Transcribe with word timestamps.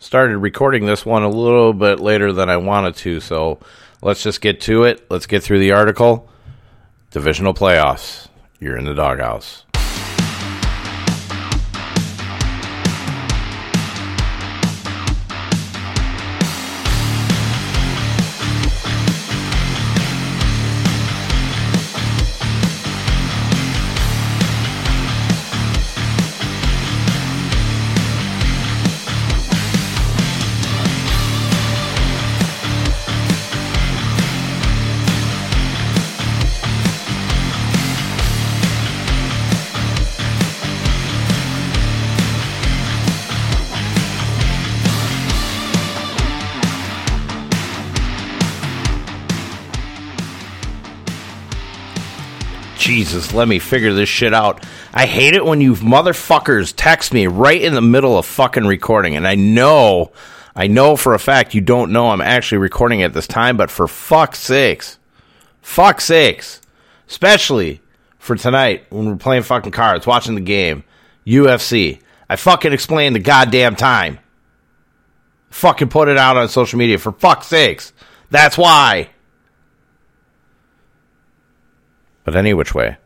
Started 0.00 0.38
recording 0.38 0.86
this 0.86 1.04
one 1.04 1.24
a 1.24 1.28
little 1.28 1.72
bit 1.72 1.98
later 1.98 2.32
than 2.32 2.48
I 2.48 2.56
wanted 2.56 2.94
to, 2.96 3.18
so 3.18 3.58
let's 4.00 4.22
just 4.22 4.40
get 4.40 4.60
to 4.62 4.84
it. 4.84 5.04
Let's 5.10 5.26
get 5.26 5.42
through 5.42 5.58
the 5.58 5.72
article. 5.72 6.30
Divisional 7.10 7.52
playoffs. 7.52 8.28
You're 8.60 8.76
in 8.76 8.84
the 8.84 8.94
doghouse. 8.94 9.64
Jesus, 53.18 53.34
let 53.34 53.48
me 53.48 53.58
figure 53.58 53.92
this 53.92 54.08
shit 54.08 54.32
out. 54.32 54.64
I 54.94 55.06
hate 55.06 55.34
it 55.34 55.44
when 55.44 55.60
you 55.60 55.74
motherfuckers 55.74 56.72
text 56.76 57.12
me 57.12 57.26
right 57.26 57.60
in 57.60 57.74
the 57.74 57.80
middle 57.80 58.16
of 58.16 58.26
fucking 58.26 58.64
recording. 58.64 59.16
And 59.16 59.26
I 59.26 59.34
know, 59.34 60.12
I 60.54 60.68
know 60.68 60.96
for 60.96 61.14
a 61.14 61.18
fact 61.18 61.54
you 61.54 61.60
don't 61.60 61.90
know 61.90 62.10
I'm 62.10 62.20
actually 62.20 62.58
recording 62.58 63.02
at 63.02 63.14
this 63.14 63.26
time, 63.26 63.56
but 63.56 63.72
for 63.72 63.88
fuck's 63.88 64.38
sakes, 64.38 64.98
fuck's 65.62 66.04
sakes, 66.04 66.60
especially 67.08 67.80
for 68.18 68.36
tonight 68.36 68.86
when 68.90 69.06
we're 69.06 69.16
playing 69.16 69.42
fucking 69.42 69.72
cards, 69.72 70.06
watching 70.06 70.36
the 70.36 70.40
game, 70.40 70.84
UFC. 71.26 72.00
I 72.28 72.36
fucking 72.36 72.72
explained 72.72 73.16
the 73.16 73.20
goddamn 73.20 73.74
time. 73.74 74.20
Fucking 75.50 75.88
put 75.88 76.08
it 76.08 76.18
out 76.18 76.36
on 76.36 76.48
social 76.48 76.78
media 76.78 76.98
for 76.98 77.10
fuck's 77.10 77.48
sakes. 77.48 77.92
That's 78.30 78.56
why. 78.56 79.10
But 82.24 82.36
any 82.36 82.52
which 82.52 82.74
way, 82.74 82.98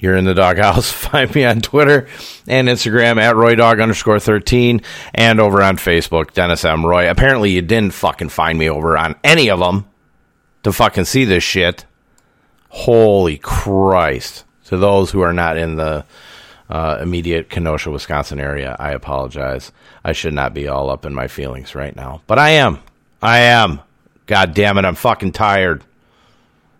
you're 0.00 0.16
in 0.16 0.24
the 0.24 0.34
doghouse. 0.34 0.90
Find 0.92 1.32
me 1.34 1.44
on 1.44 1.60
Twitter 1.60 2.08
and 2.48 2.68
Instagram 2.68 3.20
at 3.20 3.36
RoyDog 3.36 3.82
underscore 3.82 4.18
13 4.18 4.80
and 5.14 5.40
over 5.40 5.62
on 5.62 5.76
Facebook, 5.76 6.32
Dennis 6.32 6.64
M. 6.64 6.84
Roy. 6.84 7.08
Apparently, 7.08 7.50
you 7.50 7.62
didn't 7.62 7.94
fucking 7.94 8.30
find 8.30 8.58
me 8.58 8.68
over 8.68 8.96
on 8.96 9.14
any 9.22 9.50
of 9.50 9.60
them 9.60 9.86
to 10.62 10.72
fucking 10.72 11.04
see 11.04 11.24
this 11.24 11.44
shit. 11.44 11.84
Holy 12.70 13.38
Christ. 13.38 14.44
To 14.66 14.76
those 14.76 15.10
who 15.10 15.20
are 15.20 15.32
not 15.32 15.56
in 15.56 15.76
the 15.76 16.04
uh, 16.68 16.98
immediate 17.02 17.50
Kenosha, 17.50 17.90
Wisconsin 17.90 18.38
area, 18.38 18.76
I 18.78 18.92
apologize. 18.92 19.72
I 20.04 20.12
should 20.12 20.32
not 20.32 20.54
be 20.54 20.68
all 20.68 20.88
up 20.88 21.04
in 21.04 21.12
my 21.12 21.26
feelings 21.26 21.74
right 21.74 21.94
now. 21.94 22.22
But 22.28 22.38
I 22.38 22.50
am. 22.50 22.78
I 23.20 23.38
am. 23.38 23.80
God 24.26 24.54
damn 24.54 24.78
it, 24.78 24.84
I'm 24.84 24.94
fucking 24.94 25.32
tired. 25.32 25.84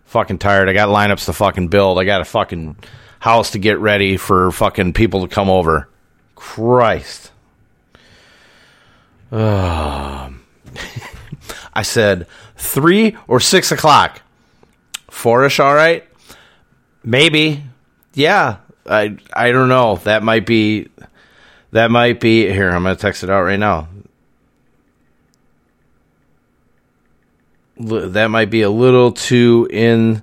Fucking 0.05 0.37
tired. 0.37 0.69
I 0.69 0.73
got 0.73 0.87
lineups 0.87 1.25
to 1.25 1.33
fucking 1.33 1.67
build. 1.67 1.99
I 1.99 2.05
got 2.05 2.21
a 2.21 2.25
fucking 2.25 2.77
house 3.21 3.51
to 3.51 3.59
get 3.59 3.79
ready 3.79 4.17
for 4.17 4.51
fucking 4.51 4.93
people 4.93 5.25
to 5.25 5.33
come 5.33 5.49
over. 5.49 5.87
Christ. 6.35 7.31
Uh, 9.31 10.31
I 11.73 11.83
said 11.83 12.27
three 12.57 13.15
or 13.27 13.39
six 13.39 13.71
o'clock. 13.71 14.21
Fourish, 15.09 15.63
all 15.63 15.73
right? 15.73 16.03
Maybe. 17.03 17.63
Yeah. 18.13 18.57
I 18.87 19.17
I 19.31 19.51
don't 19.51 19.69
know. 19.69 19.97
That 19.97 20.23
might 20.23 20.47
be 20.47 20.89
that 21.71 21.91
might 21.91 22.19
be 22.19 22.51
here, 22.51 22.71
I'm 22.71 22.83
gonna 22.83 22.95
text 22.95 23.23
it 23.23 23.29
out 23.29 23.43
right 23.43 23.59
now. 23.59 23.87
that 27.83 28.27
might 28.27 28.51
be 28.51 28.61
a 28.61 28.69
little 28.69 29.11
too 29.11 29.67
in 29.71 30.21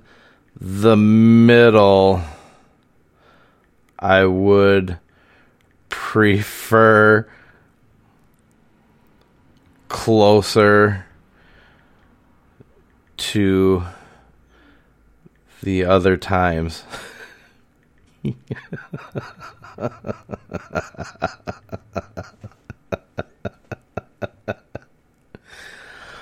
the 0.61 0.95
middle. 0.95 2.21
I 3.99 4.23
would 4.25 4.97
prefer 5.89 7.29
closer 9.89 11.05
to 13.17 13.83
the 15.61 15.83
other 15.83 16.15
times. 16.15 16.83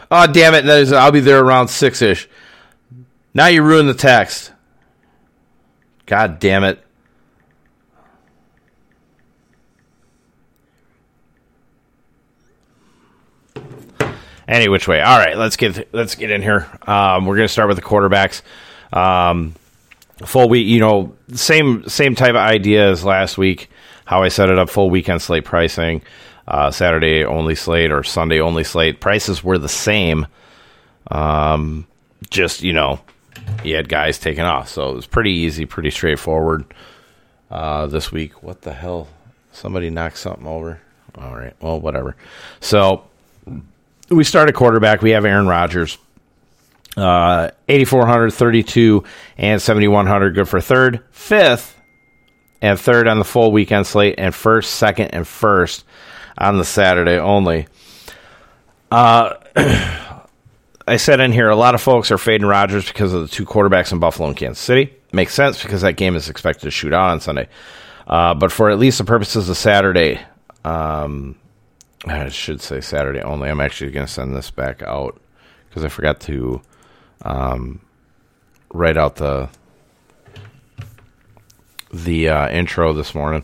Oh, 0.09 0.25
damn 0.25 0.53
it. 0.53 0.93
I'll 0.93 1.11
be 1.11 1.19
there 1.19 1.43
around 1.43 1.67
six 1.67 2.01
ish. 2.01 2.29
Now 3.33 3.47
you 3.47 3.61
ruined 3.61 3.89
the 3.89 3.93
text. 3.93 4.51
God 6.05 6.39
damn 6.39 6.63
it. 6.63 6.81
Any 14.47 14.69
which 14.69 14.87
way. 14.87 15.01
All 15.01 15.17
right, 15.17 15.37
let's 15.37 15.57
get 15.57 15.93
let's 15.93 16.15
get 16.15 16.31
in 16.31 16.41
here. 16.41 16.67
Um, 16.87 17.25
we're 17.25 17.35
going 17.35 17.47
to 17.47 17.51
start 17.51 17.67
with 17.67 17.77
the 17.77 17.83
quarterbacks. 17.83 18.41
Um, 18.93 19.55
full 20.25 20.47
week, 20.47 20.67
you 20.67 20.79
know, 20.79 21.15
same 21.33 21.87
same 21.89 22.15
type 22.15 22.31
of 22.31 22.37
idea 22.37 22.89
as 22.89 23.03
last 23.03 23.37
week. 23.37 23.69
How 24.05 24.23
I 24.23 24.29
set 24.29 24.49
it 24.49 24.57
up, 24.57 24.69
full 24.69 24.89
weekend 24.89 25.21
slate 25.21 25.43
pricing 25.43 26.01
uh, 26.47 26.71
Saturday 26.71 27.25
only 27.25 27.55
slate 27.55 27.91
or 27.91 28.03
Sunday 28.03 28.39
only 28.39 28.63
slate. 28.63 29.01
Prices 29.01 29.43
were 29.43 29.57
the 29.57 29.69
same. 29.69 30.27
Um, 31.11 31.85
just 32.29 32.63
you 32.63 32.73
know, 32.73 33.01
he 33.63 33.71
had 33.71 33.89
guys 33.89 34.17
taken 34.17 34.45
off, 34.45 34.69
so 34.69 34.91
it 34.91 34.95
was 34.95 35.07
pretty 35.07 35.31
easy, 35.31 35.65
pretty 35.65 35.91
straightforward. 35.91 36.65
Uh, 37.51 37.87
this 37.87 38.11
week, 38.11 38.43
what 38.43 38.61
the 38.61 38.73
hell? 38.73 39.07
Somebody 39.51 39.89
knocked 39.89 40.17
something 40.17 40.47
over. 40.47 40.79
All 41.17 41.35
right, 41.35 41.53
well, 41.61 41.79
whatever. 41.79 42.15
So 42.59 43.03
we 44.09 44.23
start 44.23 44.49
a 44.49 44.53
quarterback. 44.53 45.01
We 45.01 45.11
have 45.11 45.25
Aaron 45.25 45.47
Rodgers. 45.47 45.97
Uh, 46.95 47.51
8,400, 47.67 48.31
32, 48.31 49.03
and 49.37 49.61
7,100. 49.61 50.33
Good 50.33 50.49
for 50.49 50.59
third. 50.59 51.03
Fifth, 51.11 51.79
and 52.61 52.79
third 52.79 53.07
on 53.07 53.19
the 53.19 53.25
full 53.25 53.51
weekend 53.51 53.85
slate, 53.85 54.15
and 54.17 54.33
first, 54.33 54.73
second, 54.73 55.09
and 55.09 55.27
first 55.27 55.85
on 56.37 56.57
the 56.57 56.65
Saturday 56.65 57.19
only. 57.19 57.67
Uh, 58.91 59.35
I 60.87 60.95
said 60.97 61.19
in 61.19 61.33
here, 61.33 61.49
a 61.49 61.55
lot 61.55 61.75
of 61.75 61.81
folks 61.81 62.11
are 62.11 62.17
fading 62.17 62.47
Rodgers 62.47 62.87
because 62.87 63.13
of 63.13 63.21
the 63.21 63.27
two 63.27 63.45
quarterbacks 63.45 63.91
in 63.91 63.99
Buffalo 63.99 64.29
and 64.29 64.37
Kansas 64.37 64.63
City. 64.63 64.93
Makes 65.11 65.33
sense 65.33 65.61
because 65.61 65.81
that 65.81 65.97
game 65.97 66.15
is 66.15 66.29
expected 66.29 66.63
to 66.63 66.71
shoot 66.71 66.93
out 66.93 67.09
on 67.09 67.19
Sunday. 67.19 67.49
Uh, 68.07 68.33
but 68.33 68.51
for 68.51 68.69
at 68.69 68.79
least 68.79 68.97
the 68.97 69.03
purposes 69.03 69.49
of 69.49 69.57
Saturday, 69.57 70.19
um, 70.63 71.35
I 72.05 72.29
should 72.29 72.61
say 72.61 72.81
Saturday 72.81 73.21
only. 73.21 73.49
I'm 73.49 73.61
actually 73.61 73.91
going 73.91 74.05
to 74.05 74.11
send 74.11 74.35
this 74.35 74.51
back 74.51 74.81
out 74.81 75.19
because 75.67 75.83
I 75.83 75.89
forgot 75.89 76.19
to 76.21 76.61
um, 77.23 77.81
write 78.73 78.97
out 78.97 79.15
the 79.15 79.49
the 81.91 82.29
uh, 82.29 82.49
intro 82.49 82.93
this 82.93 83.15
morning. 83.15 83.43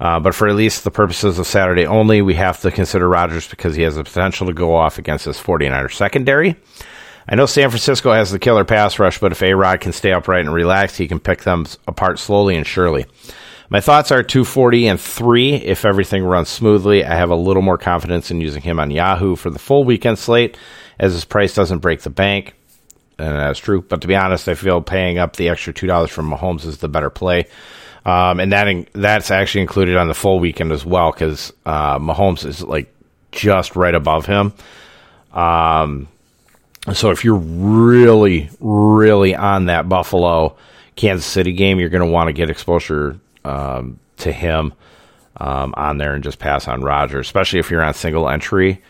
Uh, 0.00 0.18
but 0.20 0.34
for 0.34 0.48
at 0.48 0.56
least 0.56 0.84
the 0.84 0.90
purposes 0.90 1.38
of 1.38 1.46
Saturday 1.46 1.86
only, 1.86 2.22
we 2.22 2.34
have 2.34 2.60
to 2.60 2.70
consider 2.70 3.08
Rodgers 3.08 3.48
because 3.48 3.76
he 3.76 3.82
has 3.82 3.96
the 3.96 4.04
potential 4.04 4.46
to 4.46 4.52
go 4.52 4.74
off 4.74 4.98
against 4.98 5.24
his 5.24 5.38
49er 5.38 5.92
secondary. 5.92 6.56
I 7.28 7.36
know 7.36 7.46
San 7.46 7.70
Francisco 7.70 8.12
has 8.12 8.32
the 8.32 8.40
killer 8.40 8.64
pass 8.64 8.98
rush, 8.98 9.20
but 9.20 9.32
if 9.32 9.42
A 9.42 9.54
Rod 9.54 9.80
can 9.80 9.92
stay 9.92 10.12
upright 10.12 10.44
and 10.44 10.52
relaxed, 10.52 10.98
he 10.98 11.06
can 11.06 11.20
pick 11.20 11.42
them 11.42 11.66
apart 11.86 12.18
slowly 12.18 12.56
and 12.56 12.66
surely. 12.66 13.06
My 13.72 13.80
thoughts 13.80 14.12
are 14.12 14.22
240 14.22 14.86
and 14.86 15.00
3 15.00 15.54
if 15.54 15.86
everything 15.86 16.24
runs 16.24 16.50
smoothly. 16.50 17.06
I 17.06 17.14
have 17.14 17.30
a 17.30 17.34
little 17.34 17.62
more 17.62 17.78
confidence 17.78 18.30
in 18.30 18.38
using 18.38 18.60
him 18.60 18.78
on 18.78 18.90
Yahoo 18.90 19.34
for 19.34 19.48
the 19.48 19.58
full 19.58 19.84
weekend 19.84 20.18
slate 20.18 20.58
as 20.98 21.14
his 21.14 21.24
price 21.24 21.54
doesn't 21.54 21.78
break 21.78 22.02
the 22.02 22.10
bank. 22.10 22.52
And 23.18 23.34
that's 23.34 23.58
true. 23.58 23.80
But 23.80 24.02
to 24.02 24.08
be 24.08 24.14
honest, 24.14 24.46
I 24.46 24.56
feel 24.56 24.82
paying 24.82 25.16
up 25.16 25.36
the 25.36 25.48
extra 25.48 25.72
$2 25.72 26.10
from 26.10 26.30
Mahomes 26.30 26.66
is 26.66 26.80
the 26.80 26.88
better 26.90 27.08
play. 27.08 27.46
Um, 28.04 28.40
and 28.40 28.52
that 28.52 28.68
in, 28.68 28.86
that's 28.92 29.30
actually 29.30 29.62
included 29.62 29.96
on 29.96 30.06
the 30.06 30.12
full 30.12 30.38
weekend 30.38 30.70
as 30.70 30.84
well 30.84 31.10
because 31.10 31.50
uh, 31.64 31.98
Mahomes 31.98 32.44
is 32.44 32.62
like 32.62 32.92
just 33.30 33.74
right 33.74 33.94
above 33.94 34.26
him. 34.26 34.52
Um, 35.32 36.08
so 36.92 37.10
if 37.10 37.24
you're 37.24 37.36
really, 37.36 38.50
really 38.60 39.34
on 39.34 39.64
that 39.66 39.88
Buffalo 39.88 40.58
Kansas 40.94 41.24
City 41.24 41.54
game, 41.54 41.80
you're 41.80 41.88
going 41.88 42.06
to 42.06 42.12
want 42.12 42.28
to 42.28 42.34
get 42.34 42.50
exposure 42.50 43.18
um, 43.44 43.98
to 44.18 44.32
him 44.32 44.72
um, 45.36 45.74
on 45.76 45.98
there 45.98 46.14
and 46.14 46.22
just 46.22 46.38
pass 46.38 46.68
on 46.68 46.82
Rodgers, 46.82 47.26
especially 47.26 47.58
if 47.58 47.70
you're 47.70 47.82
on 47.82 47.94
single 47.94 48.28
entry. 48.28 48.82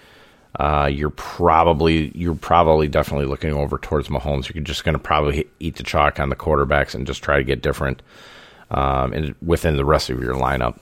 Uh, 0.59 0.89
you're 0.93 1.11
probably 1.11 2.13
you're 2.15 2.35
probably 2.35 2.87
definitely 2.87 3.25
looking 3.25 3.55
over 3.55 3.79
towards 3.79 4.09
Mahomes. 4.09 4.53
You're 4.53 4.63
just 4.63 4.85
going 4.85 4.93
to 4.93 4.99
probably 4.99 5.49
eat 5.61 5.77
the 5.77 5.83
chalk 5.83 6.21
on 6.21 6.29
the 6.29 6.37
quarterbacks 6.37 6.95
and 6.95 7.07
just 7.07 7.23
try 7.23 7.39
to 7.39 7.45
get 7.45 7.63
different 7.63 8.03
um, 8.71 9.15
in, 9.15 9.35
within 9.41 9.77
the 9.77 9.85
rest 9.85 10.11
of 10.11 10.21
your 10.21 10.35
lineup. 10.35 10.79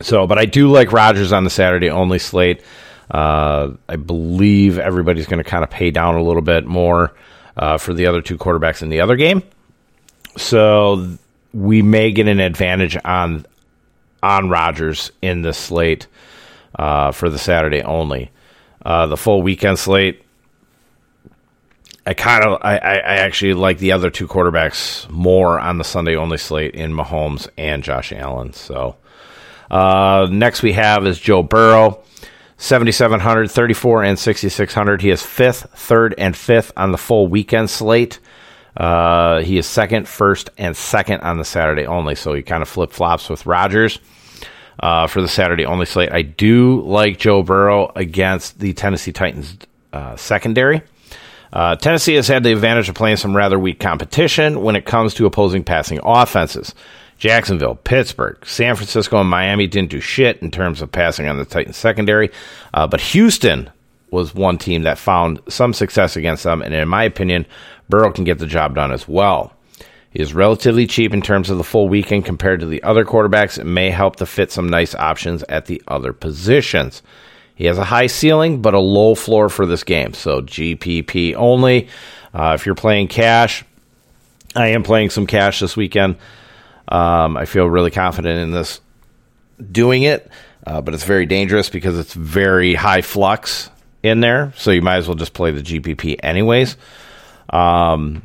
So, 0.00 0.26
but 0.26 0.38
I 0.38 0.46
do 0.46 0.72
like 0.72 0.92
Rodgers 0.92 1.32
on 1.32 1.44
the 1.44 1.50
Saturday 1.50 1.88
only 1.88 2.18
slate. 2.18 2.62
Uh, 3.10 3.74
I 3.88 3.96
believe 3.96 4.78
everybody's 4.78 5.26
going 5.26 5.42
to 5.42 5.48
kind 5.48 5.62
of 5.62 5.70
pay 5.70 5.92
down 5.92 6.16
a 6.16 6.22
little 6.22 6.42
bit 6.42 6.66
more 6.66 7.14
uh, 7.56 7.78
for 7.78 7.94
the 7.94 8.06
other 8.06 8.22
two 8.22 8.36
quarterbacks 8.36 8.82
in 8.82 8.88
the 8.88 9.00
other 9.00 9.14
game. 9.14 9.42
So 10.36 11.16
we 11.54 11.82
may 11.82 12.10
get 12.10 12.28
an 12.28 12.40
advantage 12.40 12.98
on 13.04 13.46
on 14.22 14.48
Rodgers 14.48 15.12
in 15.22 15.42
this 15.42 15.56
slate 15.56 16.06
uh, 16.78 17.12
for 17.12 17.30
the 17.30 17.38
Saturday 17.38 17.82
only. 17.82 18.30
Uh, 18.84 19.06
the 19.06 19.16
full 19.16 19.40
weekend 19.40 19.78
slate, 19.78 20.22
I 22.06 22.14
kind 22.14 22.44
of 22.44 22.58
I, 22.62 22.76
I 22.76 23.16
actually 23.18 23.54
like 23.54 23.78
the 23.78 23.92
other 23.92 24.10
two 24.10 24.26
quarterbacks 24.26 25.08
more 25.08 25.58
on 25.58 25.78
the 25.78 25.84
Sunday 25.84 26.16
only 26.16 26.38
slate 26.38 26.74
in 26.74 26.92
Mahomes 26.92 27.48
and 27.56 27.82
Josh 27.82 28.12
Allen. 28.12 28.52
So 28.52 28.96
uh, 29.70 30.26
next 30.30 30.62
we 30.62 30.72
have 30.72 31.06
is 31.06 31.18
Joe 31.18 31.42
Burrow. 31.42 32.02
7,700, 32.56 33.50
34, 33.50 34.04
and 34.04 34.18
6,600. 34.18 35.02
He 35.02 35.10
is 35.10 35.22
fifth, 35.22 35.66
third, 35.74 36.14
and 36.16 36.36
fifth 36.36 36.72
on 36.76 36.92
the 36.92 36.98
full 36.98 37.26
weekend 37.26 37.68
slate. 37.68 38.20
Uh, 38.76 39.40
he 39.40 39.58
is 39.58 39.66
second, 39.66 40.08
first, 40.08 40.50
and 40.58 40.76
second 40.76 41.20
on 41.20 41.38
the 41.38 41.44
Saturday 41.44 41.86
only. 41.86 42.14
So 42.14 42.34
he 42.34 42.42
kind 42.42 42.62
of 42.62 42.68
flip 42.68 42.90
flops 42.90 43.28
with 43.28 43.46
Rodgers 43.46 43.98
uh, 44.80 45.06
for 45.06 45.20
the 45.22 45.28
Saturday 45.28 45.64
only 45.64 45.86
slate. 45.86 46.12
I 46.12 46.22
do 46.22 46.80
like 46.82 47.18
Joe 47.18 47.42
Burrow 47.42 47.92
against 47.94 48.58
the 48.58 48.72
Tennessee 48.72 49.12
Titans 49.12 49.56
uh, 49.92 50.16
secondary. 50.16 50.82
Uh, 51.52 51.76
Tennessee 51.76 52.14
has 52.14 52.26
had 52.26 52.42
the 52.42 52.52
advantage 52.52 52.88
of 52.88 52.96
playing 52.96 53.16
some 53.16 53.36
rather 53.36 53.58
weak 53.58 53.78
competition 53.78 54.62
when 54.62 54.74
it 54.74 54.84
comes 54.84 55.14
to 55.14 55.26
opposing 55.26 55.62
passing 55.62 56.00
offenses. 56.02 56.74
Jacksonville, 57.16 57.76
Pittsburgh, 57.76 58.44
San 58.44 58.74
Francisco, 58.74 59.20
and 59.20 59.30
Miami 59.30 59.68
didn't 59.68 59.90
do 59.90 60.00
shit 60.00 60.42
in 60.42 60.50
terms 60.50 60.82
of 60.82 60.90
passing 60.90 61.28
on 61.28 61.38
the 61.38 61.44
Titans 61.44 61.76
secondary, 61.76 62.30
uh, 62.74 62.88
but 62.88 63.00
Houston 63.00 63.70
was 64.14 64.34
one 64.34 64.56
team 64.56 64.82
that 64.82 64.96
found 64.96 65.40
some 65.48 65.74
success 65.74 66.16
against 66.16 66.44
them, 66.44 66.62
and 66.62 66.72
in 66.72 66.88
my 66.88 67.02
opinion, 67.02 67.44
Burrow 67.88 68.12
can 68.12 68.24
get 68.24 68.38
the 68.38 68.46
job 68.46 68.76
done 68.76 68.92
as 68.92 69.06
well. 69.06 69.52
He 70.10 70.20
is 70.20 70.32
relatively 70.32 70.86
cheap 70.86 71.12
in 71.12 71.20
terms 71.20 71.50
of 71.50 71.58
the 71.58 71.64
full 71.64 71.88
weekend 71.88 72.24
compared 72.24 72.60
to 72.60 72.66
the 72.66 72.82
other 72.84 73.04
quarterbacks. 73.04 73.58
It 73.58 73.64
may 73.64 73.90
help 73.90 74.16
to 74.16 74.26
fit 74.26 74.52
some 74.52 74.68
nice 74.68 74.94
options 74.94 75.42
at 75.48 75.66
the 75.66 75.82
other 75.88 76.12
positions. 76.12 77.02
He 77.56 77.66
has 77.66 77.78
a 77.78 77.84
high 77.84 78.06
ceiling, 78.06 78.62
but 78.62 78.74
a 78.74 78.78
low 78.78 79.16
floor 79.16 79.48
for 79.48 79.66
this 79.66 79.82
game. 79.82 80.14
So 80.14 80.40
GPP 80.40 81.34
only. 81.34 81.88
Uh, 82.32 82.52
if 82.54 82.64
you're 82.64 82.76
playing 82.76 83.08
cash, 83.08 83.64
I 84.54 84.68
am 84.68 84.84
playing 84.84 85.10
some 85.10 85.26
cash 85.26 85.58
this 85.58 85.76
weekend. 85.76 86.16
Um, 86.86 87.36
I 87.36 87.44
feel 87.44 87.68
really 87.68 87.90
confident 87.90 88.38
in 88.38 88.52
this 88.52 88.80
doing 89.72 90.04
it, 90.04 90.30
uh, 90.64 90.80
but 90.80 90.94
it's 90.94 91.04
very 91.04 91.26
dangerous 91.26 91.70
because 91.70 91.98
it's 91.98 92.14
very 92.14 92.74
high 92.74 93.02
flux 93.02 93.70
in 94.04 94.20
there. 94.20 94.52
So 94.56 94.70
you 94.70 94.82
might 94.82 94.96
as 94.96 95.08
well 95.08 95.16
just 95.16 95.32
play 95.32 95.50
the 95.50 95.62
GPP 95.62 96.16
anyways. 96.22 96.76
Um, 97.50 98.22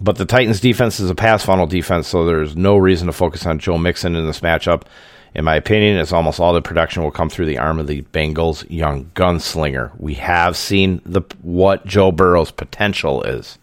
but 0.00 0.16
the 0.16 0.24
Titans 0.24 0.60
defense 0.60 0.98
is 0.98 1.10
a 1.10 1.14
pass 1.14 1.44
funnel 1.44 1.66
defense, 1.66 2.08
so 2.08 2.24
there's 2.24 2.56
no 2.56 2.76
reason 2.78 3.06
to 3.06 3.12
focus 3.12 3.44
on 3.44 3.58
Joe 3.58 3.76
Mixon 3.76 4.16
in 4.16 4.26
this 4.26 4.40
matchup. 4.40 4.82
In 5.34 5.44
my 5.44 5.54
opinion, 5.54 5.98
it's 5.98 6.12
almost 6.12 6.40
all 6.40 6.54
the 6.54 6.62
production 6.62 7.02
will 7.02 7.10
come 7.10 7.28
through 7.28 7.46
the 7.46 7.58
arm 7.58 7.78
of 7.78 7.86
the 7.86 8.02
Bengals' 8.02 8.68
young 8.68 9.04
gunslinger. 9.14 9.92
We 9.98 10.14
have 10.14 10.56
seen 10.56 11.02
the 11.04 11.22
what 11.42 11.86
Joe 11.86 12.10
Burrow's 12.10 12.50
potential 12.50 13.22
is. 13.22 13.58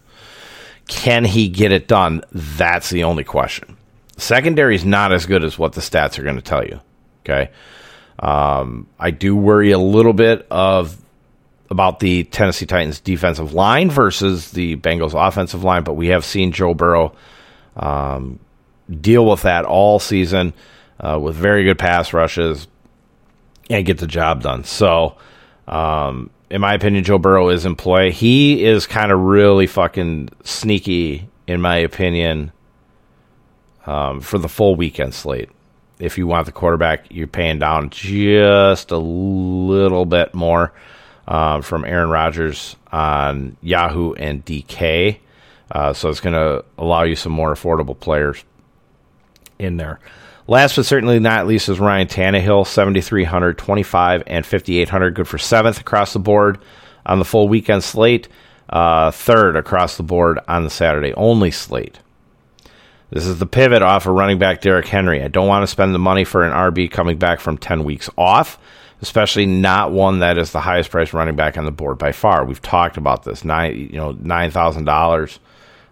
Can 0.86 1.24
he 1.24 1.48
get 1.48 1.72
it 1.72 1.88
done? 1.88 2.22
That's 2.32 2.88
the 2.88 3.04
only 3.04 3.24
question. 3.24 3.76
Secondary 4.16 4.76
is 4.76 4.84
not 4.84 5.12
as 5.12 5.26
good 5.26 5.44
as 5.44 5.58
what 5.58 5.74
the 5.74 5.80
stats 5.80 6.18
are 6.18 6.22
going 6.22 6.36
to 6.36 6.42
tell 6.42 6.64
you. 6.64 6.80
Okay. 7.20 7.50
Um, 8.18 8.86
I 8.98 9.10
do 9.10 9.36
worry 9.36 9.72
a 9.72 9.78
little 9.78 10.14
bit 10.14 10.46
of 10.50 10.96
about 11.70 12.00
the 12.00 12.24
Tennessee 12.24 12.66
Titans 12.66 13.00
defensive 13.00 13.52
line 13.52 13.90
versus 13.90 14.52
the 14.52 14.76
Bengals 14.76 15.14
offensive 15.14 15.64
line, 15.64 15.84
but 15.84 15.94
we 15.94 16.08
have 16.08 16.24
seen 16.24 16.52
Joe 16.52 16.74
Burrow 16.74 17.14
um, 17.76 18.38
deal 19.00 19.26
with 19.26 19.42
that 19.42 19.64
all 19.64 19.98
season 19.98 20.54
uh, 21.00 21.18
with 21.20 21.36
very 21.36 21.64
good 21.64 21.78
pass 21.78 22.12
rushes 22.12 22.66
and 23.68 23.84
get 23.84 23.98
the 23.98 24.06
job 24.06 24.42
done. 24.42 24.64
So, 24.64 25.16
um, 25.66 26.30
in 26.50 26.62
my 26.62 26.72
opinion, 26.72 27.04
Joe 27.04 27.18
Burrow 27.18 27.50
is 27.50 27.66
in 27.66 27.76
play. 27.76 28.10
He 28.10 28.64
is 28.64 28.86
kind 28.86 29.12
of 29.12 29.20
really 29.20 29.66
fucking 29.66 30.30
sneaky, 30.44 31.28
in 31.46 31.60
my 31.60 31.76
opinion, 31.76 32.52
um, 33.84 34.22
for 34.22 34.38
the 34.38 34.48
full 34.48 34.74
weekend 34.74 35.14
slate. 35.14 35.50
If 35.98 36.16
you 36.16 36.26
want 36.26 36.46
the 36.46 36.52
quarterback, 36.52 37.06
you're 37.10 37.26
paying 37.26 37.58
down 37.58 37.90
just 37.90 38.90
a 38.90 38.96
little 38.96 40.06
bit 40.06 40.32
more 40.32 40.72
uh, 41.28 41.60
from 41.60 41.84
Aaron 41.84 42.08
Rodgers 42.08 42.74
on 42.90 43.56
Yahoo 43.62 44.14
and 44.14 44.44
DK. 44.44 45.18
Uh, 45.70 45.92
so 45.92 46.08
it's 46.08 46.20
going 46.20 46.34
to 46.34 46.64
allow 46.78 47.02
you 47.02 47.14
some 47.14 47.32
more 47.32 47.52
affordable 47.52 47.98
players 47.98 48.42
in 49.58 49.76
there. 49.76 50.00
Last 50.46 50.76
but 50.76 50.86
certainly 50.86 51.20
not 51.20 51.46
least 51.46 51.68
is 51.68 51.78
Ryan 51.78 52.08
Tannehill, 52.08 52.66
7,300, 52.66 53.58
25, 53.58 54.22
and 54.26 54.46
5,800. 54.46 55.14
Good 55.14 55.28
for 55.28 55.36
seventh 55.36 55.78
across 55.78 56.14
the 56.14 56.18
board 56.18 56.58
on 57.04 57.18
the 57.18 57.26
full 57.26 57.46
weekend 57.46 57.84
slate. 57.84 58.28
Uh, 58.70 59.10
third 59.10 59.56
across 59.56 59.98
the 59.98 60.02
board 60.02 60.38
on 60.48 60.64
the 60.64 60.70
Saturday 60.70 61.12
only 61.14 61.50
slate. 61.50 61.98
This 63.10 63.26
is 63.26 63.38
the 63.38 63.46
pivot 63.46 63.82
off 63.82 64.06
of 64.06 64.14
running 64.14 64.38
back 64.38 64.62
Derrick 64.62 64.86
Henry. 64.86 65.22
I 65.22 65.28
don't 65.28 65.48
want 65.48 65.62
to 65.62 65.66
spend 65.66 65.94
the 65.94 65.98
money 65.98 66.24
for 66.24 66.42
an 66.42 66.52
RB 66.52 66.90
coming 66.90 67.18
back 67.18 67.40
from 67.40 67.58
10 67.58 67.84
weeks 67.84 68.08
off 68.16 68.58
especially 69.00 69.46
not 69.46 69.92
one 69.92 70.20
that 70.20 70.38
is 70.38 70.52
the 70.52 70.60
highest 70.60 70.90
priced 70.90 71.12
running 71.12 71.36
back 71.36 71.56
on 71.56 71.64
the 71.64 71.70
board 71.70 71.98
by 71.98 72.12
far. 72.12 72.44
We've 72.44 72.62
talked 72.62 72.96
about 72.96 73.24
this 73.24 73.44
nine, 73.44 73.76
you 73.76 73.96
know, 73.96 74.12
nine 74.12 74.50
thousand 74.50 74.84
dollars. 74.84 75.38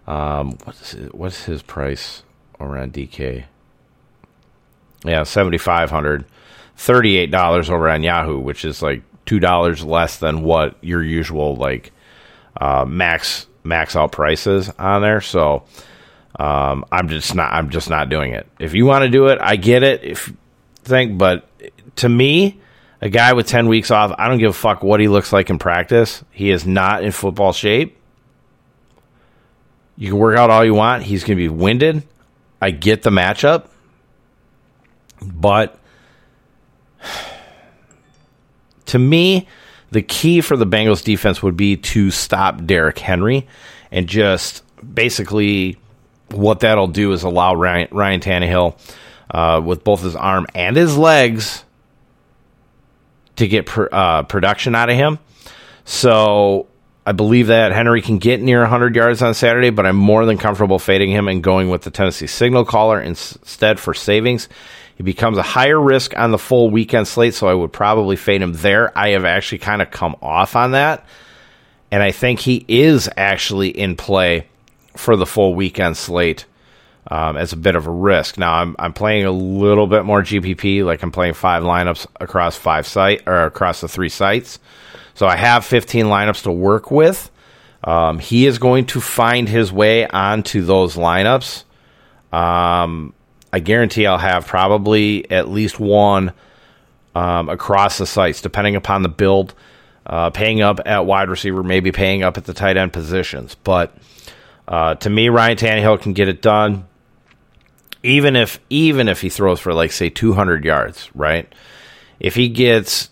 Um, 0.07 0.57
what's 0.63 0.91
his, 0.91 1.13
what's 1.13 1.43
his 1.43 1.61
price 1.61 2.23
on 2.59 2.91
DK? 2.91 3.45
Yeah, 5.05 5.23
seventy 5.23 5.57
five 5.57 5.89
hundred, 5.89 6.25
thirty 6.75 7.17
eight 7.17 7.31
dollars 7.31 7.69
over 7.69 7.89
on 7.89 8.03
Yahoo, 8.03 8.39
which 8.39 8.65
is 8.65 8.81
like 8.81 9.03
two 9.25 9.39
dollars 9.39 9.83
less 9.83 10.17
than 10.17 10.43
what 10.43 10.77
your 10.81 11.03
usual 11.03 11.55
like 11.55 11.91
uh, 12.59 12.85
max 12.85 13.47
max 13.63 13.95
out 13.95 14.11
prices 14.11 14.69
on 14.79 15.01
there. 15.01 15.21
So 15.21 15.63
um, 16.39 16.85
I'm 16.91 17.07
just 17.09 17.35
not 17.35 17.53
I'm 17.53 17.69
just 17.69 17.89
not 17.89 18.09
doing 18.09 18.33
it. 18.33 18.47
If 18.59 18.73
you 18.73 18.85
want 18.85 19.03
to 19.03 19.09
do 19.09 19.27
it, 19.27 19.39
I 19.41 19.55
get 19.55 19.83
it. 19.83 20.03
If 20.03 20.33
think, 20.83 21.17
but 21.17 21.47
to 21.97 22.09
me, 22.09 22.59
a 23.01 23.09
guy 23.09 23.33
with 23.33 23.47
10 23.47 23.67
weeks 23.67 23.91
off, 23.91 24.13
I 24.17 24.27
don't 24.27 24.39
give 24.39 24.51
a 24.51 24.53
fuck 24.53 24.83
what 24.83 24.99
he 24.99 25.07
looks 25.07 25.31
like 25.31 25.49
in 25.49 25.59
practice. 25.59 26.23
He 26.31 26.49
is 26.49 26.65
not 26.65 27.03
in 27.03 27.11
football 27.11 27.53
shape. 27.53 27.97
You 29.97 30.11
can 30.11 30.19
work 30.19 30.37
out 30.37 30.49
all 30.49 30.63
you 30.65 30.73
want. 30.73 31.03
He's 31.03 31.23
going 31.23 31.37
to 31.37 31.43
be 31.43 31.49
winded. 31.49 32.03
I 32.61 32.71
get 32.71 33.03
the 33.03 33.09
matchup. 33.09 33.67
But 35.21 35.77
to 38.87 38.99
me, 38.99 39.47
the 39.91 40.01
key 40.01 40.41
for 40.41 40.57
the 40.57 40.65
Bengals 40.65 41.03
defense 41.03 41.41
would 41.41 41.57
be 41.57 41.77
to 41.77 42.11
stop 42.11 42.65
Derrick 42.65 42.99
Henry 42.99 43.47
and 43.91 44.07
just 44.07 44.63
basically 44.93 45.77
what 46.31 46.59
that'll 46.59 46.87
do 46.87 47.13
is 47.13 47.23
allow 47.23 47.53
Ryan, 47.53 47.87
Ryan 47.91 48.19
Tannehill 48.19 48.77
uh, 49.31 49.61
with 49.63 49.83
both 49.83 50.01
his 50.01 50.15
arm 50.15 50.45
and 50.53 50.75
his 50.75 50.97
legs 50.97 51.63
to 53.37 53.47
get 53.47 53.65
pr- 53.65 53.87
uh, 53.91 54.23
production 54.23 54.75
out 54.75 54.89
of 54.89 54.95
him. 54.95 55.19
So 55.85 56.67
I 57.05 57.13
believe 57.13 57.47
that 57.47 57.71
Henry 57.71 58.01
can 58.01 58.17
get 58.17 58.41
near 58.41 58.59
100 58.59 58.95
yards 58.95 59.21
on 59.21 59.33
Saturday, 59.33 59.69
but 59.69 59.85
I'm 59.85 59.95
more 59.95 60.25
than 60.25 60.37
comfortable 60.37 60.77
fading 60.77 61.09
him 61.09 61.27
and 61.29 61.41
going 61.41 61.69
with 61.69 61.83
the 61.83 61.91
Tennessee 61.91 62.27
signal 62.27 62.65
caller 62.65 62.99
instead 62.99 63.79
for 63.79 63.93
savings. 63.93 64.49
He 64.97 65.03
becomes 65.03 65.37
a 65.37 65.43
higher 65.43 65.79
risk 65.79 66.17
on 66.17 66.31
the 66.31 66.37
full 66.37 66.69
weekend 66.69 67.07
slate, 67.07 67.33
so 67.33 67.47
I 67.47 67.53
would 67.53 67.71
probably 67.71 68.15
fade 68.15 68.41
him 68.41 68.53
there. 68.53 68.97
I 68.97 69.09
have 69.09 69.25
actually 69.25 69.59
kind 69.59 69.81
of 69.81 69.91
come 69.91 70.15
off 70.21 70.55
on 70.55 70.71
that, 70.71 71.05
and 71.91 72.03
I 72.03 72.11
think 72.11 72.39
he 72.39 72.65
is 72.67 73.09
actually 73.15 73.69
in 73.69 73.95
play 73.95 74.47
for 74.95 75.15
the 75.15 75.27
full 75.27 75.53
weekend 75.53 75.95
slate 75.95 76.45
um, 77.09 77.37
as 77.37 77.53
a 77.53 77.57
bit 77.57 77.75
of 77.75 77.87
a 77.87 77.91
risk. 77.91 78.37
Now 78.37 78.53
I'm 78.53 78.75
I'm 78.79 78.93
playing 78.93 79.25
a 79.25 79.31
little 79.31 79.87
bit 79.87 80.05
more 80.05 80.21
GPP, 80.21 80.83
like 80.85 81.03
I'm 81.03 81.11
playing 81.11 81.33
five 81.33 81.63
lineups 81.63 82.07
across 82.19 82.55
five 82.57 82.85
site 82.85 83.23
or 83.27 83.45
across 83.45 83.81
the 83.81 83.87
three 83.87 84.09
sites. 84.09 84.59
So 85.13 85.25
I 85.25 85.35
have 85.35 85.65
15 85.65 86.05
lineups 86.05 86.43
to 86.43 86.51
work 86.51 86.91
with. 86.91 87.31
Um, 87.83 88.19
he 88.19 88.45
is 88.45 88.59
going 88.59 88.85
to 88.87 89.01
find 89.01 89.49
his 89.49 89.71
way 89.71 90.07
onto 90.07 90.61
those 90.61 90.95
lineups. 90.95 91.63
Um, 92.31 93.13
I 93.51 93.59
guarantee 93.59 94.05
I'll 94.05 94.17
have 94.17 94.45
probably 94.45 95.29
at 95.31 95.47
least 95.47 95.79
one 95.79 96.33
um, 97.15 97.49
across 97.49 97.97
the 97.97 98.05
sites, 98.05 98.41
depending 98.41 98.75
upon 98.75 99.01
the 99.01 99.09
build. 99.09 99.55
Uh, 100.05 100.29
paying 100.29 100.61
up 100.61 100.79
at 100.85 101.05
wide 101.05 101.29
receiver, 101.29 101.63
maybe 101.63 101.91
paying 101.91 102.23
up 102.23 102.37
at 102.37 102.45
the 102.45 102.53
tight 102.53 102.77
end 102.77 102.93
positions. 102.93 103.55
But 103.55 103.97
uh, 104.67 104.95
to 104.95 105.09
me, 105.09 105.27
Ryan 105.27 105.57
Tannehill 105.57 106.01
can 106.01 106.13
get 106.13 106.29
it 106.29 106.41
done, 106.41 106.87
even 108.07 108.37
if 108.37 108.59
even 108.69 109.09
if 109.09 109.19
he 109.19 109.29
throws 109.29 109.59
for 109.59 109.73
like 109.73 109.91
say 109.91 110.09
200 110.09 110.63
yards, 110.63 111.09
right? 111.13 111.53
If 112.19 112.35
he 112.35 112.47
gets 112.47 113.09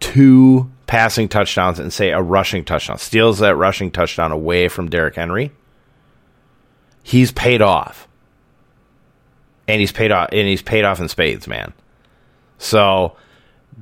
two 0.00 0.70
passing 0.86 1.28
touchdowns 1.28 1.78
and 1.78 1.90
say 1.92 2.10
a 2.10 2.20
rushing 2.20 2.64
touchdown, 2.64 2.98
steals 2.98 3.38
that 3.38 3.56
rushing 3.56 3.90
touchdown 3.90 4.30
away 4.30 4.68
from 4.68 4.90
Derrick 4.90 5.14
Henry, 5.14 5.50
he's 7.02 7.32
paid 7.32 7.62
off, 7.62 8.06
and 9.66 9.80
he's 9.80 9.92
paid 9.92 10.12
off, 10.12 10.28
and 10.30 10.46
he's 10.46 10.62
paid 10.62 10.84
off 10.84 11.00
in 11.00 11.08
spades, 11.08 11.48
man. 11.48 11.72
So 12.58 13.16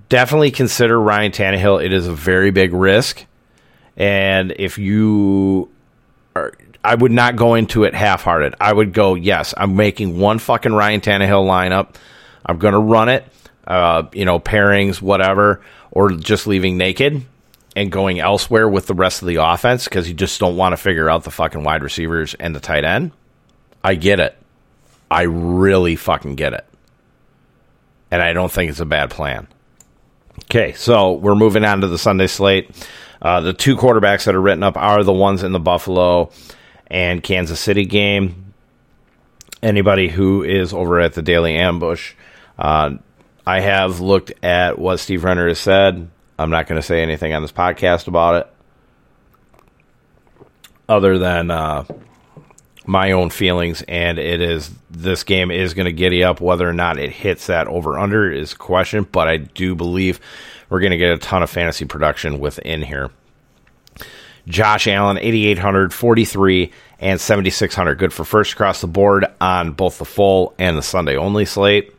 definitely 0.08 0.52
consider 0.52 0.98
Ryan 0.98 1.32
Tannehill. 1.32 1.84
It 1.84 1.92
is 1.92 2.06
a 2.06 2.14
very 2.14 2.52
big 2.52 2.72
risk, 2.72 3.26
and 3.96 4.54
if 4.56 4.78
you 4.78 5.70
are, 6.36 6.52
I 6.82 6.94
would 6.94 7.12
not 7.12 7.36
go 7.36 7.54
into 7.54 7.84
it 7.84 7.94
half-hearted. 7.94 8.54
I 8.60 8.72
would 8.72 8.92
go, 8.92 9.14
yes, 9.14 9.52
I'm 9.56 9.76
making 9.76 10.18
one 10.18 10.38
fucking 10.38 10.72
Ryan 10.72 11.00
Tannehill 11.00 11.46
lineup. 11.46 11.94
I'm 12.44 12.58
going 12.58 12.72
to 12.72 12.80
run 12.80 13.08
it, 13.08 13.24
uh, 13.66 14.04
you 14.12 14.24
know, 14.24 14.40
pairings, 14.40 15.02
whatever, 15.02 15.60
or 15.90 16.10
just 16.12 16.46
leaving 16.46 16.78
naked 16.78 17.22
and 17.76 17.92
going 17.92 18.18
elsewhere 18.18 18.68
with 18.68 18.86
the 18.86 18.94
rest 18.94 19.20
of 19.22 19.28
the 19.28 19.36
offense 19.36 19.84
because 19.84 20.08
you 20.08 20.14
just 20.14 20.40
don't 20.40 20.56
want 20.56 20.72
to 20.72 20.76
figure 20.78 21.10
out 21.10 21.24
the 21.24 21.30
fucking 21.30 21.62
wide 21.62 21.82
receivers 21.82 22.34
and 22.34 22.56
the 22.56 22.60
tight 22.60 22.84
end. 22.84 23.12
I 23.84 23.94
get 23.94 24.20
it. 24.20 24.36
I 25.10 25.22
really 25.22 25.96
fucking 25.96 26.36
get 26.36 26.54
it. 26.54 26.66
And 28.10 28.22
I 28.22 28.32
don't 28.32 28.50
think 28.50 28.70
it's 28.70 28.80
a 28.80 28.86
bad 28.86 29.10
plan. 29.10 29.46
Okay, 30.44 30.72
so 30.72 31.12
we're 31.12 31.34
moving 31.34 31.64
on 31.64 31.82
to 31.82 31.88
the 31.88 31.98
Sunday 31.98 32.26
slate. 32.26 32.70
Uh, 33.20 33.40
the 33.40 33.52
two 33.52 33.76
quarterbacks 33.76 34.24
that 34.24 34.34
are 34.34 34.40
written 34.40 34.62
up 34.62 34.76
are 34.76 35.04
the 35.04 35.12
ones 35.12 35.42
in 35.42 35.52
the 35.52 35.60
Buffalo 35.60 36.32
and 36.90 37.22
Kansas 37.22 37.60
City 37.60 37.86
game. 37.86 38.52
Anybody 39.62 40.08
who 40.08 40.42
is 40.42 40.72
over 40.72 41.00
at 41.00 41.14
the 41.14 41.22
Daily 41.22 41.54
Ambush, 41.54 42.14
uh, 42.58 42.96
I 43.46 43.60
have 43.60 44.00
looked 44.00 44.32
at 44.42 44.78
what 44.78 44.98
Steve 44.98 45.24
Renner 45.24 45.48
has 45.48 45.58
said. 45.58 46.08
I'm 46.38 46.50
not 46.50 46.66
going 46.66 46.80
to 46.80 46.86
say 46.86 47.02
anything 47.02 47.34
on 47.34 47.42
this 47.42 47.52
podcast 47.52 48.08
about 48.08 48.34
it, 48.36 50.46
other 50.88 51.18
than 51.18 51.50
uh, 51.50 51.84
my 52.86 53.12
own 53.12 53.28
feelings. 53.28 53.82
And 53.82 54.18
it 54.18 54.40
is 54.40 54.70
this 54.90 55.22
game 55.22 55.50
is 55.50 55.74
going 55.74 55.84
to 55.84 55.92
giddy 55.92 56.24
up. 56.24 56.40
Whether 56.40 56.68
or 56.68 56.72
not 56.72 56.98
it 56.98 57.10
hits 57.10 57.48
that 57.48 57.66
over 57.66 57.98
under 57.98 58.32
is 58.32 58.54
a 58.54 58.56
question, 58.56 59.06
but 59.10 59.28
I 59.28 59.36
do 59.36 59.74
believe 59.74 60.18
we're 60.70 60.80
going 60.80 60.92
to 60.92 60.96
get 60.96 61.12
a 61.12 61.18
ton 61.18 61.42
of 61.42 61.50
fantasy 61.50 61.84
production 61.84 62.40
within 62.40 62.80
here. 62.80 63.10
Josh 64.50 64.86
Allen, 64.86 65.18
8,800, 65.18 65.92
43, 65.92 66.72
and 66.98 67.20
7,600. 67.20 67.94
Good 67.96 68.12
for 68.12 68.24
first 68.24 68.52
across 68.52 68.80
the 68.80 68.86
board 68.86 69.26
on 69.40 69.72
both 69.72 69.98
the 69.98 70.04
full 70.04 70.54
and 70.58 70.76
the 70.76 70.82
Sunday 70.82 71.16
only 71.16 71.44
slate. 71.44 71.94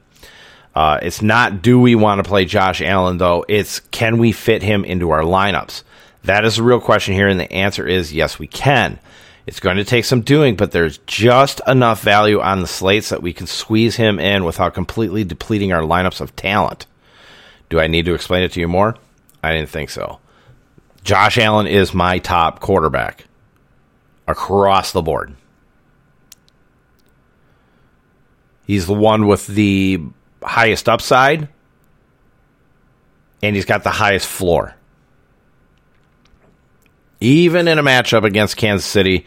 Uh, 0.74 1.00
it's 1.02 1.22
not 1.22 1.62
do 1.62 1.80
we 1.80 1.96
want 1.96 2.24
to 2.24 2.28
play 2.28 2.46
Josh 2.46 2.82
Allen, 2.82 3.18
though. 3.18 3.44
It's 3.48 3.80
can 3.80 4.18
we 4.20 4.32
fit 4.32 4.64
him 4.64 4.86
into 4.86 5.10
our 5.10 5.22
lineups? 5.22 5.84
That 6.24 6.46
is 6.46 6.58
the 6.58 6.64
real 6.64 6.80
question 6.80 7.14
here, 7.14 7.28
and 7.28 7.40
the 7.40 7.52
answer 7.52 7.88
is 7.88 8.14
yes, 8.14 8.38
we 8.38 8.48
can. 8.48 9.00
It's 9.48 9.60
going 9.60 9.78
to 9.78 9.84
take 9.84 10.06
some 10.06 10.22
doing, 10.22 10.56
but 10.56 10.72
there's 10.72 11.00
just 11.00 11.62
enough 11.68 12.02
value 12.02 12.40
on 12.40 12.62
the 12.62 12.68
slates 12.68 13.10
that 13.10 13.24
we 13.24 13.34
can 13.34 13.48
squeeze 13.48 13.96
him 13.96 14.20
in 14.20 14.46
without 14.46 14.76
completely 14.76 15.24
depleting 15.24 15.74
our 15.74 15.82
lineups 15.82 16.22
of 16.22 16.36
talent. 16.36 16.86
Do 17.70 17.80
I 17.80 17.88
need 17.88 18.06
to 18.06 18.14
explain 18.14 18.44
it 18.44 18.52
to 18.54 18.60
you 18.60 18.68
more? 18.68 18.96
I 19.44 19.54
didn't 19.54 19.70
think 19.70 19.90
so. 19.90 20.20
Josh 21.04 21.38
Allen 21.38 21.68
is 21.68 21.94
my 21.94 22.20
top 22.20 22.60
quarterback 22.60 23.26
across 24.28 24.92
the 24.92 25.02
board. 25.02 25.36
He's 28.66 28.86
the 28.86 28.94
one 28.94 29.28
with 29.28 29.48
the 29.48 30.00
highest 30.44 30.88
upside, 30.88 31.50
and 33.42 33.56
he's 33.56 33.66
got 33.66 33.84
the 33.84 33.90
highest 33.90 34.28
floor. 34.28 34.76
Even 37.20 37.68
in 37.68 37.78
a 37.78 37.84
matchup 37.84 38.24
against 38.24 38.58
Kansas 38.58 38.86
City, 38.86 39.26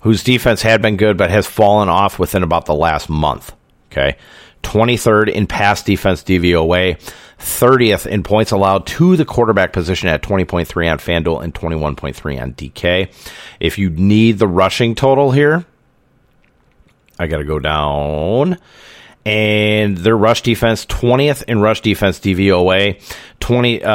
whose 0.00 0.24
defense 0.24 0.62
had 0.62 0.82
been 0.82 0.96
good 0.96 1.16
but 1.16 1.30
has 1.30 1.46
fallen 1.46 1.88
off 1.88 2.18
within 2.18 2.42
about 2.42 2.66
the 2.66 2.74
last 2.74 3.08
month. 3.08 3.54
Okay. 3.90 4.16
23rd 4.62 5.30
in 5.30 5.46
pass 5.46 5.82
defense 5.82 6.22
DVOA, 6.22 7.00
30th 7.40 8.06
in 8.06 8.22
points 8.22 8.52
allowed 8.52 8.86
to 8.86 9.16
the 9.16 9.24
quarterback 9.24 9.72
position 9.72 10.08
at 10.08 10.22
20.3 10.22 10.90
on 10.90 10.98
FanDuel 10.98 11.42
and 11.42 11.54
21.3 11.54 12.40
on 12.40 12.54
DK. 12.54 13.12
If 13.58 13.78
you 13.78 13.90
need 13.90 14.38
the 14.38 14.46
rushing 14.46 14.94
total 14.94 15.30
here, 15.30 15.64
I 17.18 17.26
got 17.26 17.38
to 17.38 17.44
go 17.44 17.58
down. 17.58 18.58
And 19.26 19.98
their 19.98 20.16
rush 20.16 20.42
defense, 20.42 20.86
20th 20.86 21.42
in 21.44 21.60
rush 21.60 21.82
defense 21.82 22.20
DVOA, 22.20 23.02
20, 23.40 23.82
uh, 23.82 23.88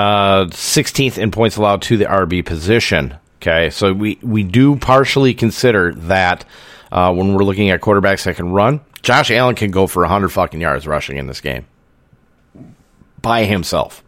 16th 0.45 1.17
in 1.17 1.31
points 1.31 1.57
allowed 1.57 1.81
to 1.83 1.97
the 1.97 2.05
RB 2.05 2.45
position. 2.45 3.15
Okay, 3.37 3.69
so 3.69 3.93
we, 3.93 4.17
we 4.21 4.43
do 4.43 4.75
partially 4.75 5.33
consider 5.33 5.93
that 5.93 6.45
uh, 6.91 7.13
when 7.13 7.33
we're 7.33 7.43
looking 7.43 7.69
at 7.69 7.81
quarterbacks 7.81 8.25
that 8.25 8.35
can 8.35 8.51
run. 8.51 8.81
Josh 9.01 9.29
Allen 9.29 9.55
can 9.55 9.71
go 9.71 9.85
for 9.85 10.01
100 10.01 10.29
fucking 10.29 10.61
yards 10.61 10.87
rushing 10.87 11.17
in 11.17 11.27
this 11.27 11.41
game 11.41 11.65
by 13.25 13.45
himself. 13.45 14.03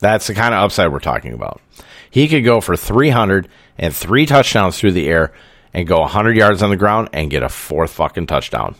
That's 0.00 0.26
the 0.26 0.34
kind 0.34 0.52
of 0.52 0.60
upside 0.60 0.92
we're 0.92 0.98
talking 0.98 1.32
about. 1.32 1.62
He 2.10 2.28
could 2.28 2.44
go 2.44 2.60
for 2.60 2.76
300 2.76 3.48
and 3.78 3.96
three 3.96 4.26
touchdowns 4.26 4.78
through 4.78 4.92
the 4.92 5.08
air 5.08 5.32
and 5.72 5.88
go 5.88 6.00
100 6.00 6.36
yards 6.36 6.62
on 6.62 6.68
the 6.68 6.76
ground 6.76 7.08
and 7.14 7.30
get 7.30 7.42
a 7.42 7.48
fourth 7.48 7.92
fucking 7.92 8.26
touchdown. 8.26 8.74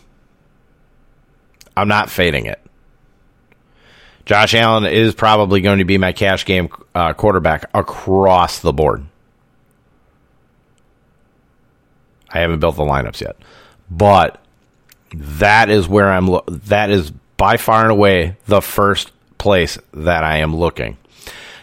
I'm 1.75 1.87
not 1.87 2.11
fading 2.11 2.45
it. 2.45 2.61
Josh 4.25 4.53
Allen 4.53 4.85
is 4.85 5.15
probably 5.15 5.61
going 5.61 5.79
to 5.79 5.85
be 5.85 5.97
my 5.97 6.11
cash 6.11 6.45
game 6.45 6.69
uh, 6.93 7.13
quarterback 7.13 7.71
across 7.73 8.59
the 8.59 8.71
board. 8.71 9.03
I 12.29 12.41
haven't 12.41 12.59
built 12.59 12.75
the 12.75 12.83
lineups 12.83 13.21
yet, 13.21 13.35
but 13.89 14.39
that 15.13 15.69
is 15.69 15.87
where 15.87 16.11
I'm. 16.11 16.27
Lo- 16.27 16.43
that 16.47 16.89
is 16.89 17.11
by 17.41 17.57
far 17.57 17.81
and 17.81 17.91
away 17.91 18.35
the 18.45 18.61
first 18.61 19.11
place 19.39 19.75
that 19.93 20.23
I 20.23 20.37
am 20.37 20.55
looking. 20.55 20.95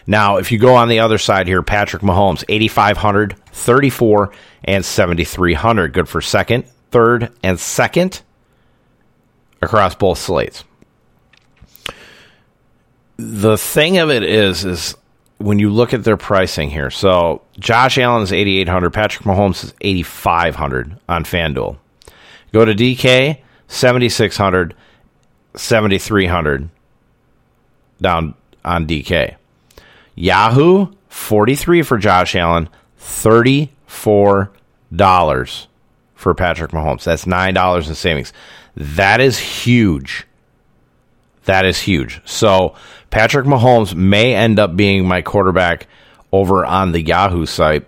Now, 0.05 0.35
if 0.35 0.51
you 0.51 0.59
go 0.59 0.75
on 0.75 0.89
the 0.89 0.99
other 0.99 1.17
side 1.17 1.47
here, 1.47 1.63
Patrick 1.63 2.01
Mahomes, 2.01 2.43
8,500, 2.49 3.37
34, 3.53 4.33
and 4.65 4.83
7,300. 4.83 5.93
Good 5.93 6.09
for 6.09 6.19
second, 6.19 6.65
third, 6.91 7.31
and 7.41 7.57
second 7.57 8.21
across 9.61 9.95
both 9.95 10.17
slates. 10.17 10.65
The 13.15 13.57
thing 13.57 13.99
of 13.99 14.09
it 14.09 14.23
is, 14.23 14.65
is 14.65 14.97
when 15.37 15.59
you 15.59 15.69
look 15.69 15.93
at 15.93 16.03
their 16.03 16.17
pricing 16.17 16.69
here. 16.69 16.89
So 16.89 17.41
Josh 17.57 17.97
Allen 17.97 18.23
is 18.23 18.33
8,800, 18.33 18.89
Patrick 18.89 19.25
Mahomes 19.25 19.63
is 19.63 19.73
8,500 19.79 20.99
on 21.07 21.23
FanDuel. 21.23 21.77
Go 22.51 22.65
to 22.65 22.75
DK, 22.75 23.39
7,600, 23.69 24.75
7,300 25.55 26.69
down 28.01 28.35
on 28.63 28.87
DK. 28.87 29.35
Yahoo, 30.15 30.87
43 31.07 31.81
for 31.81 31.97
Josh 31.97 32.35
Allen, 32.35 32.69
$34 32.99 33.69
for 36.15 36.33
Patrick 36.35 36.71
Mahomes. 36.71 37.03
That's 37.03 37.25
$9 37.25 37.87
in 37.87 37.95
savings. 37.95 38.33
That 38.75 39.21
is 39.21 39.39
huge. 39.39 40.25
That 41.45 41.65
is 41.65 41.79
huge. 41.79 42.21
So 42.25 42.75
Patrick 43.09 43.45
Mahomes 43.45 43.95
may 43.95 44.35
end 44.35 44.59
up 44.59 44.75
being 44.75 45.07
my 45.07 45.21
quarterback 45.21 45.87
over 46.31 46.65
on 46.65 46.91
the 46.91 47.01
Yahoo 47.01 47.45
site 47.45 47.87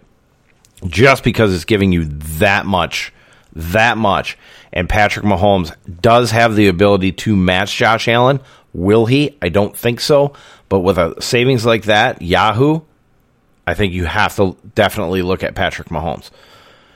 just 0.88 1.24
because 1.24 1.54
it's 1.54 1.66
giving 1.66 1.92
you 1.92 2.06
that 2.06 2.66
much, 2.66 3.14
that 3.54 3.98
much. 3.98 4.38
And 4.74 4.88
Patrick 4.88 5.26
Mahomes 5.26 5.76
does 6.02 6.32
have 6.32 6.56
the 6.56 6.68
ability 6.68 7.12
to 7.12 7.36
match 7.36 7.76
Josh 7.76 8.08
Allen. 8.08 8.40
Will 8.74 9.06
he? 9.06 9.38
I 9.42 9.50
don't 9.50 9.76
think 9.76 10.00
so. 10.00 10.34
But 10.70 10.80
with 10.80 10.98
a 10.98 11.22
savings 11.22 11.66
like 11.66 11.84
that, 11.84 12.22
Yahoo, 12.22 12.82
I 13.68 13.74
think 13.74 13.94
you 13.94 14.06
have 14.06 14.36
to 14.38 14.56
definitely 14.76 15.22
look 15.22 15.44
at 15.44 15.56
Patrick 15.56 15.90
Mahomes. 15.90 16.32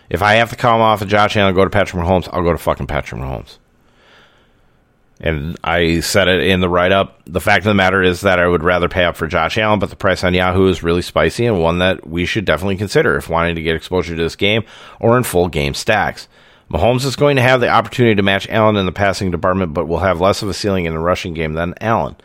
If 0.09 0.21
I 0.21 0.35
have 0.35 0.51
to 0.51 0.55
come 0.55 0.81
off 0.81 1.01
of 1.01 1.07
Josh 1.07 1.35
Allen 1.35 1.49
and 1.49 1.55
go 1.55 1.63
to 1.63 1.69
Patrick 1.69 2.03
Mahomes, 2.03 2.29
I'll 2.31 2.43
go 2.43 2.51
to 2.51 2.57
fucking 2.57 2.87
Patrick 2.87 3.19
Mahomes. 3.19 3.57
And 5.19 5.57
I 5.63 6.01
said 6.01 6.27
it 6.27 6.43
in 6.43 6.59
the 6.59 6.69
write 6.69 6.91
up. 6.91 7.21
The 7.25 7.39
fact 7.39 7.59
of 7.59 7.69
the 7.69 7.73
matter 7.73 8.03
is 8.03 8.21
that 8.21 8.39
I 8.39 8.47
would 8.47 8.63
rather 8.63 8.89
pay 8.89 9.05
up 9.05 9.15
for 9.15 9.27
Josh 9.27 9.57
Allen, 9.57 9.79
but 9.79 9.89
the 9.89 9.95
price 9.95 10.23
on 10.23 10.33
Yahoo 10.33 10.67
is 10.67 10.83
really 10.83 11.01
spicy 11.01 11.45
and 11.45 11.61
one 11.61 11.79
that 11.79 12.05
we 12.05 12.25
should 12.25 12.45
definitely 12.45 12.75
consider 12.75 13.15
if 13.15 13.29
wanting 13.29 13.55
to 13.55 13.61
get 13.61 13.75
exposure 13.75 14.15
to 14.15 14.21
this 14.21 14.35
game 14.35 14.63
or 14.99 15.17
in 15.17 15.23
full 15.23 15.47
game 15.47 15.73
stacks. 15.73 16.27
Mahomes 16.69 17.05
is 17.05 17.15
going 17.15 17.35
to 17.35 17.41
have 17.41 17.61
the 17.61 17.69
opportunity 17.69 18.15
to 18.15 18.23
match 18.23 18.49
Allen 18.49 18.75
in 18.75 18.85
the 18.85 18.91
passing 18.91 19.31
department, 19.31 19.73
but 19.73 19.87
will 19.87 19.99
have 19.99 20.19
less 20.19 20.41
of 20.41 20.49
a 20.49 20.53
ceiling 20.53 20.85
in 20.85 20.93
the 20.93 20.99
rushing 20.99 21.33
game 21.33 21.53
than 21.53 21.75
Allen. 21.79 22.15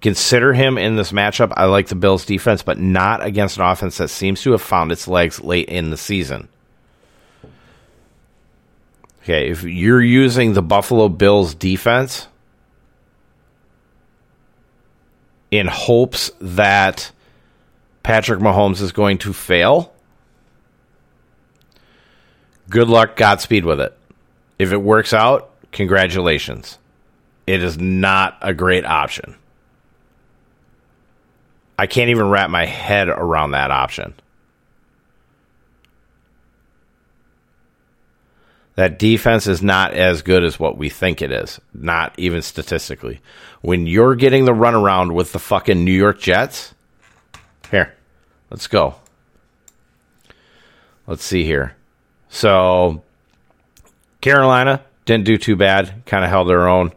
Consider 0.00 0.52
him 0.52 0.78
in 0.78 0.94
this 0.94 1.10
matchup. 1.10 1.52
I 1.56 1.64
like 1.64 1.88
the 1.88 1.96
Bills' 1.96 2.24
defense, 2.24 2.62
but 2.62 2.78
not 2.78 3.24
against 3.24 3.56
an 3.56 3.64
offense 3.64 3.98
that 3.98 4.08
seems 4.08 4.42
to 4.42 4.52
have 4.52 4.62
found 4.62 4.92
its 4.92 5.08
legs 5.08 5.40
late 5.40 5.68
in 5.68 5.90
the 5.90 5.96
season. 5.96 6.48
Okay, 9.22 9.50
if 9.50 9.64
you're 9.64 10.00
using 10.00 10.52
the 10.52 10.62
Buffalo 10.62 11.08
Bills 11.08 11.54
defense 11.54 12.28
in 15.50 15.66
hopes 15.66 16.30
that 16.40 17.10
Patrick 18.04 18.40
Mahomes 18.40 18.80
is 18.80 18.92
going 18.92 19.18
to 19.18 19.32
fail, 19.32 19.92
good 22.68 22.88
luck, 22.88 23.16
Godspeed 23.16 23.64
with 23.64 23.80
it. 23.80 23.96
If 24.58 24.72
it 24.72 24.78
works 24.78 25.12
out, 25.12 25.50
congratulations. 25.72 26.78
It 27.46 27.62
is 27.62 27.78
not 27.78 28.38
a 28.42 28.52
great 28.52 28.84
option. 28.84 29.36
I 31.78 31.86
can't 31.86 32.10
even 32.10 32.28
wrap 32.28 32.50
my 32.50 32.66
head 32.66 33.08
around 33.08 33.52
that 33.52 33.70
option. 33.70 34.14
That 38.74 38.98
defense 38.98 39.46
is 39.46 39.62
not 39.62 39.92
as 39.94 40.22
good 40.22 40.44
as 40.44 40.60
what 40.60 40.76
we 40.78 40.88
think 40.88 41.20
it 41.20 41.32
is, 41.32 41.60
not 41.74 42.14
even 42.16 42.42
statistically. 42.42 43.20
When 43.60 43.86
you're 43.86 44.14
getting 44.14 44.44
the 44.44 44.52
runaround 44.52 45.14
with 45.14 45.32
the 45.32 45.40
fucking 45.40 45.84
New 45.84 45.92
York 45.92 46.20
Jets, 46.20 46.74
here, 47.70 47.94
let's 48.50 48.66
go. 48.66 48.94
Let's 51.06 51.24
see 51.24 51.44
here. 51.44 51.74
So, 52.28 53.02
Carolina 54.20 54.82
didn't 55.04 55.24
do 55.24 55.38
too 55.38 55.56
bad, 55.56 56.02
kind 56.06 56.24
of 56.24 56.30
held 56.30 56.48
their 56.48 56.68
own. 56.68 56.92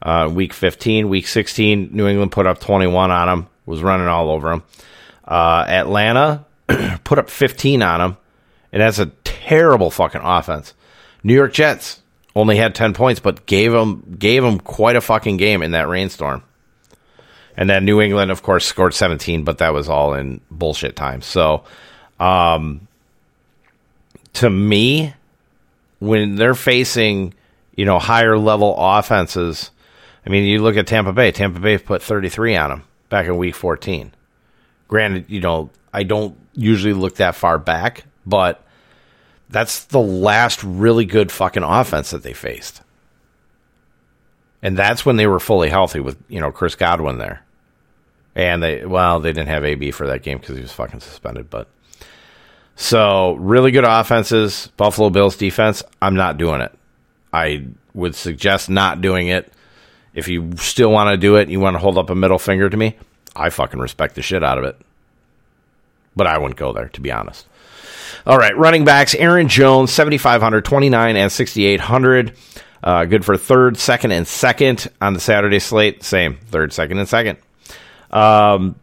Uh, 0.00 0.28
week 0.32 0.52
15, 0.52 1.08
week 1.08 1.28
16, 1.28 1.90
New 1.92 2.08
England 2.08 2.32
put 2.32 2.46
up 2.46 2.58
21 2.58 3.10
on 3.10 3.28
them 3.28 3.48
was 3.66 3.82
running 3.82 4.06
all 4.06 4.30
over 4.30 4.50
them. 4.50 4.62
Uh, 5.26 5.64
Atlanta 5.66 6.44
put 7.04 7.18
up 7.18 7.30
15 7.30 7.82
on 7.82 8.00
them, 8.00 8.16
and 8.72 8.82
that's 8.82 8.98
a 8.98 9.06
terrible 9.24 9.90
fucking 9.90 10.20
offense. 10.22 10.74
New 11.22 11.34
York 11.34 11.52
Jets 11.52 12.02
only 12.34 12.56
had 12.56 12.74
10 12.74 12.94
points, 12.94 13.20
but 13.20 13.46
gave 13.46 13.72
them 13.72 14.16
gave 14.18 14.42
them 14.42 14.58
quite 14.58 14.96
a 14.96 15.00
fucking 15.00 15.36
game 15.36 15.62
in 15.62 15.72
that 15.72 15.88
rainstorm. 15.88 16.42
And 17.56 17.68
then 17.68 17.84
New 17.84 18.00
England, 18.00 18.30
of 18.30 18.42
course, 18.42 18.64
scored 18.64 18.94
17, 18.94 19.44
but 19.44 19.58
that 19.58 19.74
was 19.74 19.88
all 19.88 20.14
in 20.14 20.40
bullshit 20.50 20.96
time. 20.96 21.20
So, 21.20 21.64
um, 22.18 22.88
to 24.34 24.50
me, 24.50 25.14
when 25.98 26.36
they're 26.36 26.54
facing, 26.54 27.34
you 27.76 27.84
know, 27.84 27.98
higher 27.98 28.36
level 28.36 28.74
offenses, 28.76 29.70
I 30.26 30.30
mean, 30.30 30.44
you 30.44 30.60
look 30.60 30.76
at 30.76 30.86
Tampa 30.86 31.12
Bay. 31.12 31.32
Tampa 31.32 31.60
Bay 31.60 31.78
put 31.78 32.02
33 32.02 32.56
on 32.56 32.70
them 32.70 32.84
back 33.08 33.26
in 33.26 33.36
week 33.36 33.54
14. 33.54 34.12
Granted, 34.88 35.26
you 35.28 35.40
know, 35.40 35.70
I 35.92 36.02
don't 36.02 36.36
usually 36.54 36.92
look 36.92 37.16
that 37.16 37.34
far 37.34 37.58
back, 37.58 38.04
but 38.26 38.64
that's 39.48 39.84
the 39.84 40.00
last 40.00 40.62
really 40.64 41.04
good 41.04 41.30
fucking 41.30 41.62
offense 41.62 42.10
that 42.10 42.22
they 42.22 42.32
faced. 42.32 42.82
And 44.62 44.76
that's 44.76 45.04
when 45.04 45.16
they 45.16 45.26
were 45.26 45.40
fully 45.40 45.68
healthy 45.68 46.00
with, 46.00 46.16
you 46.28 46.40
know, 46.40 46.52
Chris 46.52 46.74
Godwin 46.74 47.18
there. 47.18 47.44
And 48.34 48.62
they, 48.62 48.86
well, 48.86 49.20
they 49.20 49.32
didn't 49.32 49.48
have 49.48 49.64
AB 49.64 49.90
for 49.90 50.06
that 50.06 50.22
game 50.22 50.38
because 50.38 50.56
he 50.56 50.62
was 50.62 50.72
fucking 50.72 51.00
suspended, 51.00 51.50
but. 51.50 51.68
So, 52.76 53.34
really 53.34 53.70
good 53.70 53.84
offenses. 53.84 54.68
Buffalo 54.76 55.10
Bills 55.10 55.36
defense, 55.36 55.82
I'm 56.00 56.14
not 56.14 56.38
doing 56.38 56.60
it. 56.60 56.72
I 57.32 57.66
would 57.94 58.14
suggest 58.14 58.70
not 58.70 59.00
doing 59.00 59.28
it 59.28 59.52
if 60.14 60.28
you 60.28 60.56
still 60.56 60.90
want 60.90 61.10
to 61.10 61.16
do 61.16 61.36
it, 61.36 61.42
and 61.42 61.50
you 61.50 61.60
want 61.60 61.74
to 61.74 61.78
hold 61.78 61.98
up 61.98 62.10
a 62.10 62.14
middle 62.14 62.38
finger 62.38 62.68
to 62.68 62.76
me, 62.76 62.96
I 63.34 63.50
fucking 63.50 63.80
respect 63.80 64.14
the 64.14 64.22
shit 64.22 64.44
out 64.44 64.58
of 64.58 64.64
it. 64.64 64.76
But 66.14 66.26
I 66.26 66.38
wouldn't 66.38 66.58
go 66.58 66.72
there, 66.72 66.88
to 66.90 67.00
be 67.00 67.10
honest. 67.10 67.46
All 68.26 68.36
right, 68.36 68.56
running 68.56 68.84
backs 68.84 69.14
Aaron 69.14 69.48
Jones, 69.48 69.90
7,500, 69.92 70.64
29, 70.64 71.16
and 71.16 71.32
6,800. 71.32 72.36
Uh, 72.84 73.04
good 73.06 73.24
for 73.24 73.36
third, 73.36 73.76
second, 73.78 74.12
and 74.12 74.26
second 74.26 74.88
on 75.00 75.14
the 75.14 75.20
Saturday 75.20 75.58
slate. 75.60 76.02
Same, 76.02 76.36
third, 76.36 76.72
second, 76.72 76.98
and 76.98 77.08
second. 77.08 77.38
Um, 78.10 78.76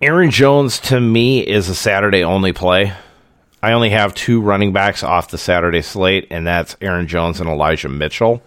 Aaron 0.00 0.30
Jones, 0.30 0.78
to 0.80 1.00
me, 1.00 1.40
is 1.40 1.68
a 1.68 1.74
Saturday 1.74 2.22
only 2.22 2.52
play. 2.52 2.92
I 3.60 3.72
only 3.72 3.90
have 3.90 4.14
two 4.14 4.40
running 4.40 4.72
backs 4.72 5.02
off 5.02 5.30
the 5.30 5.38
Saturday 5.38 5.82
slate, 5.82 6.28
and 6.30 6.46
that's 6.46 6.76
Aaron 6.80 7.08
Jones 7.08 7.40
and 7.40 7.48
Elijah 7.48 7.88
Mitchell. 7.88 8.40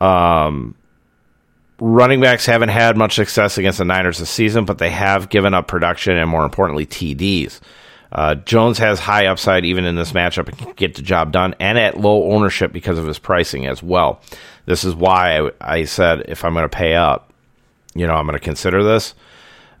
Um, 0.00 0.74
running 1.78 2.22
backs 2.22 2.46
haven't 2.46 2.70
had 2.70 2.96
much 2.96 3.14
success 3.14 3.58
against 3.58 3.76
the 3.76 3.84
Niners 3.84 4.18
this 4.18 4.30
season, 4.30 4.64
but 4.64 4.78
they 4.78 4.88
have 4.88 5.28
given 5.28 5.52
up 5.52 5.68
production 5.68 6.16
and, 6.16 6.30
more 6.30 6.44
importantly, 6.44 6.86
TDs. 6.86 7.60
Uh, 8.10 8.34
Jones 8.34 8.78
has 8.78 9.00
high 9.00 9.26
upside 9.26 9.66
even 9.66 9.84
in 9.84 9.96
this 9.96 10.12
matchup 10.12 10.48
and 10.48 10.56
can 10.56 10.72
get 10.72 10.94
the 10.94 11.02
job 11.02 11.30
done, 11.30 11.54
and 11.60 11.78
at 11.78 12.00
low 12.00 12.32
ownership 12.32 12.72
because 12.72 12.98
of 12.98 13.06
his 13.06 13.18
pricing 13.18 13.66
as 13.66 13.82
well. 13.82 14.22
This 14.64 14.82
is 14.82 14.94
why 14.94 15.38
I, 15.38 15.50
I 15.60 15.84
said 15.84 16.24
if 16.28 16.42
I'm 16.42 16.54
going 16.54 16.64
to 16.64 16.74
pay 16.74 16.94
up, 16.94 17.32
you 17.94 18.06
know, 18.06 18.14
I'm 18.14 18.26
going 18.26 18.38
to 18.38 18.44
consider 18.44 18.82
this. 18.82 19.14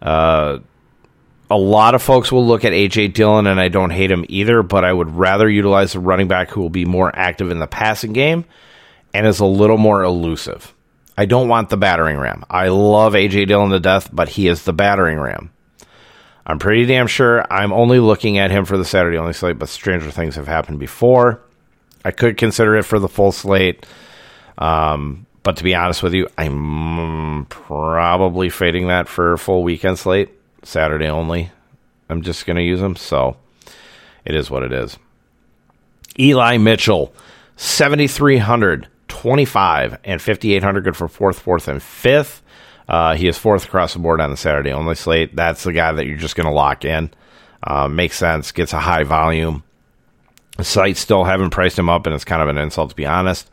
Uh, 0.02 0.58
a 1.48 1.56
lot 1.56 1.94
of 1.94 2.02
folks 2.02 2.32
will 2.32 2.46
look 2.46 2.64
at 2.64 2.72
AJ 2.72 3.14
Dillon, 3.14 3.46
and 3.46 3.60
I 3.60 3.68
don't 3.68 3.90
hate 3.90 4.10
him 4.10 4.24
either, 4.28 4.62
but 4.62 4.84
I 4.84 4.92
would 4.92 5.10
rather 5.10 5.48
utilize 5.48 5.92
the 5.92 6.00
running 6.00 6.28
back 6.28 6.50
who 6.50 6.60
will 6.60 6.70
be 6.70 6.84
more 6.84 7.14
active 7.14 7.50
in 7.50 7.58
the 7.58 7.66
passing 7.66 8.12
game 8.12 8.44
and 9.14 9.26
is 9.26 9.40
a 9.40 9.46
little 9.46 9.76
more 9.76 10.02
elusive. 10.02 10.74
I 11.16 11.26
don't 11.26 11.48
want 11.48 11.68
the 11.68 11.76
battering 11.76 12.18
ram. 12.18 12.44
I 12.48 12.68
love 12.68 13.12
AJ 13.12 13.48
Dillon 13.48 13.70
to 13.70 13.80
death, 13.80 14.08
but 14.12 14.30
he 14.30 14.48
is 14.48 14.64
the 14.64 14.72
battering 14.72 15.20
ram. 15.20 15.52
I'm 16.44 16.58
pretty 16.58 16.86
damn 16.86 17.06
sure 17.06 17.46
I'm 17.52 17.72
only 17.72 18.00
looking 18.00 18.38
at 18.38 18.50
him 18.50 18.64
for 18.64 18.76
the 18.76 18.84
Saturday 18.84 19.18
only 19.18 19.32
slate, 19.32 19.58
but 19.58 19.68
stranger 19.68 20.10
things 20.10 20.34
have 20.36 20.48
happened 20.48 20.80
before. 20.80 21.40
I 22.04 22.10
could 22.10 22.36
consider 22.36 22.76
it 22.76 22.84
for 22.84 22.98
the 22.98 23.08
full 23.08 23.30
slate. 23.30 23.86
Um, 24.58 25.26
but 25.42 25.56
to 25.56 25.64
be 25.64 25.74
honest 25.74 26.02
with 26.02 26.14
you, 26.14 26.28
I'm 26.38 27.46
probably 27.46 28.48
fading 28.48 28.88
that 28.88 29.08
for 29.08 29.32
a 29.32 29.38
full 29.38 29.62
weekend 29.62 29.98
slate, 29.98 30.30
Saturday 30.62 31.08
only. 31.08 31.50
I'm 32.08 32.22
just 32.22 32.46
going 32.46 32.56
to 32.56 32.62
use 32.62 32.80
them. 32.80 32.96
So 32.96 33.36
it 34.24 34.34
is 34.34 34.50
what 34.50 34.62
it 34.62 34.72
is. 34.72 34.98
Eli 36.18 36.58
Mitchell, 36.58 37.12
7,300. 37.56 38.88
25 39.12 39.98
and 40.04 40.22
5,800 40.22 40.84
good 40.84 40.96
for 40.96 41.06
fourth, 41.06 41.38
fourth, 41.38 41.68
and 41.68 41.82
fifth. 41.82 42.42
Uh, 42.88 43.14
he 43.14 43.28
is 43.28 43.36
fourth 43.36 43.66
across 43.66 43.92
the 43.92 43.98
board 43.98 44.20
on 44.22 44.30
the 44.30 44.36
Saturday 44.36 44.72
only 44.72 44.94
slate. 44.94 45.36
That's 45.36 45.62
the 45.64 45.72
guy 45.72 45.92
that 45.92 46.06
you're 46.06 46.16
just 46.16 46.34
going 46.34 46.48
to 46.48 46.52
lock 46.52 46.84
in. 46.84 47.10
Uh, 47.62 47.88
makes 47.88 48.16
sense. 48.16 48.50
Gets 48.52 48.72
a 48.72 48.80
high 48.80 49.04
volume. 49.04 49.64
The 50.56 50.64
sites 50.64 50.98
still 50.98 51.24
haven't 51.24 51.50
priced 51.50 51.78
him 51.78 51.90
up, 51.90 52.06
and 52.06 52.14
it's 52.14 52.24
kind 52.24 52.42
of 52.42 52.48
an 52.48 52.58
insult 52.58 52.90
to 52.90 52.96
be 52.96 53.06
honest. 53.06 53.50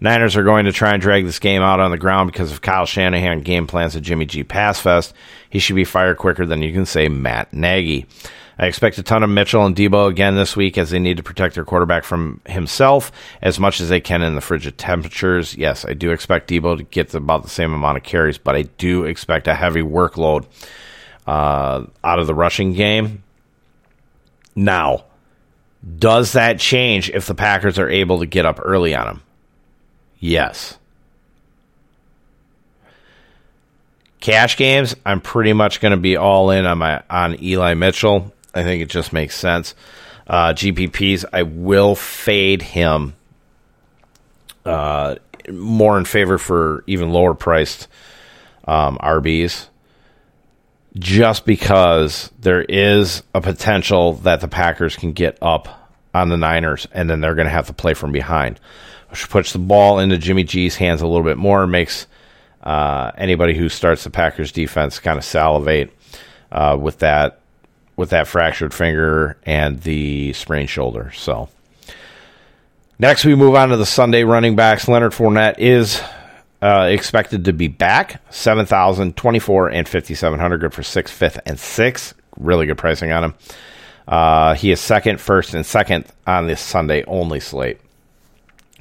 Niners 0.00 0.36
are 0.36 0.44
going 0.44 0.66
to 0.66 0.72
try 0.72 0.92
and 0.92 1.02
drag 1.02 1.24
this 1.24 1.38
game 1.38 1.62
out 1.62 1.80
on 1.80 1.90
the 1.90 1.98
ground 1.98 2.30
because 2.30 2.52
of 2.52 2.60
Kyle 2.60 2.86
Shanahan 2.86 3.40
game 3.40 3.66
plans 3.66 3.96
at 3.96 4.02
Jimmy 4.02 4.26
G 4.26 4.44
Pass 4.44 4.78
Fest. 4.80 5.12
He 5.50 5.58
should 5.58 5.76
be 5.76 5.84
fired 5.84 6.18
quicker 6.18 6.46
than 6.46 6.62
you 6.62 6.72
can 6.72 6.86
say 6.86 7.08
Matt 7.08 7.52
Nagy. 7.52 8.06
I 8.60 8.66
expect 8.66 8.98
a 8.98 9.04
ton 9.04 9.22
of 9.22 9.30
Mitchell 9.30 9.64
and 9.64 9.74
Deebo 9.76 10.08
again 10.08 10.34
this 10.34 10.56
week 10.56 10.78
as 10.78 10.90
they 10.90 10.98
need 10.98 11.16
to 11.18 11.22
protect 11.22 11.54
their 11.54 11.64
quarterback 11.64 12.02
from 12.02 12.40
himself 12.44 13.12
as 13.40 13.60
much 13.60 13.80
as 13.80 13.88
they 13.88 14.00
can 14.00 14.20
in 14.20 14.34
the 14.34 14.40
frigid 14.40 14.76
temperatures. 14.76 15.56
Yes, 15.56 15.84
I 15.84 15.94
do 15.94 16.10
expect 16.10 16.50
Deebo 16.50 16.78
to 16.78 16.82
get 16.82 17.14
about 17.14 17.44
the 17.44 17.48
same 17.48 17.72
amount 17.72 17.98
of 17.98 18.02
carries, 18.02 18.36
but 18.36 18.56
I 18.56 18.62
do 18.62 19.04
expect 19.04 19.46
a 19.46 19.54
heavy 19.54 19.82
workload 19.82 20.46
uh, 21.26 21.84
out 22.02 22.18
of 22.18 22.26
the 22.26 22.34
rushing 22.34 22.72
game. 22.72 23.22
Now, 24.56 25.04
does 25.98 26.32
that 26.32 26.58
change 26.58 27.10
if 27.10 27.26
the 27.26 27.34
Packers 27.36 27.78
are 27.78 27.88
able 27.88 28.18
to 28.18 28.26
get 28.26 28.44
up 28.44 28.58
early 28.60 28.92
on 28.92 29.06
him? 29.06 29.22
Yes. 30.18 30.78
Cash 34.20 34.56
games, 34.56 34.96
I'm 35.06 35.20
pretty 35.20 35.52
much 35.52 35.80
going 35.80 35.92
to 35.92 35.96
be 35.96 36.16
all 36.16 36.50
in 36.50 36.66
on 36.66 36.78
my 36.78 37.02
on 37.08 37.40
Eli 37.42 37.74
Mitchell. 37.74 38.34
I 38.54 38.64
think 38.64 38.82
it 38.82 38.88
just 38.88 39.12
makes 39.12 39.36
sense. 39.36 39.74
Uh, 40.26 40.52
GPPs, 40.52 41.24
I 41.32 41.42
will 41.44 41.94
fade 41.94 42.60
him 42.60 43.14
uh, 44.64 45.16
more 45.50 45.96
in 45.98 46.04
favor 46.04 46.36
for 46.36 46.84
even 46.86 47.10
lower 47.10 47.34
priced 47.34 47.88
um, 48.66 48.98
RBs 48.98 49.68
just 50.98 51.46
because 51.46 52.30
there 52.40 52.62
is 52.62 53.22
a 53.34 53.40
potential 53.40 54.14
that 54.14 54.40
the 54.40 54.48
Packers 54.48 54.96
can 54.96 55.12
get 55.12 55.38
up 55.40 55.90
on 56.14 56.28
the 56.28 56.36
Niners 56.36 56.88
and 56.92 57.08
then 57.08 57.20
they're 57.20 57.34
going 57.34 57.46
to 57.46 57.52
have 57.52 57.68
to 57.68 57.72
play 57.72 57.94
from 57.94 58.12
behind, 58.12 58.58
which 59.10 59.28
puts 59.28 59.52
the 59.52 59.58
ball 59.58 59.98
into 59.98 60.18
Jimmy 60.18 60.44
G's 60.44 60.76
hands 60.76 61.02
a 61.02 61.06
little 61.06 61.24
bit 61.24 61.36
more, 61.36 61.66
makes 61.66 62.06
uh, 62.62 63.12
anybody 63.16 63.54
who 63.54 63.68
starts 63.68 64.04
the 64.04 64.10
Packers 64.10 64.52
defense 64.52 64.98
kind 64.98 65.18
of 65.18 65.24
salivate 65.24 65.92
uh, 66.52 66.76
with 66.80 66.98
that 67.00 67.40
with 67.96 68.10
that 68.10 68.28
fractured 68.28 68.72
finger 68.72 69.36
and 69.44 69.80
the 69.82 70.32
sprained 70.32 70.70
shoulder. 70.70 71.10
So 71.16 71.48
Next, 73.00 73.24
we 73.24 73.36
move 73.36 73.54
on 73.54 73.68
to 73.68 73.76
the 73.76 73.86
Sunday 73.86 74.24
running 74.24 74.56
backs. 74.56 74.88
Leonard 74.88 75.12
Fournette 75.12 75.54
is 75.58 76.02
uh, 76.60 76.88
expected 76.90 77.44
to 77.44 77.52
be 77.52 77.68
back. 77.68 78.20
7,000, 78.30 79.16
24, 79.16 79.68
and 79.68 79.88
5,700. 79.88 80.58
Good 80.58 80.74
for 80.74 80.82
6th, 80.82 81.04
5th, 81.04 81.38
and 81.46 81.56
6th. 81.56 82.14
Really 82.40 82.66
good 82.66 82.76
pricing 82.76 83.12
on 83.12 83.22
him. 83.22 83.34
Uh, 84.08 84.54
he 84.54 84.72
is 84.72 84.80
second, 84.80 85.20
first, 85.20 85.54
and 85.54 85.64
second 85.64 86.06
on 86.26 86.48
this 86.48 86.60
Sunday 86.60 87.04
only 87.04 87.38
slate. 87.38 87.78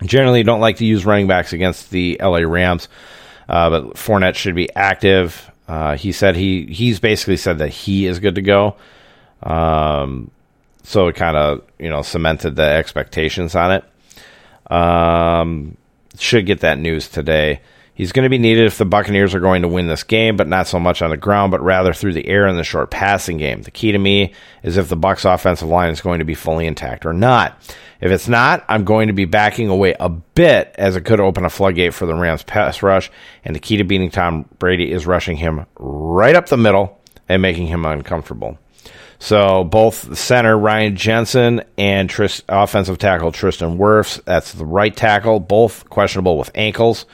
Generally, 0.03 0.43
don't 0.43 0.59
like 0.59 0.77
to 0.77 0.85
use 0.85 1.05
running 1.05 1.27
backs 1.27 1.53
against 1.53 1.89
the 1.89 2.19
LA 2.21 2.39
Rams, 2.39 2.87
uh, 3.49 3.69
but 3.69 3.95
Fournette 3.95 4.35
should 4.35 4.55
be 4.55 4.73
active. 4.75 5.49
Uh, 5.67 5.97
he 5.97 6.11
said 6.11 6.35
he 6.35 6.65
he's 6.67 6.99
basically 6.99 7.37
said 7.37 7.57
that 7.57 7.69
he 7.69 8.05
is 8.05 8.19
good 8.19 8.35
to 8.35 8.41
go. 8.41 8.75
Um, 9.43 10.31
so 10.83 11.07
it 11.07 11.15
kind 11.15 11.35
of 11.35 11.63
you 11.79 11.89
know 11.89 12.01
cemented 12.03 12.55
the 12.55 12.63
expectations 12.63 13.55
on 13.55 13.71
it. 13.71 14.71
Um, 14.71 15.77
should 16.17 16.45
get 16.45 16.61
that 16.61 16.77
news 16.77 17.07
today. 17.07 17.61
He's 17.97 18.11
going 18.11 18.25
to 18.25 18.29
be 18.29 18.37
needed 18.37 18.67
if 18.67 18.77
the 18.77 18.85
Buccaneers 18.85 19.33
are 19.33 19.39
going 19.39 19.63
to 19.63 19.67
win 19.67 19.87
this 19.87 20.03
game, 20.03 20.37
but 20.37 20.47
not 20.47 20.67
so 20.67 20.79
much 20.79 21.01
on 21.01 21.09
the 21.09 21.17
ground, 21.17 21.49
but 21.49 21.63
rather 21.63 21.93
through 21.93 22.13
the 22.13 22.27
air 22.27 22.45
in 22.45 22.55
the 22.55 22.63
short 22.63 22.91
passing 22.91 23.37
game. 23.37 23.63
The 23.63 23.71
key 23.71 23.91
to 23.91 23.97
me 23.97 24.33
is 24.61 24.77
if 24.77 24.87
the 24.87 24.95
Bucs 24.95 25.25
offensive 25.25 25.67
line 25.67 25.89
is 25.89 25.99
going 25.99 26.19
to 26.19 26.25
be 26.25 26.35
fully 26.35 26.67
intact 26.67 27.07
or 27.07 27.13
not. 27.13 27.59
If 27.99 28.11
it's 28.11 28.27
not, 28.27 28.63
I'm 28.69 28.83
going 28.83 29.07
to 29.07 29.15
be 29.15 29.25
backing 29.25 29.69
away 29.69 29.95
a 29.99 30.09
bit 30.09 30.75
as 30.77 30.95
it 30.95 31.05
could 31.05 31.19
open 31.19 31.43
a 31.43 31.49
floodgate 31.49 31.95
for 31.95 32.05
the 32.05 32.13
Rams 32.13 32.43
pass 32.43 32.83
rush, 32.83 33.09
and 33.43 33.55
the 33.55 33.59
key 33.59 33.77
to 33.77 33.83
beating 33.83 34.11
Tom 34.11 34.45
Brady 34.59 34.91
is 34.91 35.07
rushing 35.07 35.35
him 35.35 35.65
right 35.79 36.35
up 36.35 36.49
the 36.49 36.55
middle 36.55 37.01
and 37.27 37.41
making 37.41 37.65
him 37.65 37.83
uncomfortable. 37.83 38.59
So 39.17 39.63
both 39.63 40.15
center 40.15 40.55
Ryan 40.55 40.95
Jensen 40.95 41.63
and 41.79 42.07
Trist, 42.07 42.43
offensive 42.47 42.99
tackle 42.99 43.31
Tristan 43.31 43.79
Wirfs, 43.79 44.23
that's 44.23 44.53
the 44.53 44.67
right 44.67 44.95
tackle, 44.95 45.39
both 45.39 45.89
questionable 45.89 46.37
with 46.37 46.51
ankles. 46.53 47.07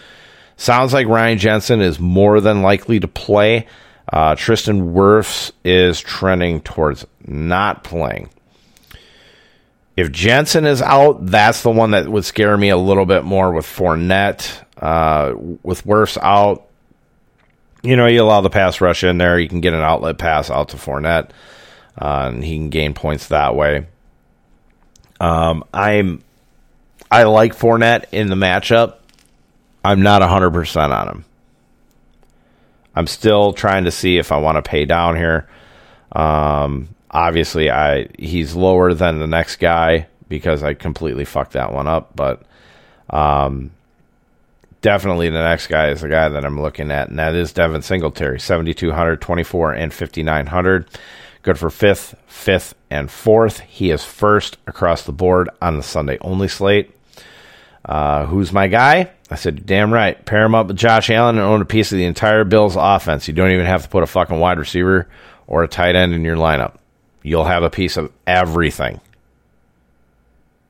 Sounds 0.57 0.93
like 0.93 1.07
Ryan 1.07 1.37
Jensen 1.37 1.81
is 1.81 1.99
more 1.99 2.39
than 2.41 2.61
likely 2.61 2.99
to 2.99 3.07
play. 3.07 3.67
Uh, 4.11 4.35
Tristan 4.35 4.93
Wirfs 4.93 5.51
is 5.63 5.99
trending 5.99 6.61
towards 6.61 7.05
not 7.25 7.83
playing. 7.83 8.29
If 9.95 10.11
Jensen 10.11 10.65
is 10.65 10.81
out, 10.81 11.25
that's 11.25 11.61
the 11.61 11.69
one 11.69 11.91
that 11.91 12.07
would 12.09 12.25
scare 12.25 12.57
me 12.57 12.69
a 12.69 12.77
little 12.77 13.05
bit 13.05 13.23
more 13.23 13.51
with 13.51 13.65
Fournette. 13.65 14.61
Uh, 14.77 15.33
with 15.63 15.85
Wirfs 15.85 16.17
out, 16.21 16.67
you 17.83 17.95
know, 17.95 18.07
you 18.07 18.23
allow 18.23 18.41
the 18.41 18.49
pass 18.49 18.81
rush 18.81 19.03
in 19.03 19.17
there. 19.17 19.39
You 19.39 19.47
can 19.47 19.61
get 19.61 19.73
an 19.73 19.81
outlet 19.81 20.17
pass 20.17 20.49
out 20.49 20.69
to 20.69 20.77
Fournette, 20.77 21.29
uh, 22.01 22.29
and 22.31 22.43
he 22.43 22.55
can 22.55 22.69
gain 22.69 22.93
points 22.93 23.27
that 23.27 23.55
way. 23.55 23.85
Um, 25.19 25.63
I'm 25.73 26.23
I 27.11 27.23
like 27.23 27.55
Fournette 27.55 28.05
in 28.11 28.27
the 28.27 28.35
matchup. 28.35 28.95
I'm 29.83 30.01
not 30.01 30.21
100% 30.21 30.91
on 30.91 31.07
him. 31.07 31.25
I'm 32.95 33.07
still 33.07 33.53
trying 33.53 33.85
to 33.85 33.91
see 33.91 34.17
if 34.17 34.31
I 34.31 34.37
want 34.37 34.63
to 34.63 34.69
pay 34.69 34.85
down 34.85 35.15
here. 35.15 35.47
Um, 36.11 36.89
obviously, 37.09 37.71
I 37.71 38.07
he's 38.19 38.55
lower 38.55 38.93
than 38.93 39.19
the 39.19 39.27
next 39.27 39.57
guy 39.57 40.07
because 40.29 40.63
I 40.63 40.73
completely 40.73 41.25
fucked 41.25 41.53
that 41.53 41.73
one 41.73 41.87
up. 41.87 42.15
But 42.15 42.43
um, 43.09 43.71
definitely 44.81 45.29
the 45.29 45.43
next 45.43 45.67
guy 45.67 45.89
is 45.89 46.01
the 46.01 46.09
guy 46.09 46.29
that 46.29 46.45
I'm 46.45 46.61
looking 46.61 46.91
at, 46.91 47.09
and 47.09 47.17
that 47.17 47.33
is 47.33 47.51
Devin 47.51 47.81
Singletary, 47.81 48.39
7,200, 48.39 49.21
24, 49.21 49.73
and 49.73 49.93
5,900. 49.93 50.87
Good 51.41 51.57
for 51.57 51.69
fifth, 51.69 52.15
fifth, 52.27 52.75
and 52.89 53.09
fourth. 53.11 53.59
He 53.61 53.89
is 53.89 54.03
first 54.03 54.57
across 54.67 55.03
the 55.03 55.11
board 55.11 55.49
on 55.61 55.77
the 55.77 55.83
Sunday 55.83 56.17
only 56.21 56.47
slate. 56.47 56.91
Uh, 57.85 58.25
who's 58.25 58.53
my 58.53 58.67
guy? 58.67 59.11
I 59.29 59.35
said, 59.35 59.65
damn 59.65 59.93
right. 59.93 60.23
Pair 60.25 60.43
him 60.45 60.55
up 60.55 60.67
with 60.67 60.77
Josh 60.77 61.09
Allen 61.09 61.37
and 61.37 61.45
own 61.45 61.61
a 61.61 61.65
piece 61.65 61.91
of 61.91 61.97
the 61.97 62.05
entire 62.05 62.43
Bills 62.43 62.75
offense. 62.77 63.27
You 63.27 63.33
don't 63.33 63.51
even 63.51 63.65
have 63.65 63.83
to 63.83 63.89
put 63.89 64.03
a 64.03 64.07
fucking 64.07 64.39
wide 64.39 64.59
receiver 64.59 65.07
or 65.47 65.63
a 65.63 65.67
tight 65.67 65.95
end 65.95 66.13
in 66.13 66.23
your 66.23 66.37
lineup. 66.37 66.77
You'll 67.23 67.45
have 67.45 67.63
a 67.63 67.69
piece 67.69 67.97
of 67.97 68.11
everything 68.27 69.01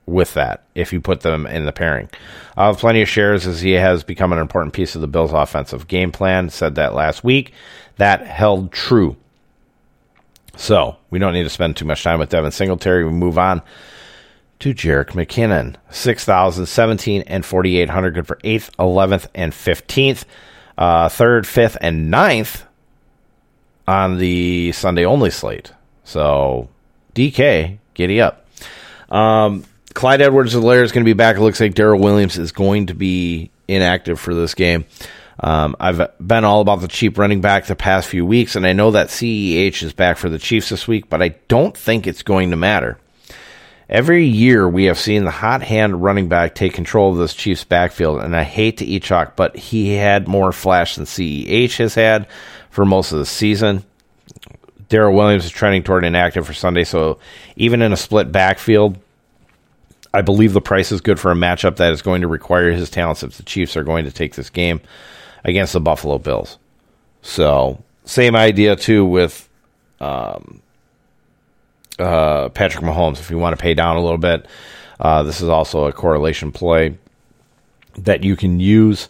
with 0.05 0.33
that 0.33 0.63
if 0.75 0.91
you 0.91 1.01
put 1.01 1.21
them 1.21 1.45
in 1.45 1.65
the 1.65 1.71
pairing. 1.71 2.09
I 2.57 2.67
have 2.67 2.77
plenty 2.77 3.01
of 3.01 3.09
shares 3.09 3.47
as 3.47 3.61
he 3.61 3.71
has 3.71 4.03
become 4.03 4.33
an 4.33 4.39
important 4.39 4.73
piece 4.73 4.95
of 4.95 5.01
the 5.01 5.07
Bills' 5.07 5.33
offensive 5.33 5.87
game 5.87 6.11
plan. 6.11 6.49
Said 6.49 6.75
that 6.75 6.93
last 6.93 7.23
week. 7.23 7.53
That 7.97 8.25
held 8.25 8.71
true. 8.71 9.17
So 10.55 10.97
we 11.09 11.19
don't 11.19 11.33
need 11.33 11.43
to 11.43 11.49
spend 11.49 11.77
too 11.77 11.85
much 11.85 12.03
time 12.03 12.19
with 12.19 12.29
Devin 12.29 12.51
Singletary. 12.51 13.05
We 13.05 13.11
move 13.11 13.37
on 13.37 13.61
to 14.63 14.73
Jerick 14.73 15.07
McKinnon. 15.07 15.75
6,000, 15.89 16.67
17, 16.67 17.23
and 17.23 17.45
4,800. 17.45 18.11
Good 18.11 18.27
for 18.27 18.37
8th, 18.37 18.73
11th, 18.77 19.27
and 19.35 19.51
15th. 19.51 20.23
Uh, 20.77 21.09
3rd, 21.09 21.41
5th, 21.41 21.77
and 21.81 22.11
9th 22.11 22.63
on 23.89 24.19
the 24.19 24.71
Sunday 24.71 25.03
only 25.03 25.31
slate. 25.31 25.73
So, 26.05 26.69
DK, 27.13 27.77
giddy 27.93 28.21
up. 28.21 28.47
Um, 29.09 29.65
Clyde 29.93 30.21
Edwards 30.21 30.55
Helaire 30.55 30.83
is 30.83 30.93
going 30.93 31.03
to 31.03 31.09
be 31.09 31.13
back. 31.13 31.35
It 31.35 31.41
looks 31.41 31.59
like 31.59 31.73
Darrel 31.73 31.99
Williams 31.99 32.37
is 32.37 32.53
going 32.53 32.85
to 32.85 32.93
be 32.93 33.51
inactive 33.67 34.17
for 34.17 34.33
this 34.33 34.55
game. 34.55 34.85
Um, 35.41 35.75
I've 35.77 36.09
been 36.25 36.45
all 36.45 36.61
about 36.61 36.79
the 36.79 36.87
cheap 36.87 37.17
running 37.17 37.41
back 37.41 37.65
the 37.65 37.75
past 37.75 38.07
few 38.07 38.25
weeks, 38.25 38.55
and 38.55 38.65
I 38.65 38.71
know 38.71 38.91
that 38.91 39.07
CEH 39.07 39.83
is 39.83 39.91
back 39.91 40.15
for 40.15 40.29
the 40.29 40.39
Chiefs 40.39 40.69
this 40.69 40.87
week, 40.87 41.09
but 41.09 41.21
I 41.21 41.35
don't 41.49 41.75
think 41.75 42.07
it's 42.07 42.23
going 42.23 42.51
to 42.51 42.55
matter. 42.55 42.97
Every 43.89 44.25
year 44.25 44.67
we 44.67 44.85
have 44.85 44.97
seen 44.97 45.25
the 45.25 45.31
hot 45.31 45.61
hand 45.61 46.01
running 46.01 46.29
back 46.29 46.55
take 46.55 46.73
control 46.73 47.11
of 47.11 47.17
this 47.17 47.33
Chiefs 47.33 47.63
backfield, 47.63 48.21
and 48.21 48.35
I 48.35 48.43
hate 48.43 48.77
to 48.77 48.85
eat 48.85 49.03
chalk, 49.03 49.35
but 49.35 49.55
he 49.55 49.95
had 49.95 50.27
more 50.27 50.51
flash 50.51 50.95
than 50.95 51.05
CEH 51.05 51.77
has 51.77 51.95
had 51.95 52.27
for 52.69 52.85
most 52.85 53.11
of 53.11 53.19
the 53.19 53.25
season. 53.25 53.83
Darrel 54.87 55.15
Williams 55.15 55.45
is 55.45 55.51
trending 55.51 55.83
toward 55.83 56.05
inactive 56.05 56.45
for 56.45 56.53
Sunday, 56.53 56.83
so 56.83 57.19
even 57.55 57.81
in 57.81 57.91
a 57.91 57.97
split 57.97 58.31
backfield, 58.31 58.97
I 60.13 60.21
believe 60.21 60.53
the 60.53 60.61
price 60.61 60.91
is 60.91 61.01
good 61.01 61.19
for 61.19 61.31
a 61.31 61.35
matchup 61.35 61.77
that 61.77 61.91
is 61.91 62.01
going 62.01 62.21
to 62.21 62.27
require 62.27 62.71
his 62.71 62.89
talents 62.89 63.23
if 63.23 63.35
the 63.37 63.43
Chiefs 63.43 63.75
are 63.75 63.83
going 63.83 64.05
to 64.05 64.11
take 64.11 64.35
this 64.35 64.49
game 64.49 64.79
against 65.43 65.73
the 65.73 65.81
Buffalo 65.81 66.19
Bills. 66.19 66.57
So, 67.21 67.83
same 68.05 68.35
idea 68.35 68.75
too 68.75 69.05
with 69.05 69.49
um, 69.99 70.61
uh, 71.99 72.49
Patrick 72.49 72.83
Mahomes. 72.83 73.19
If 73.19 73.29
you 73.29 73.37
want 73.37 73.57
to 73.57 73.61
pay 73.61 73.73
down 73.73 73.97
a 73.97 74.01
little 74.01 74.17
bit, 74.17 74.45
uh, 74.99 75.23
this 75.23 75.41
is 75.41 75.49
also 75.49 75.85
a 75.85 75.93
correlation 75.93 76.51
play 76.51 76.97
that 77.97 78.23
you 78.23 78.35
can 78.35 78.59
use 78.59 79.09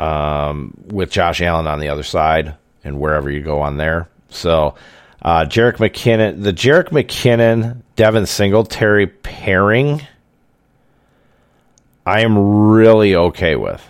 um, 0.00 0.74
with 0.86 1.10
Josh 1.10 1.40
Allen 1.40 1.66
on 1.66 1.80
the 1.80 1.88
other 1.88 2.02
side 2.02 2.54
and 2.84 3.00
wherever 3.00 3.30
you 3.30 3.40
go 3.40 3.60
on 3.60 3.76
there. 3.76 4.08
So, 4.28 4.74
uh, 5.22 5.46
Jerick 5.46 5.76
McKinnon, 5.76 6.42
the 6.42 6.52
Jerick 6.52 6.88
McKinnon 6.90 7.82
Devin 7.96 8.26
Singletary 8.26 9.06
pairing, 9.06 10.06
I 12.04 12.20
am 12.20 12.68
really 12.68 13.14
okay 13.14 13.56
with. 13.56 13.82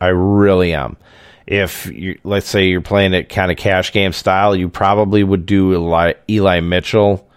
I 0.00 0.08
really 0.08 0.74
am. 0.74 0.96
If 1.46 1.86
you 1.86 2.18
let's 2.24 2.48
say 2.48 2.68
you're 2.68 2.80
playing 2.80 3.12
it 3.12 3.28
kind 3.28 3.50
of 3.50 3.58
cash 3.58 3.92
game 3.92 4.12
style, 4.12 4.56
you 4.56 4.68
probably 4.68 5.22
would 5.22 5.44
do 5.44 5.74
Eli, 5.74 6.14
Eli 6.28 6.60
Mitchell. 6.60 7.28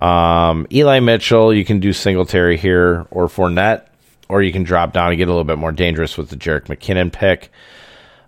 Um, 0.00 0.66
Eli 0.72 1.00
Mitchell, 1.00 1.52
you 1.52 1.64
can 1.64 1.80
do 1.80 1.92
Singletary 1.92 2.56
here 2.56 3.06
or 3.10 3.26
Fournette, 3.26 3.86
or 4.28 4.42
you 4.42 4.52
can 4.52 4.62
drop 4.62 4.92
down 4.92 5.08
and 5.08 5.18
get 5.18 5.28
a 5.28 5.30
little 5.30 5.44
bit 5.44 5.58
more 5.58 5.72
dangerous 5.72 6.16
with 6.16 6.28
the 6.28 6.36
Jerick 6.36 6.66
McKinnon 6.66 7.12
pick. 7.12 7.50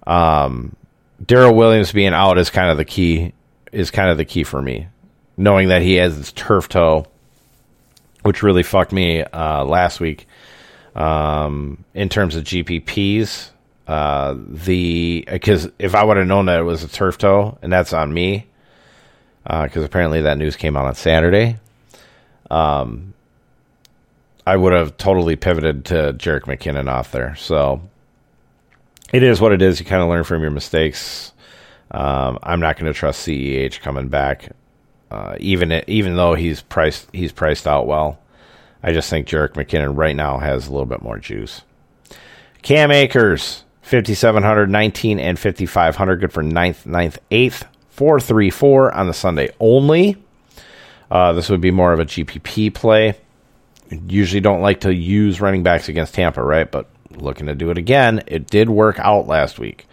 Um, 0.06 0.74
Darrel 1.24 1.54
Williams 1.54 1.92
being 1.92 2.12
out 2.12 2.38
is 2.38 2.50
kind 2.50 2.70
of 2.70 2.76
the 2.76 2.84
key. 2.84 3.32
Is 3.72 3.90
kind 3.90 4.10
of 4.10 4.16
the 4.16 4.24
key 4.24 4.44
for 4.44 4.62
me, 4.62 4.86
knowing 5.36 5.68
that 5.68 5.82
he 5.82 5.94
has 5.96 6.16
his 6.16 6.32
turf 6.32 6.68
toe, 6.68 7.06
which 8.22 8.42
really 8.42 8.62
fucked 8.62 8.92
me 8.92 9.22
uh, 9.22 9.64
last 9.64 10.00
week. 10.00 10.26
Um, 10.94 11.84
in 11.92 12.08
terms 12.08 12.36
of 12.36 12.44
GPPs, 12.44 13.50
uh, 13.86 14.34
the 14.36 15.24
because 15.30 15.68
if 15.78 15.94
I 15.94 16.04
would 16.04 16.16
have 16.16 16.26
known 16.26 16.46
that 16.46 16.60
it 16.60 16.64
was 16.64 16.82
a 16.82 16.88
turf 16.88 17.18
toe, 17.18 17.58
and 17.62 17.72
that's 17.72 17.92
on 17.92 18.12
me, 18.12 18.46
because 19.44 19.82
uh, 19.82 19.86
apparently 19.86 20.22
that 20.22 20.38
news 20.38 20.56
came 20.56 20.76
out 20.76 20.86
on 20.86 20.94
Saturday. 20.94 21.58
Um, 22.50 23.14
I 24.46 24.56
would 24.56 24.72
have 24.72 24.96
totally 24.96 25.34
pivoted 25.36 25.86
to 25.86 26.14
Jerick 26.16 26.42
McKinnon 26.42 26.88
off 26.88 27.10
there. 27.10 27.34
So 27.34 27.80
it 29.12 29.22
is 29.22 29.40
what 29.40 29.52
it 29.52 29.60
is. 29.60 29.80
You 29.80 29.86
kind 29.86 30.02
of 30.02 30.08
learn 30.08 30.24
from 30.24 30.42
your 30.42 30.52
mistakes. 30.52 31.32
Um, 31.90 32.38
I'm 32.42 32.60
not 32.60 32.76
going 32.76 32.92
to 32.92 32.98
trust 32.98 33.26
CEH 33.26 33.80
coming 33.80 34.08
back, 34.08 34.50
uh, 35.10 35.36
even 35.40 35.82
even 35.86 36.16
though 36.16 36.34
he's 36.34 36.60
priced 36.60 37.08
he's 37.12 37.32
priced 37.32 37.66
out 37.66 37.86
well. 37.86 38.18
I 38.82 38.92
just 38.92 39.10
think 39.10 39.26
Jerick 39.26 39.54
McKinnon 39.54 39.96
right 39.96 40.14
now 40.14 40.38
has 40.38 40.66
a 40.66 40.70
little 40.70 40.86
bit 40.86 41.02
more 41.02 41.18
juice. 41.18 41.62
Cam 42.62 42.90
Akers, 42.90 43.64
5,700, 43.86 44.68
19, 44.68 45.20
and 45.20 45.38
5,500. 45.38 46.16
Good 46.16 46.32
for 46.32 46.42
9th, 46.42 46.86
9th, 46.86 47.18
8th, 47.30 47.68
434 47.90 48.92
on 48.92 49.06
the 49.06 49.14
Sunday 49.14 49.50
only. 49.60 50.16
Uh, 51.08 51.32
this 51.34 51.48
would 51.48 51.60
be 51.60 51.70
more 51.70 51.92
of 51.92 52.00
a 52.00 52.04
GPP 52.04 52.74
play. 52.74 53.14
Usually 54.08 54.40
don't 54.40 54.60
like 54.60 54.80
to 54.80 54.92
use 54.92 55.40
running 55.40 55.62
backs 55.62 55.88
against 55.88 56.14
Tampa, 56.14 56.42
right? 56.42 56.68
But 56.68 56.90
looking 57.12 57.46
to 57.46 57.54
do 57.54 57.70
it 57.70 57.78
again. 57.78 58.24
It 58.26 58.48
did 58.48 58.68
work 58.68 58.98
out 58.98 59.28
last 59.28 59.60
week. 59.60 59.86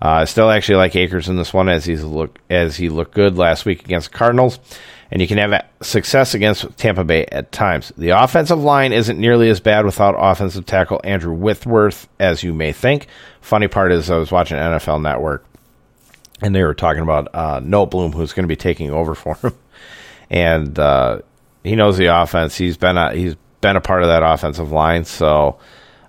Uh, 0.00 0.08
I 0.08 0.24
still 0.24 0.48
actually 0.48 0.76
like 0.76 0.96
Akers 0.96 1.28
in 1.28 1.36
this 1.36 1.52
one 1.52 1.68
as 1.68 1.84
he's 1.84 2.02
look 2.02 2.38
as 2.48 2.76
he 2.76 2.88
looked 2.88 3.12
good 3.12 3.36
last 3.36 3.66
week 3.66 3.84
against 3.84 4.10
Cardinals, 4.10 4.58
and 5.10 5.22
you 5.22 5.28
can 5.28 5.38
have 5.38 5.64
success 5.80 6.34
against 6.34 6.76
Tampa 6.76 7.04
Bay 7.04 7.24
at 7.26 7.50
times. 7.50 7.92
The 7.96 8.10
offensive 8.10 8.58
line 8.58 8.92
isn't 8.92 9.18
nearly 9.18 9.48
as 9.48 9.60
bad 9.60 9.86
without 9.86 10.14
offensive 10.18 10.66
tackle 10.66 11.00
Andrew 11.02 11.32
Whitworth 11.32 12.08
as 12.18 12.42
you 12.42 12.52
may 12.52 12.72
think. 12.72 13.06
Funny 13.40 13.68
part 13.68 13.92
is 13.92 14.10
I 14.10 14.18
was 14.18 14.30
watching 14.30 14.58
NFL 14.58 15.00
Network, 15.00 15.44
and 16.42 16.54
they 16.54 16.62
were 16.62 16.74
talking 16.74 17.02
about 17.02 17.28
uh, 17.32 17.60
Bloom, 17.86 18.12
who's 18.12 18.32
going 18.32 18.44
to 18.44 18.48
be 18.48 18.56
taking 18.56 18.90
over 18.90 19.14
for 19.14 19.34
him, 19.36 19.54
and 20.30 20.78
uh, 20.78 21.20
he 21.64 21.74
knows 21.74 21.96
the 21.96 22.06
offense. 22.06 22.56
He's 22.56 22.76
been 22.76 22.98
a, 22.98 23.14
he's 23.14 23.34
been 23.60 23.76
a 23.76 23.80
part 23.80 24.02
of 24.02 24.08
that 24.08 24.22
offensive 24.22 24.70
line, 24.70 25.04
so 25.04 25.58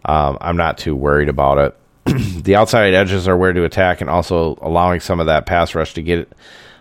um, 0.03 0.37
I'm 0.41 0.57
not 0.57 0.77
too 0.77 0.95
worried 0.95 1.29
about 1.29 1.57
it. 1.57 1.75
the 2.43 2.55
outside 2.55 2.93
edges 2.93 3.27
are 3.29 3.37
where 3.37 3.53
to 3.53 3.63
attack, 3.63 4.01
and 4.01 4.09
also 4.09 4.57
allowing 4.61 4.99
some 4.99 5.21
of 5.21 5.27
that 5.27 5.45
pass 5.45 5.73
rush 5.73 5.93
to 5.93 6.01
get 6.01 6.29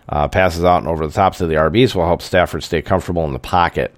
uh, 0.09 0.27
passes 0.27 0.63
out 0.63 0.79
and 0.79 0.87
over 0.87 1.05
the 1.05 1.13
tops 1.13 1.39
of 1.39 1.49
the 1.49 1.55
RBs 1.55 1.95
will 1.95 2.05
help 2.05 2.21
Stafford 2.21 2.63
stay 2.63 2.81
comfortable 2.81 3.25
in 3.25 3.33
the 3.33 3.39
pocket. 3.39 3.95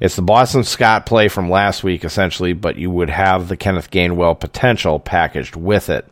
It's 0.00 0.16
the 0.16 0.22
Boston 0.22 0.64
Scott 0.64 1.06
play 1.06 1.28
from 1.28 1.48
last 1.48 1.84
week, 1.84 2.04
essentially, 2.04 2.52
but 2.52 2.76
you 2.76 2.90
would 2.90 3.10
have 3.10 3.48
the 3.48 3.56
Kenneth 3.56 3.90
Gainwell 3.90 4.38
potential 4.38 4.98
packaged 4.98 5.54
with 5.54 5.88
it. 5.88 6.06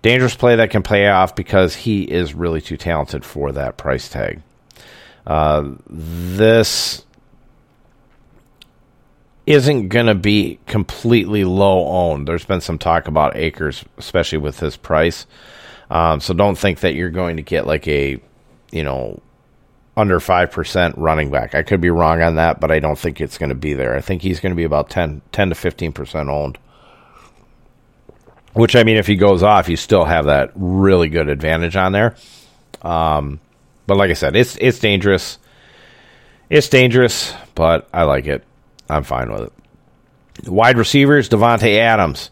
Dangerous 0.00 0.34
play 0.34 0.56
that 0.56 0.70
can 0.70 0.82
pay 0.82 1.08
off 1.08 1.36
because 1.36 1.74
he 1.74 2.02
is 2.02 2.32
really 2.32 2.62
too 2.62 2.76
talented 2.78 3.24
for 3.24 3.52
that 3.52 3.76
price 3.76 4.08
tag. 4.08 4.40
Uh, 5.26 5.72
this 5.86 7.04
isn't 9.44 9.88
going 9.88 10.06
to 10.06 10.14
be 10.14 10.58
completely 10.66 11.44
low 11.44 11.86
owned. 11.86 12.26
There's 12.26 12.44
been 12.44 12.60
some 12.62 12.78
talk 12.78 13.08
about 13.08 13.36
Akers, 13.36 13.84
especially 13.98 14.38
with 14.38 14.60
his 14.60 14.76
price. 14.76 15.26
Um, 15.90 16.20
so 16.20 16.32
don't 16.32 16.56
think 16.56 16.80
that 16.80 16.94
you're 16.94 17.10
going 17.10 17.36
to 17.36 17.42
get 17.42 17.66
like 17.66 17.88
a, 17.88 18.20
you 18.70 18.84
know, 18.84 19.20
under 19.96 20.20
5% 20.20 20.94
running 20.96 21.30
back. 21.30 21.54
I 21.54 21.62
could 21.62 21.80
be 21.80 21.90
wrong 21.90 22.22
on 22.22 22.36
that, 22.36 22.60
but 22.60 22.70
I 22.70 22.78
don't 22.78 22.98
think 22.98 23.20
it's 23.20 23.36
going 23.36 23.48
to 23.48 23.56
be 23.56 23.74
there. 23.74 23.96
I 23.96 24.00
think 24.00 24.22
he's 24.22 24.40
going 24.40 24.52
to 24.52 24.56
be 24.56 24.64
about 24.64 24.90
10, 24.90 25.22
10 25.32 25.48
to 25.50 25.54
15% 25.54 26.28
owned. 26.28 26.58
Which, 28.52 28.76
I 28.76 28.84
mean, 28.84 28.96
if 28.96 29.06
he 29.06 29.16
goes 29.16 29.42
off, 29.42 29.68
you 29.68 29.76
still 29.76 30.04
have 30.04 30.26
that 30.26 30.52
really 30.54 31.08
good 31.08 31.28
advantage 31.28 31.76
on 31.76 31.92
there. 31.92 32.16
Um, 32.82 33.40
but 33.86 33.96
like 33.96 34.10
I 34.10 34.14
said, 34.14 34.36
it's 34.36 34.56
it's 34.56 34.78
dangerous. 34.78 35.38
It's 36.50 36.68
dangerous, 36.68 37.34
but 37.54 37.88
I 37.92 38.04
like 38.04 38.26
it. 38.26 38.44
I'm 38.88 39.02
fine 39.02 39.32
with 39.32 39.42
it. 39.42 40.48
Wide 40.48 40.78
receivers, 40.78 41.28
Davante 41.28 41.78
Adams, 41.78 42.30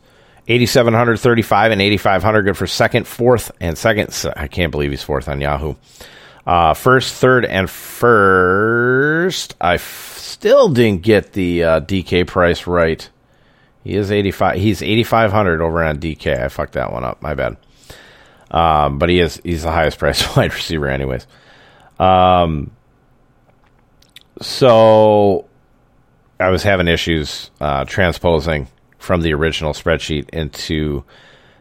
8,735 0.49 1.73
and 1.73 1.83
8,500. 1.83 2.43
Good 2.43 2.57
for 2.57 2.67
second, 2.67 3.07
fourth, 3.07 3.51
and 3.61 3.77
second. 3.77 4.33
I 4.37 4.49
can't 4.49 4.71
believe 4.71 4.91
he's 4.91 5.03
fourth 5.03 5.29
on 5.29 5.41
Yahoo. 5.41 5.75
Uh, 6.47 6.75
first, 6.75 7.15
third, 7.15 7.45
and 7.45 7.69
first. 7.69 9.57
I 9.61 9.75
f- 9.75 10.17
still 10.19 10.69
didn't 10.69 11.03
get 11.03 11.33
the 11.33 11.65
uh, 11.65 11.81
DK 11.81 12.27
price 12.27 12.67
right. 12.67 13.09
He 13.83 13.95
is 13.97 14.13
85. 14.13 14.57
He's 14.59 14.83
8,500 14.83 15.61
over 15.61 15.83
on 15.83 15.99
DK. 15.99 16.41
I 16.43 16.49
fucked 16.49 16.75
that 16.75 16.93
one 16.93 17.05
up. 17.05 17.21
My 17.23 17.35
bad. 17.35 17.57
Um, 18.51 18.99
but 18.99 19.09
he 19.09 19.19
is 19.19 19.41
he's 19.43 19.65
the 19.65 19.73
highest 19.73 19.99
priced 19.99 20.37
wide 20.37 20.55
receiver, 20.55 20.89
anyways. 20.89 21.27
Um, 21.99 22.71
so 24.41 25.47
I 26.39 26.51
was 26.51 26.63
having 26.63 26.87
issues 26.89 27.51
uh, 27.61 27.85
transposing 27.87 28.69
from 28.99 29.23
the 29.23 29.33
original 29.35 29.73
spreadsheet 29.73 30.29
into 30.31 31.05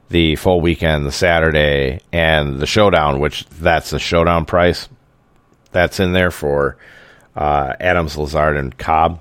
the 0.10 0.36
full 0.36 0.62
weekend, 0.62 1.06
the 1.06 1.12
Saturday, 1.12 2.00
and 2.12 2.60
the 2.60 2.68
showdown, 2.68 3.20
which 3.20 3.46
that's 3.48 3.90
the 3.90 4.00
showdown 4.00 4.46
price 4.46 4.88
that's 5.72 6.00
in 6.00 6.14
there 6.14 6.32
for 6.32 6.78
uh, 7.36 7.74
Adams, 7.80 8.18
Lazard, 8.18 8.56
and 8.58 8.78
Cobb. 8.78 9.20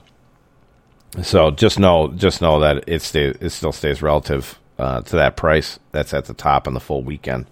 So 1.23 1.51
just 1.51 1.79
know, 1.79 2.09
just 2.09 2.41
know 2.41 2.61
that 2.61 2.85
it 2.89 3.03
stays, 3.03 3.37
it 3.41 3.51
still 3.51 3.73
stays 3.73 4.03
relative 4.03 4.59
uh, 4.79 5.01
to 5.03 5.17
that 5.17 5.37
price 5.37 5.79
that's 5.93 6.13
at 6.13 6.27
the 6.27 6.35
top 6.35 6.67
in 6.67 6.75
the 6.75 6.81
full 6.81 7.03
weekend. 7.03 7.47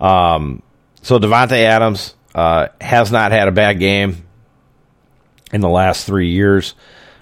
Um, 0.00 0.62
so 1.02 1.18
Davante 1.18 1.52
Adams 1.52 2.14
uh, 2.34 2.68
has 2.80 3.12
not 3.12 3.32
had 3.32 3.48
a 3.48 3.52
bad 3.52 3.78
game 3.78 4.24
in 5.52 5.60
the 5.60 5.68
last 5.68 6.06
three 6.06 6.30
years 6.30 6.74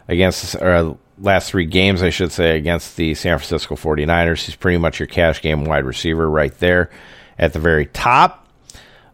against 0.09 0.55
or 0.57 0.97
last 1.21 1.51
three 1.51 1.67
games, 1.67 2.03
I 2.03 2.11
should 2.11 2.33
say, 2.33 2.57
against 2.57 2.97
the 2.97 3.15
San 3.15 3.39
Francisco 3.39 3.77
49ers. 3.77 4.45
He's 4.45 4.57
pretty 4.57 4.79
much 4.79 4.99
your 4.99 5.07
cash 5.07 5.43
game 5.43 5.65
wide 5.65 5.85
receiver 5.85 6.29
right 6.29 6.57
there 6.59 6.91
at 7.39 7.53
the 7.53 7.59
very 7.59 7.87
top. 7.87 8.47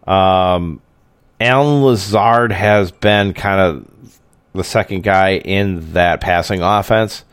Um, 0.07 0.81
Allen 1.41 1.83
Lazard 1.83 2.53
has 2.53 2.91
been 2.91 3.35
kind 3.35 3.61
of 3.61 4.21
the 4.55 4.65
second 4.65 5.03
guy 5.03 5.37
in 5.37 5.93
that 5.93 6.21
passing 6.21 6.63
offense, 6.63 7.25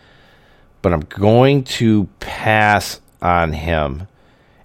but 0.81 0.93
I'm 0.93 1.01
going 1.01 1.63
to 1.63 2.05
pass 2.19 2.99
on 3.21 3.53
him. 3.53 4.07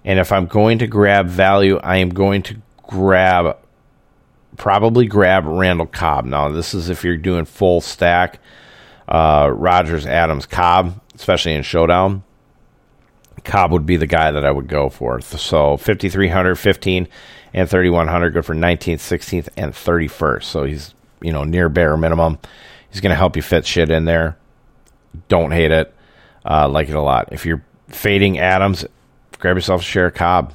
And 0.03 0.19
if 0.19 0.31
I'm 0.31 0.47
going 0.47 0.79
to 0.79 0.87
grab 0.87 1.27
value, 1.27 1.77
I 1.77 1.97
am 1.97 2.09
going 2.09 2.41
to 2.43 2.57
grab 2.83 3.57
probably 4.57 5.05
grab 5.05 5.45
Randall 5.45 5.87
Cobb. 5.87 6.25
Now, 6.25 6.49
this 6.49 6.73
is 6.73 6.89
if 6.89 7.03
you're 7.03 7.17
doing 7.17 7.45
full 7.45 7.81
stack 7.81 8.39
uh, 9.09 9.51
Rodgers, 9.53 10.05
Adams, 10.05 10.45
Cobb, 10.45 11.01
especially 11.15 11.53
in 11.53 11.63
showdown. 11.63 12.23
Cobb 13.43 13.71
would 13.71 13.85
be 13.85 13.97
the 13.97 14.07
guy 14.07 14.31
that 14.31 14.45
I 14.45 14.51
would 14.51 14.67
go 14.67 14.89
for. 14.89 15.19
So 15.21 15.77
5,300, 15.77 16.55
15, 16.55 17.07
and 17.53 17.69
3,100, 17.69 18.29
good 18.29 18.45
for 18.45 18.53
19th, 18.53 18.97
16th, 18.97 19.49
and 19.57 19.73
31st. 19.73 20.43
So 20.43 20.63
he's, 20.63 20.93
you 21.21 21.33
know, 21.33 21.43
near 21.43 21.67
bare 21.69 21.97
minimum. 21.97 22.37
He's 22.91 23.01
going 23.01 23.11
to 23.11 23.15
help 23.15 23.35
you 23.35 23.41
fit 23.41 23.65
shit 23.65 23.89
in 23.89 24.05
there. 24.05 24.37
Don't 25.27 25.51
hate 25.51 25.71
it. 25.71 25.93
Uh, 26.45 26.69
like 26.69 26.89
it 26.89 26.95
a 26.95 27.01
lot. 27.01 27.29
If 27.31 27.45
you're 27.45 27.63
fading 27.87 28.39
Adams, 28.39 28.85
grab 29.39 29.57
yourself 29.57 29.81
a 29.81 29.83
share 29.83 30.07
of 30.07 30.13
Cobb. 30.13 30.53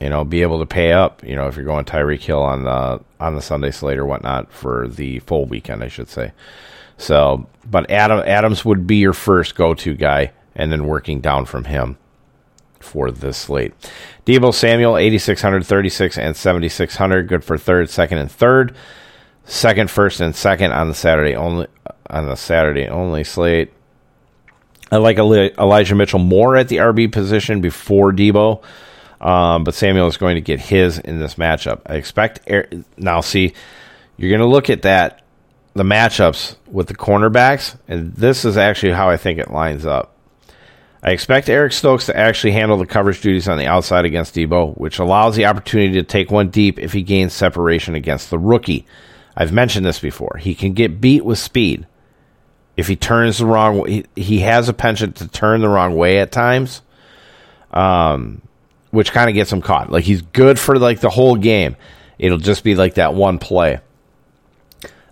You 0.00 0.10
know, 0.10 0.24
be 0.24 0.42
able 0.42 0.58
to 0.58 0.66
pay 0.66 0.92
up. 0.92 1.24
You 1.24 1.36
know, 1.36 1.48
if 1.48 1.56
you're 1.56 1.64
going 1.64 1.84
Tyreek 1.84 2.20
Hill 2.20 2.42
on 2.42 2.64
the 2.64 3.00
on 3.18 3.34
the 3.34 3.42
Sunday 3.42 3.70
slate 3.70 3.98
or 3.98 4.04
whatnot 4.04 4.52
for 4.52 4.88
the 4.88 5.20
full 5.20 5.46
weekend, 5.46 5.82
I 5.82 5.88
should 5.88 6.08
say. 6.08 6.32
So, 6.98 7.46
but 7.68 7.90
Adam 7.90 8.22
Adams 8.26 8.64
would 8.64 8.86
be 8.86 8.96
your 8.96 9.12
first 9.12 9.54
go-to 9.54 9.94
guy, 9.94 10.32
and 10.54 10.70
then 10.70 10.86
working 10.86 11.20
down 11.20 11.46
from 11.46 11.64
him 11.64 11.98
for 12.80 13.10
this 13.10 13.36
slate. 13.36 13.74
Deebo 14.24 14.52
Samuel, 14.54 14.96
8,600, 14.96 15.64
36, 15.64 16.18
and 16.18 16.36
7,600. 16.36 17.28
Good 17.28 17.44
for 17.44 17.58
third, 17.58 17.90
second, 17.90 18.18
and 18.18 18.30
third. 18.30 18.74
Second, 19.44 19.90
first, 19.90 20.20
and 20.20 20.34
second 20.34 20.72
on 20.72 20.88
the 20.88 20.94
Saturday 20.94 21.34
only 21.36 21.68
on 22.08 22.26
the 22.26 22.36
Saturday 22.36 22.88
only 22.88 23.24
slate. 23.24 23.72
I 24.90 24.96
like 24.98 25.18
Elijah 25.18 25.94
Mitchell 25.94 26.18
more 26.18 26.56
at 26.56 26.68
the 26.68 26.76
RB 26.76 27.10
position 27.10 27.60
before 27.60 28.12
Deebo, 28.12 28.62
um, 29.20 29.64
but 29.64 29.74
Samuel 29.74 30.06
is 30.06 30.16
going 30.16 30.34
to 30.34 30.40
get 30.40 30.60
his 30.60 30.98
in 30.98 31.18
this 31.18 31.34
matchup. 31.34 31.80
I 31.86 31.96
expect 31.96 32.48
now. 32.96 33.20
See, 33.20 33.54
you're 34.16 34.30
going 34.30 34.40
to 34.40 34.46
look 34.46 34.70
at 34.70 34.82
that 34.82 35.22
the 35.76 35.82
matchups 35.82 36.56
with 36.66 36.88
the 36.88 36.96
cornerbacks, 36.96 37.76
and 37.86 38.14
this 38.14 38.44
is 38.44 38.56
actually 38.56 38.92
how 38.92 39.10
I 39.10 39.18
think 39.18 39.38
it 39.38 39.50
lines 39.50 39.84
up. 39.84 40.14
I 41.02 41.10
expect 41.10 41.50
Eric 41.50 41.72
Stokes 41.72 42.06
to 42.06 42.16
actually 42.16 42.52
handle 42.52 42.78
the 42.78 42.86
coverage 42.86 43.20
duties 43.20 43.46
on 43.46 43.58
the 43.58 43.66
outside 43.66 44.06
against 44.06 44.34
Deebo, 44.34 44.76
which 44.76 44.98
allows 44.98 45.36
the 45.36 45.44
opportunity 45.44 45.92
to 45.94 46.02
take 46.02 46.30
one 46.30 46.48
deep 46.48 46.78
if 46.78 46.94
he 46.94 47.02
gains 47.02 47.34
separation 47.34 47.94
against 47.94 48.30
the 48.30 48.38
rookie. 48.38 48.86
I've 49.36 49.52
mentioned 49.52 49.84
this 49.84 50.00
before. 50.00 50.38
He 50.40 50.54
can 50.54 50.72
get 50.72 51.00
beat 51.00 51.24
with 51.24 51.38
speed. 51.38 51.86
If 52.76 52.88
he 52.88 52.96
turns 52.96 53.38
the 53.38 53.46
wrong 53.46 53.78
way, 53.78 53.90
he, 53.90 54.22
he 54.22 54.38
has 54.40 54.68
a 54.68 54.72
penchant 54.72 55.16
to 55.16 55.28
turn 55.28 55.60
the 55.60 55.68
wrong 55.68 55.94
way 55.94 56.18
at 56.18 56.32
times, 56.32 56.82
um, 57.70 58.40
which 58.96 59.12
kind 59.12 59.28
of 59.28 59.34
gets 59.34 59.52
him 59.52 59.60
caught. 59.60 59.92
Like 59.92 60.04
he's 60.04 60.22
good 60.22 60.58
for 60.58 60.78
like 60.78 61.00
the 61.00 61.10
whole 61.10 61.36
game. 61.36 61.76
It'll 62.18 62.38
just 62.38 62.64
be 62.64 62.74
like 62.74 62.94
that 62.94 63.12
one 63.12 63.38
play. 63.38 63.80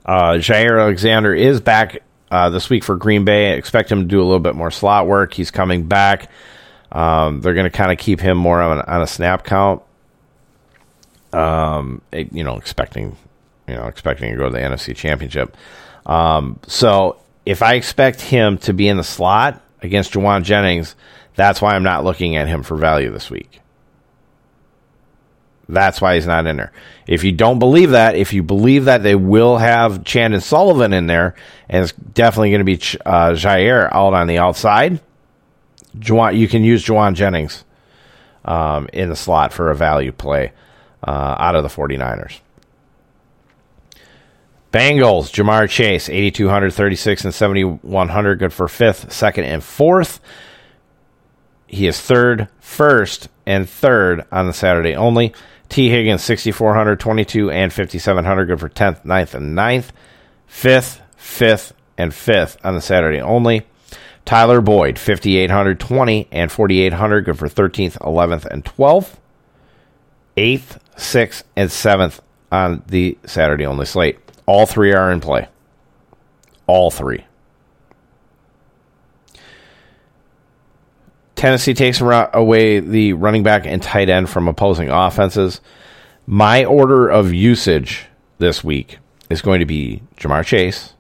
Uh, 0.07 0.33
Jaire 0.35 0.81
Alexander 0.81 1.35
is 1.35 1.61
back 1.61 1.99
uh, 2.31 2.49
this 2.49 2.71
week 2.71 2.83
for 2.83 2.97
Green 2.97 3.27
Bay. 3.27 3.53
I 3.53 3.57
expect 3.57 3.93
him 3.93 4.01
to 4.01 4.07
do 4.07 4.23
a 4.23 4.25
little 4.25 4.41
bit 4.41 4.55
more 4.55 4.71
slot 4.71 5.07
work. 5.07 5.35
He's 5.35 5.51
coming 5.51 5.87
back. 5.87 6.31
Um, 6.91 7.43
they're 7.43 7.53
going 7.53 7.71
to 7.71 7.77
kind 7.77 7.93
of 7.93 7.99
keep 7.99 8.21
him 8.21 8.39
more 8.39 8.63
on, 8.63 8.81
on 8.81 9.03
a 9.03 9.07
snap 9.07 9.45
count. 9.45 9.83
Um, 11.35 12.01
you 12.11 12.43
know, 12.43 12.57
expecting, 12.57 13.17
you 13.69 13.75
know, 13.75 13.87
expecting 13.87 14.31
to 14.31 14.37
go 14.39 14.45
to 14.45 14.51
the 14.51 14.61
NFC 14.61 14.97
Championship. 14.97 15.57
Um, 16.07 16.59
so 16.67 17.19
if 17.45 17.61
I 17.61 17.75
expect 17.75 18.23
him 18.23 18.57
to 18.59 18.73
be 18.73 18.89
in 18.89 18.97
the 18.97 19.05
slot 19.05 19.61
against 19.83 20.13
Jauan 20.13 20.43
Jennings, 20.43 20.97
that's 21.35 21.61
why 21.61 21.75
I'm 21.75 21.83
not 21.83 22.05
looking 22.05 22.37
at 22.37 22.49
him 22.49 22.63
for 22.63 22.77
value 22.77 23.11
this 23.11 23.31
week. 23.31 23.61
That's 25.69 26.01
why 26.01 26.15
he's 26.15 26.27
not 26.27 26.47
in 26.47 26.57
there. 26.57 26.73
If 27.07 27.25
you 27.25 27.33
don't 27.33 27.59
believe 27.59 27.91
that, 27.91 28.17
if 28.17 28.33
you 28.33 28.43
believe 28.43 28.85
that 28.85 29.03
they 29.03 29.15
will 29.15 29.59
have 29.59 30.05
Chandon 30.05 30.41
Sullivan 30.41 30.93
in 30.93 31.07
there, 31.07 31.35
and 31.69 31.85
it's 31.85 31.93
definitely 31.93 32.51
going 32.51 32.61
to 32.61 32.65
be 32.65 32.99
uh, 33.07 33.31
Jaire 33.31 33.89
out 33.93 34.15
on 34.15 34.27
the 34.27 34.39
outside, 34.39 35.01
Jauan, 35.99 36.37
you 36.37 36.49
can 36.49 36.65
use 36.65 36.85
Jauan 36.85 37.15
Jennings 37.15 37.65
um, 38.45 38.89
in 38.93 39.09
the 39.09 39.17
slot 39.17 39.53
for 39.53 39.71
a 39.71 39.77
value 39.77 40.13
play 40.13 40.53
uh, 41.03 41.37
out 41.39 41.55
of 41.55 41.63
the 41.63 41.69
49ers. 41.69 42.41
Bengals, 44.73 45.31
Ja'Marr 45.31 45.69
Chase, 45.69 46.09
8,200, 46.09 46.73
36, 46.73 47.25
and 47.27 47.35
7,100. 47.35 48.39
Good 48.41 48.53
for 48.53 48.67
fifth, 48.67 49.13
second, 49.13 49.45
and 49.45 49.63
fourth. 49.63 50.19
He 51.69 51.87
is 51.87 52.01
third, 52.01 52.49
first, 52.59 53.29
and 53.47 53.69
third 53.69 54.25
on 54.33 54.49
the 54.49 54.53
Saturday 54.53 54.97
only. 54.97 55.33
Tee 55.75 55.89
Higgins, 55.89 56.23
6,400, 56.23 57.01
22, 57.01 57.51
and 57.51 57.73
5,700. 57.73 58.45
Good 58.45 58.61
for 58.61 58.69
10th, 58.69 59.05
9th, 59.05 59.35
and 59.35 59.59
9th. 59.59 59.87
Fifth, 60.47 61.03
fifth, 61.17 61.73
and 61.99 62.15
fifth 62.15 62.57
on 62.63 62.77
the 62.77 62.81
Saturday 62.81 63.21
only. 63.21 63.67
Tyler 64.25 64.61
Boyd, 64.61 65.01
5,800, 65.01 65.81
20, 65.81 66.29
and 66.31 66.53
4,800. 66.53 67.25
Good 67.25 67.39
for 67.41 67.49
13th, 67.49 67.99
11th, 67.99 68.45
and 68.45 68.65
12th. 68.65 69.17
8th, 70.37 70.79
6th, 70.97 71.43
and 71.57 71.69
7th 71.69 72.21
on 72.53 72.85
the 72.87 73.19
Saturday 73.27 73.67
only 73.67 73.87
slate. 73.87 74.21
All 74.47 74.67
three 74.67 74.95
are 74.95 75.11
in 75.11 75.19
play. 75.19 75.49
All 76.69 76.93
three. 76.93 77.27
Tennessee 81.45 81.75
takes 81.75 82.01
away 82.01 82.81
the 82.81 83.13
running 83.13 83.43
back 83.43 83.67
and 83.67 83.83
tight 83.83 84.09
end 84.09 84.31
from 84.31 84.49
opposing 84.49 84.89
offenses. 84.89 85.61
My 86.27 86.65
order 86.65 87.07
of 87.07 87.35
usage 87.35 88.07
this 88.39 88.65
week 88.65 88.97
is 89.29 89.43
going 89.43 89.61
to 89.61 89.67
be 89.67 90.03
Ja'Marr 90.17 90.47
Chase, 90.47 90.95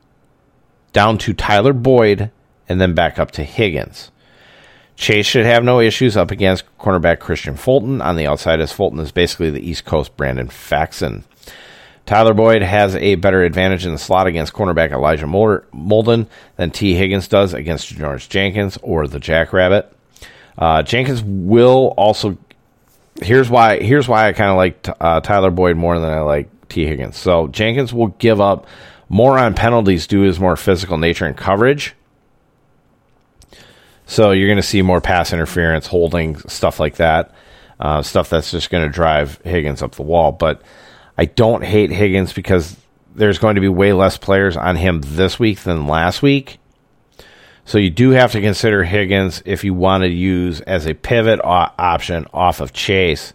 down 0.92 1.16
to 1.16 1.32
Tyler 1.32 1.72
Boyd, 1.72 2.30
and 2.68 2.78
then 2.78 2.92
back 2.92 3.18
up 3.18 3.30
to 3.30 3.42
Higgins. 3.42 4.10
Chase 4.96 5.24
should 5.24 5.46
have 5.46 5.64
no 5.64 5.80
issues 5.80 6.14
up 6.14 6.30
against 6.30 6.76
cornerback 6.76 7.20
Kristian 7.20 7.58
Fulton 7.58 8.02
on 8.02 8.16
the 8.16 8.26
outside, 8.26 8.60
as 8.60 8.70
Fulton 8.70 8.98
is 8.98 9.12
basically 9.12 9.48
the 9.48 9.66
East 9.66 9.86
Coast 9.86 10.14
Brandon 10.14 10.48
Facyson. 10.48 11.24
Tyler 12.04 12.34
Boyd 12.34 12.60
has 12.60 12.94
a 12.96 13.14
better 13.14 13.44
advantage 13.44 13.86
in 13.86 13.92
the 13.92 13.98
slot 13.98 14.26
against 14.26 14.52
cornerback 14.52 14.92
Elijah 14.92 15.24
Molden 15.24 16.26
than 16.56 16.70
T. 16.70 16.96
Higgins 16.96 17.28
does 17.28 17.54
against 17.54 17.88
George 17.88 18.28
Jenkins 18.28 18.76
or 18.82 19.08
the 19.08 19.18
Jackrabbit. 19.18 19.90
Uh, 20.56 20.82
Jenkins 20.82 21.22
will 21.22 21.94
also. 21.96 22.36
Here's 23.22 23.48
why. 23.48 23.80
Here's 23.80 24.08
why 24.08 24.28
I 24.28 24.32
kind 24.32 24.50
of 24.50 24.56
like 24.56 24.88
uh, 25.00 25.20
Tyler 25.20 25.50
Boyd 25.50 25.76
more 25.76 25.98
than 25.98 26.10
I 26.10 26.20
like 26.20 26.68
T 26.68 26.86
Higgins. 26.86 27.16
So 27.16 27.48
Jenkins 27.48 27.92
will 27.92 28.08
give 28.08 28.40
up 28.40 28.66
more 29.08 29.38
on 29.38 29.54
penalties 29.54 30.06
due 30.06 30.22
to 30.22 30.26
his 30.26 30.40
more 30.40 30.56
physical 30.56 30.98
nature 30.98 31.26
and 31.26 31.36
coverage. 31.36 31.94
So 34.06 34.32
you're 34.32 34.48
going 34.48 34.56
to 34.56 34.62
see 34.62 34.82
more 34.82 35.00
pass 35.00 35.32
interference, 35.32 35.86
holding 35.86 36.36
stuff 36.40 36.78
like 36.78 36.96
that, 36.96 37.34
uh, 37.80 38.02
stuff 38.02 38.28
that's 38.28 38.50
just 38.50 38.70
going 38.70 38.84
to 38.84 38.92
drive 38.92 39.40
Higgins 39.44 39.82
up 39.82 39.94
the 39.94 40.02
wall. 40.02 40.32
But 40.32 40.62
I 41.16 41.24
don't 41.24 41.64
hate 41.64 41.90
Higgins 41.90 42.32
because 42.32 42.76
there's 43.14 43.38
going 43.38 43.54
to 43.54 43.60
be 43.60 43.68
way 43.68 43.92
less 43.92 44.18
players 44.18 44.56
on 44.56 44.76
him 44.76 45.00
this 45.04 45.38
week 45.38 45.60
than 45.60 45.86
last 45.86 46.22
week. 46.22 46.58
So 47.64 47.78
you 47.78 47.90
do 47.90 48.10
have 48.10 48.32
to 48.32 48.40
consider 48.40 48.84
Higgins 48.84 49.42
if 49.46 49.64
you 49.64 49.72
want 49.72 50.02
to 50.02 50.08
use 50.08 50.60
as 50.62 50.86
a 50.86 50.94
pivot 50.94 51.40
option 51.42 52.26
off 52.32 52.60
of 52.60 52.72
Chase 52.72 53.32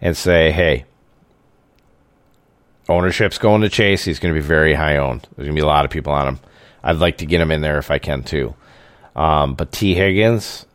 and 0.00 0.16
say, 0.16 0.52
hey, 0.52 0.84
ownership's 2.88 3.38
going 3.38 3.62
to 3.62 3.68
Chase. 3.68 4.04
He's 4.04 4.20
going 4.20 4.32
to 4.32 4.40
be 4.40 4.46
very 4.46 4.74
high 4.74 4.96
owned. 4.96 5.22
There's 5.36 5.46
going 5.46 5.56
to 5.56 5.60
be 5.60 5.64
a 5.64 5.68
lot 5.68 5.84
of 5.84 5.90
people 5.90 6.12
on 6.12 6.28
him. 6.28 6.40
I'd 6.82 6.98
like 6.98 7.18
to 7.18 7.26
get 7.26 7.40
him 7.40 7.50
in 7.50 7.60
there 7.60 7.78
if 7.78 7.90
I 7.90 7.98
can 7.98 8.22
too. 8.22 8.54
Um, 9.16 9.54
but 9.54 9.72
T. 9.72 9.94
Higgins 9.94 10.66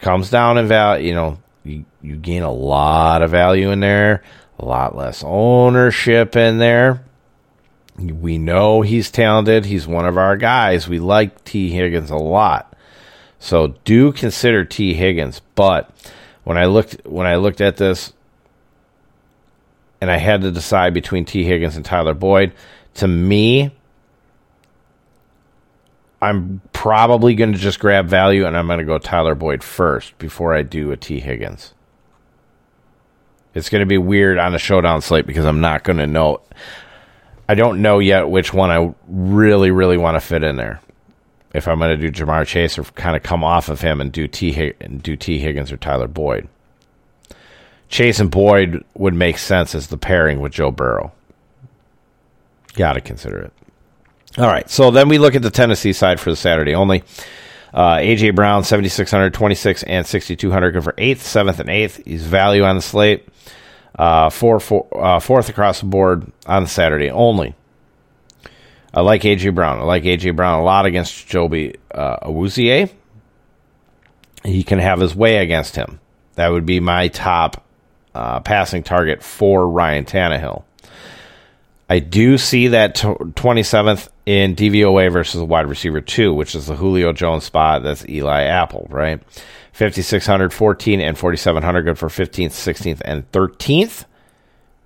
comes 0.00 0.30
down 0.30 0.58
in 0.58 0.68
value. 0.68 1.08
You 1.08 1.14
know, 1.14 1.38
you, 1.64 1.84
you 2.02 2.16
gain 2.16 2.42
a 2.42 2.52
lot 2.52 3.22
of 3.22 3.32
value 3.32 3.70
in 3.72 3.80
there, 3.80 4.22
a 4.60 4.64
lot 4.64 4.94
less 4.94 5.24
ownership 5.24 6.36
in 6.36 6.58
there. 6.58 7.02
We 7.98 8.38
know 8.38 8.82
he's 8.82 9.10
talented. 9.10 9.64
He's 9.64 9.86
one 9.86 10.06
of 10.06 10.16
our 10.16 10.36
guys. 10.36 10.88
We 10.88 11.00
like 11.00 11.44
T. 11.44 11.70
Higgins 11.70 12.10
a 12.10 12.16
lot. 12.16 12.76
So 13.40 13.74
do 13.84 14.12
consider 14.12 14.64
T. 14.64 14.94
Higgins. 14.94 15.40
But 15.54 15.90
when 16.44 16.56
I 16.56 16.66
looked 16.66 17.06
when 17.06 17.26
I 17.26 17.36
looked 17.36 17.60
at 17.60 17.76
this 17.76 18.12
and 20.00 20.10
I 20.10 20.16
had 20.16 20.42
to 20.42 20.50
decide 20.50 20.94
between 20.94 21.24
T. 21.24 21.44
Higgins 21.44 21.76
and 21.76 21.84
Tyler 21.84 22.14
Boyd, 22.14 22.52
to 22.94 23.08
me, 23.08 23.72
I'm 26.20 26.60
probably 26.72 27.34
going 27.34 27.52
to 27.52 27.58
just 27.58 27.78
grab 27.78 28.06
value 28.06 28.46
and 28.46 28.56
I'm 28.56 28.66
going 28.66 28.80
to 28.80 28.84
go 28.84 28.98
Tyler 28.98 29.34
Boyd 29.34 29.62
first 29.62 30.16
before 30.18 30.54
I 30.54 30.62
do 30.62 30.90
a 30.90 30.96
T. 30.96 31.20
Higgins. 31.20 31.74
It's 33.54 33.68
going 33.68 33.80
to 33.80 33.86
be 33.86 33.98
weird 33.98 34.38
on 34.38 34.54
a 34.54 34.58
showdown 34.58 35.00
slate 35.00 35.26
because 35.26 35.44
I'm 35.44 35.60
not 35.60 35.84
going 35.84 35.98
to 35.98 36.06
know. 36.06 36.42
I 37.48 37.54
don't 37.54 37.80
know 37.80 37.98
yet 37.98 38.28
which 38.28 38.52
one 38.52 38.70
I 38.70 38.94
really, 39.08 39.70
really 39.70 39.96
want 39.96 40.16
to 40.16 40.20
fit 40.20 40.42
in 40.42 40.56
there. 40.56 40.80
If 41.54 41.66
I'm 41.66 41.78
going 41.78 41.98
to 41.98 42.10
do 42.10 42.24
Ja'Marr 42.24 42.46
Chase 42.46 42.78
or 42.78 42.84
kind 42.84 43.16
of 43.16 43.22
come 43.22 43.42
off 43.42 43.70
of 43.70 43.80
him 43.80 44.00
and 44.00 44.12
do 44.12 44.28
T 44.28 44.74
and 44.80 45.02
do 45.02 45.16
Tee 45.16 45.38
Higgins 45.38 45.72
or 45.72 45.78
Tyler 45.78 46.06
Boyd. 46.06 46.46
Chase 47.88 48.20
and 48.20 48.30
Boyd 48.30 48.84
would 48.94 49.14
make 49.14 49.38
sense 49.38 49.74
as 49.74 49.86
the 49.86 49.96
pairing 49.96 50.40
with 50.40 50.52
Joe 50.52 50.70
Burrow. 50.70 51.10
Got 52.74 52.94
to 52.94 53.00
consider 53.00 53.38
it. 53.38 53.52
All 54.36 54.46
right, 54.46 54.68
so 54.68 54.90
then 54.90 55.08
we 55.08 55.16
look 55.16 55.34
at 55.34 55.42
the 55.42 55.50
Tennessee 55.50 55.94
side 55.94 56.20
for 56.20 56.30
the 56.30 56.36
Saturday 56.36 56.74
only. 56.74 57.02
Uh, 57.72 57.96
AJ 57.96 58.34
Brown, 58.34 58.62
7,600, 58.62 59.32
26, 59.32 59.82
and 59.84 60.06
6,200 60.06 60.70
good 60.72 60.84
for 60.84 60.92
8th, 60.92 61.16
7th, 61.16 61.58
and 61.60 61.68
8th. 61.68 62.04
He's 62.06 62.24
value 62.24 62.62
on 62.62 62.76
the 62.76 62.82
slate. 62.82 63.26
Uh, 63.98 64.30
four, 64.30 64.60
four, 64.60 64.86
uh, 64.92 65.18
fourth 65.18 65.48
across 65.48 65.80
the 65.80 65.86
board 65.86 66.30
on 66.46 66.66
Saturday 66.66 67.10
only. 67.10 67.54
I 68.94 69.00
like 69.00 69.22
AJ 69.22 69.54
Brown. 69.54 69.78
I 69.80 69.82
like 69.82 70.04
AJ 70.04 70.36
Brown 70.36 70.60
a 70.60 70.62
lot 70.62 70.86
against 70.86 71.26
Joby 71.26 71.74
uh, 71.90 72.28
Awuzie. 72.28 72.90
He 74.44 74.62
can 74.62 74.78
have 74.78 75.00
his 75.00 75.14
way 75.14 75.38
against 75.38 75.74
him. 75.76 76.00
That 76.36 76.48
would 76.48 76.64
be 76.64 76.78
my 76.78 77.08
top 77.08 77.64
uh, 78.14 78.40
passing 78.40 78.84
target 78.84 79.22
for 79.22 79.68
Ryan 79.68 80.04
Tannehill. 80.04 80.62
I 81.88 82.00
do 82.00 82.36
see 82.36 82.68
that 82.68 82.96
t- 82.96 83.08
27th 83.08 84.08
in 84.26 84.54
DVOA 84.54 85.10
versus 85.10 85.42
wide 85.42 85.66
receiver 85.66 86.00
two, 86.00 86.34
which 86.34 86.54
is 86.54 86.66
the 86.66 86.76
Julio 86.76 87.12
Jones 87.12 87.44
spot. 87.44 87.82
That's 87.82 88.06
Eli 88.08 88.42
Apple, 88.42 88.86
right? 88.90 89.22
5,600, 89.72 90.52
14, 90.52 91.00
and 91.00 91.16
4,700 91.16 91.82
good 91.82 91.98
for 91.98 92.08
15th, 92.08 92.48
16th, 92.48 93.00
and 93.04 93.30
13th. 93.32 94.04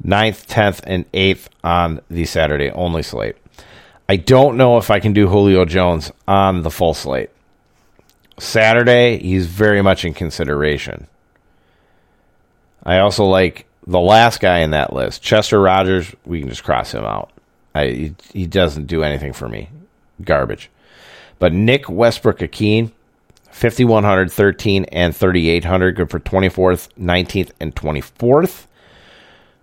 9th, 0.05 0.47
10th, 0.47 0.81
and 0.85 1.11
8th 1.13 1.47
on 1.63 2.01
the 2.11 2.25
Saturday 2.25 2.71
only 2.71 3.03
slate. 3.03 3.37
I 4.09 4.17
don't 4.17 4.57
know 4.57 4.79
if 4.79 4.91
I 4.91 5.01
can 5.01 5.13
do 5.13 5.29
Julio 5.29 5.65
Jones 5.65 6.11
on 6.27 6.63
the 6.63 6.71
full 6.71 6.95
slate. 6.95 7.31
Saturday, 8.39 9.19
he's 9.19 9.47
very 9.47 9.81
much 9.81 10.05
in 10.05 10.13
consideration. 10.13 11.07
I 12.83 12.99
also 12.99 13.25
like 13.25 13.67
the 13.87 14.01
last 14.01 14.41
guy 14.41 14.61
in 14.61 14.71
that 14.71 14.93
list, 14.93 15.23
Chester 15.23 15.61
Rogers. 15.61 16.15
We 16.25 16.41
can 16.41 16.49
just 16.49 16.65
cross 16.65 16.93
him 16.93 17.05
out. 17.05 17.31
I, 17.75 17.87
he, 17.87 18.15
he 18.33 18.47
doesn't 18.47 18.87
do 18.87 19.03
anything 19.03 19.33
for 19.33 19.49
me. 19.49 19.71
Garbage. 20.23 20.71
But 21.39 21.53
Nick 21.53 21.89
Westbrook-Ikhine, 21.89 22.93
5,100, 23.51 24.31
13, 24.31 24.85
and 24.87 25.17
3,800. 25.17 25.97
Good 25.97 26.11
for 26.11 26.21
24th, 26.21 26.89
19th, 26.99 27.51
and 27.61 27.75
24th. 27.75 28.67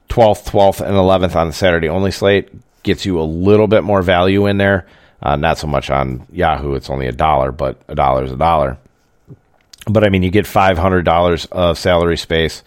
12th, 0.10 0.50
12th, 0.50 0.82
and 0.82 0.96
11th 0.96 1.36
on 1.36 1.48
the 1.48 1.54
Saturday 1.54 1.88
only 1.88 2.12
slate. 2.12 2.50
Gets 2.84 3.06
you 3.06 3.20
a 3.20 3.24
little 3.24 3.68
bit 3.68 3.84
more 3.84 4.02
value 4.02 4.48
in 4.48 4.58
there. 4.58 4.88
Uh, 5.22 5.36
not 5.36 5.58
so 5.58 5.68
much 5.68 5.90
on 5.90 6.26
Yahoo. 6.32 6.76
It's 6.76 6.90
only 6.90 7.08
a 7.08 7.12
dollar, 7.12 7.52
but 7.52 7.80
a 7.88 7.96
dollar 7.96 8.24
is 8.24 8.32
a 8.32 8.38
dollar. 8.38 8.78
But 9.86 10.04
I 10.04 10.10
mean, 10.10 10.24
you 10.24 10.32
get 10.32 10.46
$500 10.46 11.48
of 11.52 11.78
salary 11.78 12.18
space 12.18 12.64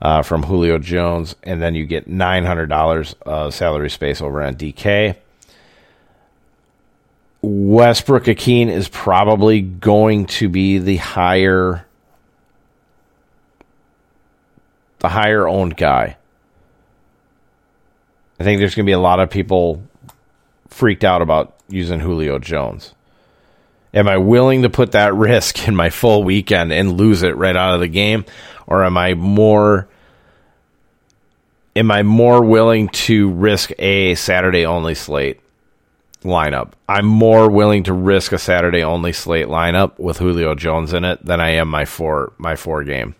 uh, 0.00 0.22
from 0.22 0.42
Julio 0.42 0.78
Jones, 0.78 1.34
and 1.42 1.60
then 1.60 1.74
you 1.74 1.86
get 1.86 2.08
$900 2.08 3.14
of 3.22 3.54
salary 3.54 3.90
space 3.90 4.20
over 4.20 4.42
on 4.42 4.56
DK. 4.56 5.16
Westbrook-Ikhine 7.42 8.68
is 8.68 8.88
probably 8.88 9.60
going 9.60 10.26
to 10.26 10.48
be 10.48 10.78
the 10.78 10.96
higher 10.96 11.86
the 14.98 15.08
higher 15.08 15.46
owned 15.46 15.76
guy. 15.76 16.16
I 18.40 18.44
think 18.44 18.58
there's 18.58 18.74
going 18.74 18.84
to 18.84 18.90
be 18.90 18.94
a 18.94 18.98
lot 18.98 19.20
of 19.20 19.30
people 19.30 19.82
freaked 20.68 21.04
out 21.04 21.22
about 21.22 21.54
using 21.68 22.00
Julio 22.00 22.38
Jones. 22.38 22.94
Am 23.94 24.08
I 24.08 24.18
willing 24.18 24.62
to 24.62 24.70
put 24.70 24.92
that 24.92 25.14
risk 25.14 25.68
in 25.68 25.76
my 25.76 25.90
full 25.90 26.22
weekend 26.22 26.72
and 26.72 26.96
lose 26.96 27.22
it 27.22 27.36
right 27.36 27.56
out 27.56 27.74
of 27.74 27.80
the 27.80 27.88
game? 27.88 28.24
Or 28.66 28.84
am 28.84 28.96
I 28.96 29.14
more 29.14 29.88
am 31.74 31.90
I 31.90 32.02
more 32.02 32.42
willing 32.42 32.88
to 32.88 33.30
risk 33.30 33.70
a 33.78 34.14
Saturday 34.14 34.66
only 34.66 34.94
slate 34.94 35.40
lineup? 36.22 36.72
I'm 36.88 37.06
more 37.06 37.48
willing 37.50 37.84
to 37.84 37.92
risk 37.92 38.32
a 38.32 38.38
Saturday 38.38 38.82
only 38.82 39.12
slate 39.12 39.46
lineup 39.46 39.98
with 39.98 40.18
Julio 40.18 40.54
Jones 40.54 40.92
in 40.92 41.04
it 41.04 41.24
than 41.24 41.40
I 41.40 41.50
am 41.50 41.68
my 41.68 41.84
four 41.84 42.32
my 42.38 42.56
four 42.56 42.82
game. 42.82 43.14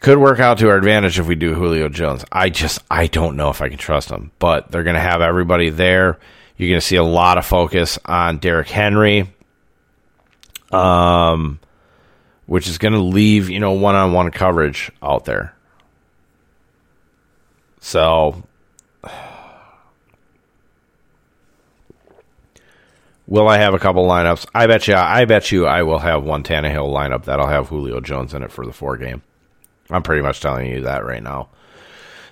Could 0.00 0.18
work 0.18 0.40
out 0.40 0.58
to 0.58 0.68
our 0.68 0.76
advantage 0.76 1.20
if 1.20 1.28
we 1.28 1.36
do 1.36 1.54
Julio 1.54 1.88
Jones. 1.88 2.24
I 2.32 2.48
just 2.48 2.80
I 2.90 3.06
don't 3.06 3.36
know 3.36 3.50
if 3.50 3.62
I 3.62 3.68
can 3.68 3.78
trust 3.78 4.10
him, 4.10 4.32
but 4.40 4.70
they're 4.70 4.82
going 4.82 4.96
to 4.96 5.00
have 5.00 5.20
everybody 5.20 5.70
there. 5.70 6.18
You're 6.56 6.70
going 6.70 6.80
to 6.80 6.86
see 6.86 6.96
a 6.96 7.04
lot 7.04 7.38
of 7.38 7.46
focus 7.46 8.00
on 8.04 8.38
Derrick 8.38 8.68
Henry, 8.68 9.32
um, 10.72 11.60
which 12.46 12.68
is 12.68 12.78
going 12.78 12.94
to 12.94 13.00
leave 13.00 13.48
you 13.48 13.60
know 13.60 13.72
one 13.72 13.94
on 13.94 14.12
one 14.12 14.30
coverage 14.30 14.90
out 15.02 15.24
there. 15.24 15.54
So, 17.80 18.44
will 23.26 23.48
I 23.48 23.58
have 23.58 23.74
a 23.74 23.78
couple 23.78 24.06
lineups? 24.06 24.46
I 24.54 24.66
bet 24.66 24.86
you. 24.86 24.94
I 24.94 25.24
bet 25.24 25.50
you. 25.50 25.66
I 25.66 25.82
will 25.82 25.98
have 25.98 26.22
one 26.22 26.44
Tannehill 26.44 26.92
lineup 26.92 27.24
that'll 27.24 27.48
have 27.48 27.68
Julio 27.68 28.00
Jones 28.00 28.34
in 28.34 28.42
it 28.42 28.52
for 28.52 28.64
the 28.64 28.72
four 28.72 28.96
game. 28.96 29.22
I'm 29.90 30.02
pretty 30.02 30.22
much 30.22 30.40
telling 30.40 30.70
you 30.70 30.82
that 30.82 31.04
right 31.04 31.22
now. 31.22 31.48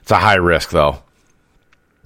It's 0.02 0.10
a 0.10 0.16
high 0.16 0.36
risk, 0.36 0.70
though. 0.70 1.02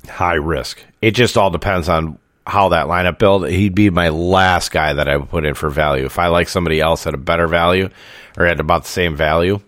High 0.09 0.35
risk. 0.35 0.83
It 1.03 1.13
just 1.13 1.37
all 1.37 1.51
depends 1.51 1.89
on 1.89 2.19
how 2.47 2.71
that 2.71 2.87
lineup 2.87 3.19
build. 3.19 3.49
He'd 3.49 3.75
be 3.75 3.91
my 3.91 4.11
last 4.11 4.71
guy 4.71 4.93
that 4.93 5.09
I 5.09 5.17
would 5.17 5.31
put 5.31 5.45
in 5.45 5.55
for 5.55 5.71
value. 5.71 6.05
If 6.05 6.19
I 6.19 6.29
like 6.29 6.49
somebody 6.49 6.81
else 6.81 7.07
at 7.07 7.15
a 7.15 7.19
better 7.19 7.47
value 7.47 7.89
or 8.37 8.47
at 8.47 8.61
about 8.61 8.83
the 8.83 8.89
same 8.89 9.17
value, 9.17 9.61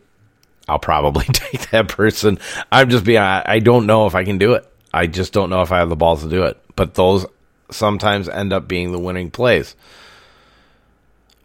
I'll 0.69 0.79
probably 0.79 1.25
take 1.33 1.71
that 1.71 1.89
person. 1.89 2.39
I'm 2.71 2.91
just 2.91 3.05
being, 3.05 3.19
I 3.19 3.59
don't 3.61 3.87
know 3.87 4.07
if 4.07 4.15
I 4.15 4.25
can 4.25 4.39
do 4.39 4.55
it. 4.55 4.71
I 4.93 5.07
just 5.07 5.33
don't 5.33 5.51
know 5.51 5.63
if 5.63 5.73
I 5.73 5.79
have 5.79 5.89
the 5.89 5.97
balls 5.97 6.23
to 6.23 6.29
do 6.29 6.45
it. 6.45 6.61
But 6.75 6.95
those 6.95 7.27
sometimes 7.71 8.29
end 8.29 8.53
up 8.53 8.69
being 8.69 8.93
the 8.93 8.99
winning 8.99 9.31
plays. 9.31 9.75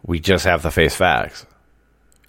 We 0.04 0.20
just 0.20 0.44
have 0.44 0.62
to 0.62 0.70
face 0.70 0.94
facts 0.94 1.46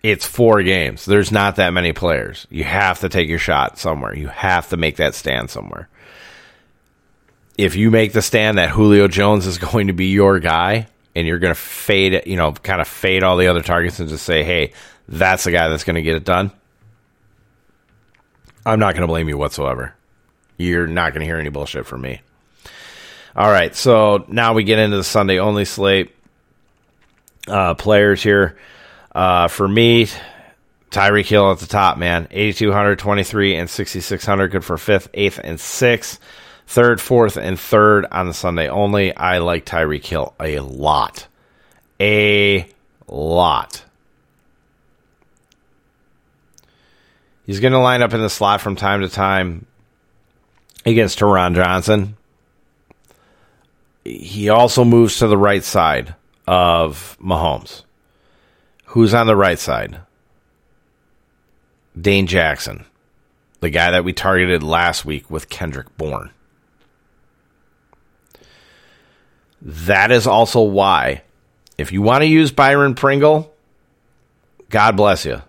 it's 0.03 0.27
four 0.27 0.61
games. 0.61 1.05
There's 1.05 1.31
not 1.31 1.55
that 1.55 1.71
many 1.71 1.93
players. 1.93 2.45
You 2.49 2.65
have 2.65 2.99
to 2.99 3.09
take 3.09 3.29
your 3.29 3.39
shot 3.39 3.79
somewhere. 3.79 4.15
You 4.15 4.27
have 4.27 4.69
to 4.69 4.77
make 4.77 4.97
that 4.97 5.15
stand 5.15 5.49
somewhere. 5.49 5.87
If 7.57 7.75
you 7.75 7.91
make 7.91 8.13
the 8.13 8.21
stand 8.21 8.57
that 8.57 8.69
Julio 8.69 9.07
Jones 9.07 9.45
is 9.45 9.57
going 9.71 9.87
to 9.87 9.93
be 9.93 10.07
your 10.07 10.39
guy 10.39 10.87
and 11.15 11.27
you're 11.27 11.39
going 11.39 11.53
to 11.53 11.59
fade 11.59 12.23
you 12.25 12.35
know, 12.35 12.51
kind 12.51 12.81
of 12.81 12.87
fade 12.87 13.23
all 13.23 13.37
the 13.37 13.47
other 13.47 13.61
targets 13.61 13.99
and 13.99 14.09
just 14.09 14.25
say, 14.25 14.43
hey, 14.43 14.73
that's 15.07 15.43
the 15.43 15.51
guy 15.51 15.69
that's 15.69 15.83
going 15.83 15.95
to 15.95 16.01
get 16.01 16.15
it 16.15 16.23
done, 16.23 16.51
I'm 18.65 18.79
not 18.79 18.93
going 18.93 19.01
to 19.01 19.07
blame 19.07 19.27
you 19.27 19.37
whatsoever. 19.37 19.93
You're 20.57 20.87
not 20.87 21.13
going 21.13 21.21
to 21.21 21.25
hear 21.25 21.37
any 21.37 21.49
bullshit 21.49 21.85
from 21.85 22.01
me. 22.01 22.21
All 23.35 23.49
right, 23.49 23.75
so 23.75 24.25
now 24.27 24.53
we 24.53 24.63
get 24.63 24.79
into 24.79 24.97
the 24.97 25.03
Sunday 25.03 25.39
only 25.39 25.65
slate. 25.65 26.15
Uh, 27.47 27.73
players 27.73 28.23
here. 28.23 28.57
Uh, 29.13 29.47
for 29.47 29.67
me, 29.67 30.07
Tyreek 30.91 31.25
Hill 31.25 31.51
at 31.51 31.57
the 31.57 31.65
top, 31.65 31.97
man. 31.97 32.27
8,200, 32.29 32.99
23, 32.99 33.55
and 33.55 33.69
6,600. 33.69 34.47
Good 34.49 34.63
for 34.63 34.77
fifth, 34.77 35.09
eighth, 35.13 35.39
and 35.43 35.59
sixth. 35.59 36.19
Third, 36.67 36.99
fourth, 37.01 37.37
and 37.37 37.59
third 37.59 38.05
on 38.11 38.27
the 38.27 38.33
Sunday 38.33 38.67
only. 38.69 39.15
I 39.15 39.39
like 39.39 39.65
Tyreek 39.65 40.05
Hill 40.05 40.33
a 40.39 40.59
lot. 40.59 41.27
A 41.99 42.67
lot. 43.07 43.83
He's 47.45 47.59
going 47.59 47.73
to 47.73 47.79
line 47.79 48.01
up 48.01 48.13
in 48.13 48.21
the 48.21 48.29
slot 48.29 48.61
from 48.61 48.75
time 48.75 49.01
to 49.01 49.09
time 49.09 49.65
against 50.85 51.19
Taron 51.19 51.55
Johnson. 51.55 52.15
He 54.03 54.49
also 54.49 54.83
moves 54.83 55.19
to 55.19 55.27
the 55.27 55.37
right 55.37 55.63
side 55.63 56.15
of 56.47 57.17
Mahomes. 57.21 57.83
Who's 58.85 59.13
on 59.13 59.27
the 59.27 59.35
right 59.35 59.59
side? 59.59 59.99
Dane 61.99 62.27
Jackson, 62.27 62.85
the 63.59 63.69
guy 63.69 63.91
that 63.91 64.03
we 64.03 64.13
targeted 64.13 64.63
last 64.63 65.05
week 65.05 65.29
with 65.29 65.49
Kendrick 65.49 65.95
Bourne. 65.97 66.31
That 69.63 70.11
is 70.11 70.27
also 70.27 70.61
why, 70.61 71.23
if 71.77 71.91
you 71.91 72.01
want 72.01 72.21
to 72.21 72.27
use 72.27 72.51
Byron 72.51 72.95
Pringle, 72.95 73.53
God 74.69 74.97
bless 74.97 75.25
you. 75.25 75.41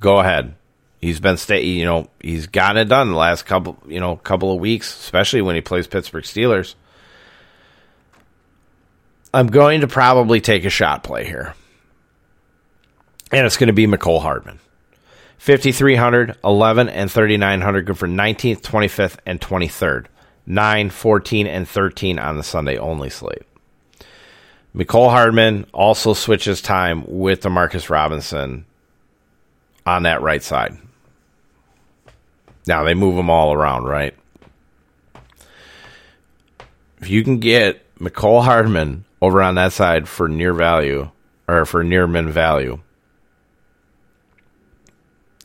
Go 0.00 0.18
ahead. 0.18 0.54
He's 1.00 1.20
been 1.20 1.36
stay, 1.36 1.64
you 1.64 1.84
know, 1.84 2.08
he's 2.20 2.46
gotten 2.46 2.76
it 2.78 2.86
done 2.86 3.10
the 3.10 3.16
last 3.16 3.44
couple, 3.44 3.78
you 3.86 4.00
know, 4.00 4.16
couple 4.16 4.52
of 4.52 4.60
weeks, 4.60 4.98
especially 4.98 5.42
when 5.42 5.54
he 5.54 5.60
plays 5.60 5.86
Pittsburgh 5.86 6.24
Steelers. 6.24 6.74
I'm 9.32 9.46
going 9.46 9.82
to 9.82 9.86
probably 9.86 10.40
take 10.40 10.64
a 10.64 10.70
shot 10.70 11.04
play 11.04 11.24
here 11.24 11.54
and 13.32 13.46
it's 13.46 13.56
going 13.56 13.68
to 13.68 13.72
be 13.72 13.86
Mecole 13.86 14.22
Hardman. 14.22 14.58
5,300, 15.38 16.36
11, 16.44 16.88
and 16.88 17.10
3,900 17.10 17.86
good 17.86 17.98
for 17.98 18.08
19th, 18.08 18.60
25th, 18.60 19.16
and 19.24 19.40
23rd. 19.40 20.06
9, 20.46 20.90
14, 20.90 21.46
and 21.46 21.68
13 21.68 22.18
on 22.18 22.36
the 22.36 22.42
Sunday 22.42 22.76
only 22.76 23.08
slate. 23.08 23.42
Mecole 24.74 25.10
Hardman 25.10 25.66
also 25.72 26.14
switches 26.14 26.62
time 26.62 27.04
with 27.06 27.42
Demarcus 27.42 27.90
Robinson 27.90 28.64
on 29.84 30.04
that 30.04 30.22
right 30.22 30.42
side. 30.42 30.78
Now 32.66 32.84
they 32.84 32.94
move 32.94 33.16
them 33.16 33.30
all 33.30 33.52
around, 33.52 33.84
right? 33.84 34.14
If 37.00 37.08
you 37.08 37.24
can 37.24 37.38
get 37.38 37.84
Mecole 37.98 38.44
Hardman 38.44 39.04
over 39.20 39.42
on 39.42 39.56
that 39.56 39.72
side 39.72 40.08
for 40.08 40.28
near 40.28 40.52
value 40.52 41.10
or 41.48 41.64
for 41.64 41.82
near 41.82 42.06
min 42.06 42.30
value, 42.30 42.80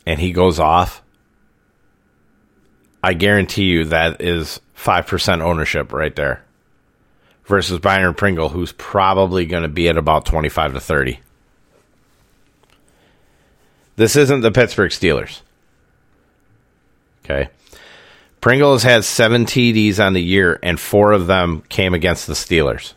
and 0.05 0.19
he 0.19 0.31
goes 0.31 0.59
off, 0.59 1.01
I 3.01 3.13
guarantee 3.13 3.65
you 3.65 3.85
that 3.85 4.21
is 4.21 4.61
5% 4.77 5.41
ownership 5.41 5.91
right 5.91 6.15
there. 6.15 6.44
Versus 7.45 7.79
Byron 7.79 8.15
Pringle, 8.15 8.49
who's 8.49 8.71
probably 8.71 9.45
going 9.45 9.63
to 9.63 9.69
be 9.69 9.87
at 9.87 9.97
about 9.97 10.25
25 10.25 10.73
to 10.73 10.79
30. 10.79 11.19
This 13.95 14.15
isn't 14.15 14.41
the 14.41 14.51
Pittsburgh 14.51 14.91
Steelers. 14.91 15.41
Okay. 17.23 17.49
Pringle 18.41 18.73
has 18.73 18.83
had 18.83 19.03
seven 19.03 19.45
TDs 19.45 19.99
on 19.99 20.13
the 20.13 20.21
year, 20.21 20.59
and 20.61 20.79
four 20.79 21.11
of 21.11 21.27
them 21.27 21.61
came 21.69 21.93
against 21.93 22.27
the 22.27 22.33
Steelers. 22.33 22.93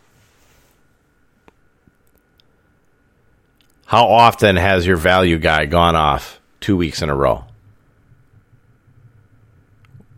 How 3.86 4.06
often 4.08 4.56
has 4.56 4.86
your 4.86 4.96
value 4.96 5.38
guy 5.38 5.66
gone 5.66 5.96
off 5.96 6.38
two 6.60 6.76
weeks 6.76 7.02
in 7.02 7.10
a 7.10 7.14
row. 7.14 7.44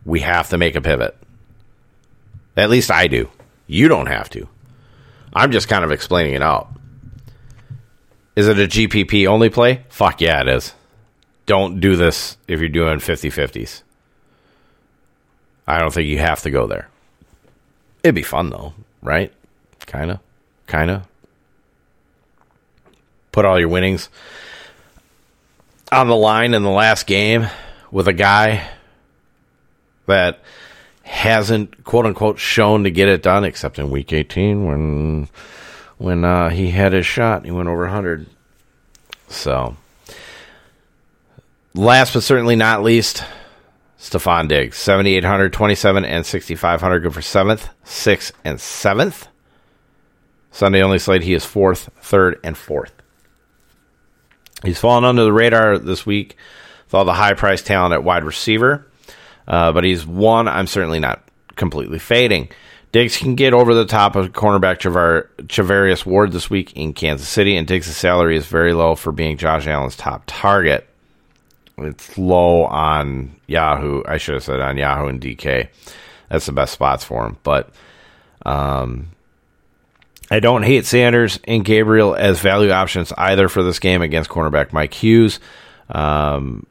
We 0.05 0.21
have 0.21 0.49
to 0.49 0.57
make 0.57 0.75
a 0.75 0.81
pivot. 0.81 1.15
At 2.57 2.69
least 2.69 2.91
I 2.91 3.07
do. 3.07 3.29
You 3.71 3.87
don't 3.87 4.07
have 4.07 4.29
to. 4.31 4.49
I'm 5.33 5.53
just 5.53 5.69
kind 5.69 5.85
of 5.85 5.93
explaining 5.93 6.33
it 6.33 6.41
out. 6.41 6.73
Is 8.35 8.49
it 8.49 8.59
a 8.59 8.67
GPP 8.67 9.27
only 9.27 9.49
play? 9.49 9.85
Fuck 9.87 10.19
yeah, 10.19 10.41
it 10.41 10.49
is. 10.49 10.73
Don't 11.45 11.79
do 11.79 11.95
this 11.95 12.35
if 12.49 12.59
you're 12.59 12.67
doing 12.67 12.99
50 12.99 13.29
50s. 13.29 13.83
I 15.65 15.79
don't 15.79 15.93
think 15.93 16.09
you 16.09 16.17
have 16.17 16.41
to 16.41 16.51
go 16.51 16.67
there. 16.67 16.89
It'd 18.03 18.13
be 18.13 18.23
fun 18.23 18.49
though, 18.49 18.73
right? 19.01 19.31
Kind 19.87 20.11
of. 20.11 20.19
Kind 20.67 20.91
of. 20.91 21.07
Put 23.31 23.45
all 23.45 23.57
your 23.57 23.69
winnings 23.69 24.09
on 25.93 26.09
the 26.09 26.15
line 26.15 26.53
in 26.53 26.63
the 26.63 26.69
last 26.69 27.07
game 27.07 27.47
with 27.89 28.09
a 28.09 28.13
guy 28.13 28.69
that 30.07 30.41
hasn't 31.11 31.83
quote 31.83 32.05
unquote 32.05 32.39
shown 32.39 32.85
to 32.85 32.89
get 32.89 33.09
it 33.09 33.21
done 33.21 33.43
except 33.43 33.77
in 33.77 33.91
week 33.91 34.13
18 34.13 34.65
when 34.65 35.27
when 35.97 36.23
uh, 36.23 36.49
he 36.49 36.71
had 36.71 36.93
his 36.93 37.05
shot. 37.05 37.43
He 37.43 37.51
went 37.51 37.67
over 37.67 37.81
100 37.81 38.27
so 39.27 39.75
last 41.73 42.13
but 42.13 42.23
certainly 42.23 42.55
not 42.55 42.81
least 42.81 43.25
Stefon 43.99 44.47
Diggs. 44.47 44.77
7800 44.77 45.51
27 45.51 46.05
and 46.05 46.25
6500 46.25 46.99
good 46.99 47.13
for 47.13 47.19
7th 47.19 47.67
6th 47.85 48.31
and 48.45 48.57
7th 48.57 49.27
Sunday 50.49 50.81
only 50.81 50.97
slate 50.97 51.23
he 51.23 51.33
is 51.33 51.43
4th 51.43 51.89
3rd 52.01 52.39
and 52.41 52.55
4th 52.55 52.91
He's 54.63 54.79
fallen 54.79 55.03
under 55.03 55.23
the 55.23 55.33
radar 55.33 55.77
this 55.77 56.05
week 56.05 56.37
with 56.85 56.93
all 56.93 57.05
the 57.05 57.13
high 57.13 57.33
price 57.33 57.63
talent 57.63 57.93
at 57.93 58.03
wide 58.03 58.23
receiver, 58.23 58.85
uh, 59.47 59.71
but 59.71 59.83
he's 59.83 60.05
one 60.05 60.47
I'm 60.47 60.67
certainly 60.67 60.99
not 60.99 61.23
completely 61.55 61.99
fading. 61.99 62.49
Diggs 62.91 63.17
can 63.17 63.35
get 63.35 63.53
over 63.53 63.73
the 63.73 63.85
top 63.85 64.15
of 64.17 64.33
cornerback 64.33 64.79
Chavar- 64.79 65.27
Charvarius 65.47 66.05
Ward 66.05 66.33
this 66.33 66.49
week 66.49 66.73
in 66.75 66.91
Kansas 66.91 67.27
City, 67.27 67.55
and 67.55 67.65
Diggs' 67.65 67.95
salary 67.95 68.35
is 68.35 68.45
very 68.47 68.73
low 68.73 68.95
for 68.95 69.13
being 69.13 69.37
Josh 69.37 69.65
Allen's 69.65 69.95
top 69.95 70.23
target. 70.27 70.87
It's 71.77 72.17
low 72.17 72.65
on 72.65 73.31
Yahoo. 73.47 74.03
I 74.05 74.17
should 74.17 74.35
have 74.35 74.43
said 74.43 74.59
on 74.59 74.77
Yahoo 74.77 75.07
and 75.07 75.21
DK. 75.21 75.69
That's 76.29 76.45
the 76.45 76.51
best 76.51 76.73
spots 76.73 77.03
for 77.03 77.25
him. 77.25 77.37
But 77.43 77.69
um, 78.45 79.11
I 80.29 80.39
don't 80.39 80.63
hate 80.63 80.85
Sanders 80.85 81.39
and 81.45 81.63
Gabriel 81.63 82.13
as 82.15 82.39
value 82.39 82.71
options 82.71 83.13
either 83.17 83.49
for 83.49 83.63
this 83.63 83.79
game 83.79 84.01
against 84.01 84.29
cornerback 84.29 84.73
Mike 84.73 84.93
Hughes. 84.93 85.39
Um, 85.89 86.65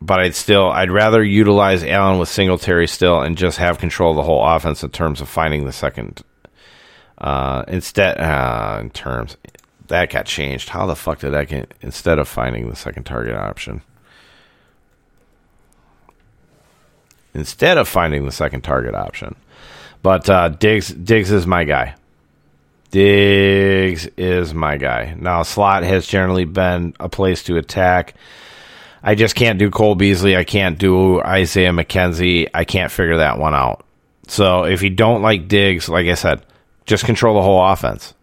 but 0.00 0.20
I'd 0.20 0.34
still 0.34 0.70
I'd 0.70 0.90
rather 0.90 1.22
utilize 1.22 1.84
Allen 1.84 2.18
with 2.18 2.28
Singletary 2.28 2.86
still 2.86 3.20
and 3.20 3.36
just 3.36 3.58
have 3.58 3.78
control 3.78 4.10
of 4.10 4.16
the 4.16 4.22
whole 4.22 4.46
offense 4.46 4.82
in 4.82 4.90
terms 4.90 5.20
of 5.20 5.28
finding 5.28 5.64
the 5.64 5.72
second. 5.72 6.22
Uh, 7.16 7.64
instead, 7.66 8.16
uh, 8.20 8.78
in 8.80 8.90
terms 8.90 9.36
that 9.88 10.10
got 10.10 10.26
changed. 10.26 10.68
How 10.68 10.86
the 10.86 10.94
fuck 10.94 11.18
did 11.18 11.32
that 11.32 11.48
get 11.48 11.74
instead 11.80 12.18
of 12.18 12.28
finding 12.28 12.68
the 12.68 12.76
second 12.76 13.04
target 13.04 13.34
option? 13.34 13.82
Instead 17.34 17.78
of 17.78 17.88
finding 17.88 18.24
the 18.24 18.32
second 18.32 18.62
target 18.62 18.94
option, 18.94 19.34
but 20.02 20.28
uh, 20.28 20.48
Diggs 20.48 20.88
Diggs 20.88 21.30
is 21.30 21.46
my 21.46 21.64
guy. 21.64 21.94
Diggs 22.90 24.06
is 24.16 24.54
my 24.54 24.76
guy. 24.76 25.14
Now 25.18 25.42
slot 25.42 25.82
has 25.82 26.06
generally 26.06 26.44
been 26.44 26.94
a 26.98 27.08
place 27.08 27.42
to 27.44 27.56
attack. 27.56 28.14
I 29.02 29.14
just 29.14 29.34
can't 29.34 29.58
do 29.58 29.70
Cole 29.70 29.94
Beasley. 29.94 30.36
I 30.36 30.44
can't 30.44 30.78
do 30.78 31.20
Isaiah 31.20 31.70
McKenzie. 31.70 32.48
I 32.52 32.64
can't 32.64 32.90
figure 32.90 33.18
that 33.18 33.38
one 33.38 33.54
out. 33.54 33.84
So 34.26 34.64
if 34.64 34.82
you 34.82 34.90
don't 34.90 35.22
like 35.22 35.48
Diggs, 35.48 35.88
like 35.88 36.06
I 36.06 36.14
said, 36.14 36.44
just 36.86 37.04
control 37.04 37.34
the 37.34 37.42
whole 37.42 37.64
offense. 37.64 38.14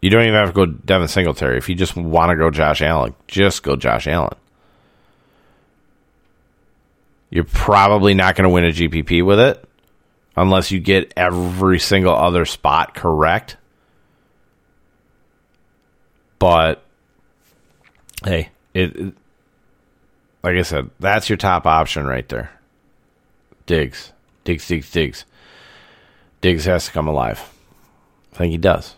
You 0.00 0.10
don't 0.10 0.22
even 0.22 0.34
have 0.34 0.50
to 0.50 0.54
go 0.54 0.66
Devin 0.66 1.08
Singletary. 1.08 1.58
If 1.58 1.68
you 1.68 1.74
just 1.74 1.96
want 1.96 2.30
to 2.30 2.36
go 2.36 2.50
Josh 2.50 2.80
Allen, 2.82 3.14
just 3.26 3.62
go 3.62 3.74
Josh 3.74 4.06
Allen. 4.06 4.36
You're 7.30 7.44
probably 7.44 8.14
not 8.14 8.36
going 8.36 8.44
to 8.44 8.50
win 8.50 8.64
a 8.64 8.68
GPP 8.68 9.24
with 9.24 9.40
it 9.40 9.62
unless 10.36 10.70
you 10.70 10.80
get 10.80 11.12
every 11.16 11.78
single 11.78 12.14
other 12.14 12.44
spot 12.44 12.94
correct. 12.94 13.56
But 16.38 16.82
hey, 18.24 18.50
it, 18.74 19.14
like 20.42 20.56
I 20.56 20.62
said, 20.62 20.90
that's 21.00 21.28
your 21.28 21.36
top 21.36 21.66
option 21.66 22.06
right 22.06 22.28
there. 22.28 22.50
Diggs, 23.66 24.12
Diggs, 24.44 24.66
Diggs, 24.66 24.90
Diggs. 24.90 25.24
Diggs 26.40 26.64
has 26.64 26.86
to 26.86 26.92
come 26.92 27.08
alive. 27.08 27.52
I 28.32 28.36
think 28.36 28.52
he 28.52 28.58
does 28.58 28.94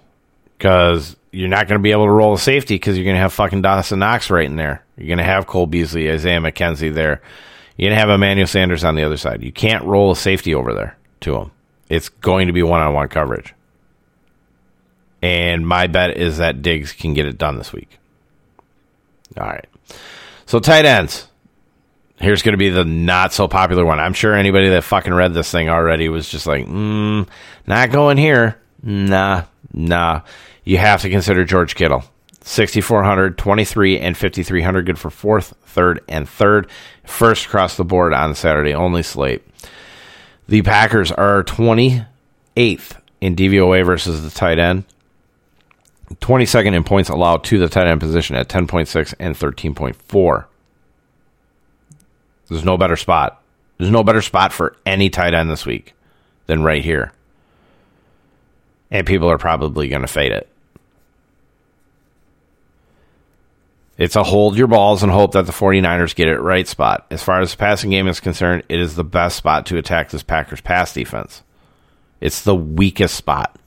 because 0.59 1.17
you're 1.33 1.49
not 1.49 1.69
going 1.69 1.79
to 1.79 1.83
be 1.83 1.93
able 1.93 2.05
to 2.05 2.11
roll 2.11 2.35
a 2.35 2.39
safety 2.39 2.75
because 2.75 2.97
you're 2.99 3.05
going 3.05 3.17
to 3.17 3.21
have 3.23 3.33
fucking 3.33 3.63
Dawson 3.63 4.01
Knox 4.01 4.29
right 4.29 4.45
in 4.45 4.57
there. 4.57 4.85
You're 4.99 5.07
going 5.07 5.19
to 5.19 5.25
have 5.25 5.47
Cole 5.47 5.67
Beasley, 5.67 6.11
Isaiah 6.11 6.41
McKenzie 6.41 6.93
there. 6.93 7.23
You're 7.77 7.89
going 7.89 7.97
to 7.97 8.01
have 8.01 8.11
Emmanuel 8.11 8.47
Sanders 8.47 8.85
on 8.85 8.95
the 8.95 9.05
other 9.05 9.17
side. 9.17 9.43
You 9.43 9.53
can't 9.53 9.85
roll 9.85 10.11
a 10.11 10.17
safety 10.17 10.55
over 10.55 10.75
there 10.75 10.99
to 11.21 11.37
him. 11.37 11.51
It's 11.89 12.11
going 12.11 12.49
to 12.49 12.53
be 12.53 12.63
one 12.63 12.83
on 12.83 12.93
one 12.93 13.09
coverage. 13.09 13.55
And 15.23 15.67
my 15.67 15.87
bet 15.87 16.17
is 16.17 16.37
that 16.37 16.61
Diggs 16.61 16.93
can 16.93 17.15
get 17.15 17.27
it 17.27 17.39
done 17.39 17.57
this 17.57 17.73
week. 17.73 17.99
All 19.39 19.47
right. 19.47 19.67
So 20.47 20.61
tight 20.61 20.85
ends. 20.85 21.27
Here's 22.21 22.43
going 22.43 22.53
to 22.53 22.59
be 22.59 22.69
the 22.69 22.85
not 22.85 23.33
so 23.33 23.49
popular 23.49 23.85
one. 23.85 23.99
I'm 23.99 24.13
sure 24.13 24.35
anybody 24.35 24.69
that 24.71 24.85
fucking 24.85 25.15
read 25.15 25.33
this 25.33 25.51
thing 25.51 25.71
already 25.71 26.09
was 26.09 26.29
just 26.29 26.47
like, 26.47 26.67
mm, 26.67 27.27
not 27.67 27.91
going 27.91 28.19
here. 28.19 28.61
Nah, 28.83 29.45
nah. 29.73 30.23
You 30.65 30.77
have 30.79 31.03
to 31.03 31.11
consider 31.11 31.45
George 31.45 31.75
Kittle. 31.75 32.05
6,400, 32.43 33.39
23, 33.39 33.99
and 33.99 34.17
5,300. 34.17 34.87
Good 34.87 34.99
for 34.99 35.11
fourth, 35.11 35.55
third, 35.65 36.01
and 36.09 36.29
third. 36.29 36.69
First 37.05 37.47
across 37.47 37.77
the 37.77 37.85
board 37.85 38.13
on 38.13 38.35
Saturday 38.35 38.75
only 38.75 39.03
slate. 39.03 39.43
The 40.49 40.63
Packers 40.63 41.13
are 41.13 41.45
28th 41.45 42.07
in 43.21 43.37
DVOA 43.37 43.85
versus 43.85 44.23
the 44.23 44.31
tight 44.31 44.59
end. 44.59 44.85
22nd 46.17 46.75
in 46.75 46.85
points 46.85 47.09
allowed 47.09 47.45
to 47.45 47.59
the 47.59 47.69
tight 47.69 47.87
end 47.87 48.01
position 48.01 48.37
at 48.37 48.49
10.6 48.49 49.15
and 49.19 49.35
13.4. 49.35 50.45
There's 52.49 52.65
no 52.65 52.77
better 52.77 52.97
spot. 52.97 53.41
There's 53.79 53.91
no 53.91 54.03
better 54.03 54.23
spot 54.23 54.53
for 54.53 54.77
any 54.85 55.09
tight 55.09 55.35
end 55.35 55.51
this 55.51 55.65
week 55.65 55.95
than 56.47 56.63
right 56.63 56.83
here. 56.83 57.13
And 58.91 59.07
people 59.07 59.31
are 59.31 59.39
probably 59.39 59.89
going 59.89 60.03
to 60.03 60.09
fade 60.09 60.33
it. 60.33 60.49
It's 63.97 64.17
a 64.17 64.25
hold 64.25 64.57
your 64.57 64.67
balls 64.67 65.03
and 65.03 65.13
hope 65.13 65.33
that 65.33 65.45
the 65.45 65.53
49ers 65.53 66.15
get 66.15 66.27
it 66.27 66.41
right 66.41 66.67
spot. 66.67 67.07
As 67.11 67.23
far 67.23 67.41
as 67.41 67.51
the 67.51 67.59
passing 67.59 67.91
game 67.91 68.09
is 68.09 68.19
concerned, 68.19 68.63
it 68.71 68.81
is 68.81 68.97
the 68.97 69.05
best 69.05 69.37
spot 69.37 69.67
to 69.67 69.77
attack 69.77 70.09
this 70.09 70.23
Packers 70.23 70.63
pass 70.63 70.95
defense. 70.95 71.43
It's 72.19 72.43
the 72.43 72.57
weakest 72.57 73.15
spot. 73.15 73.60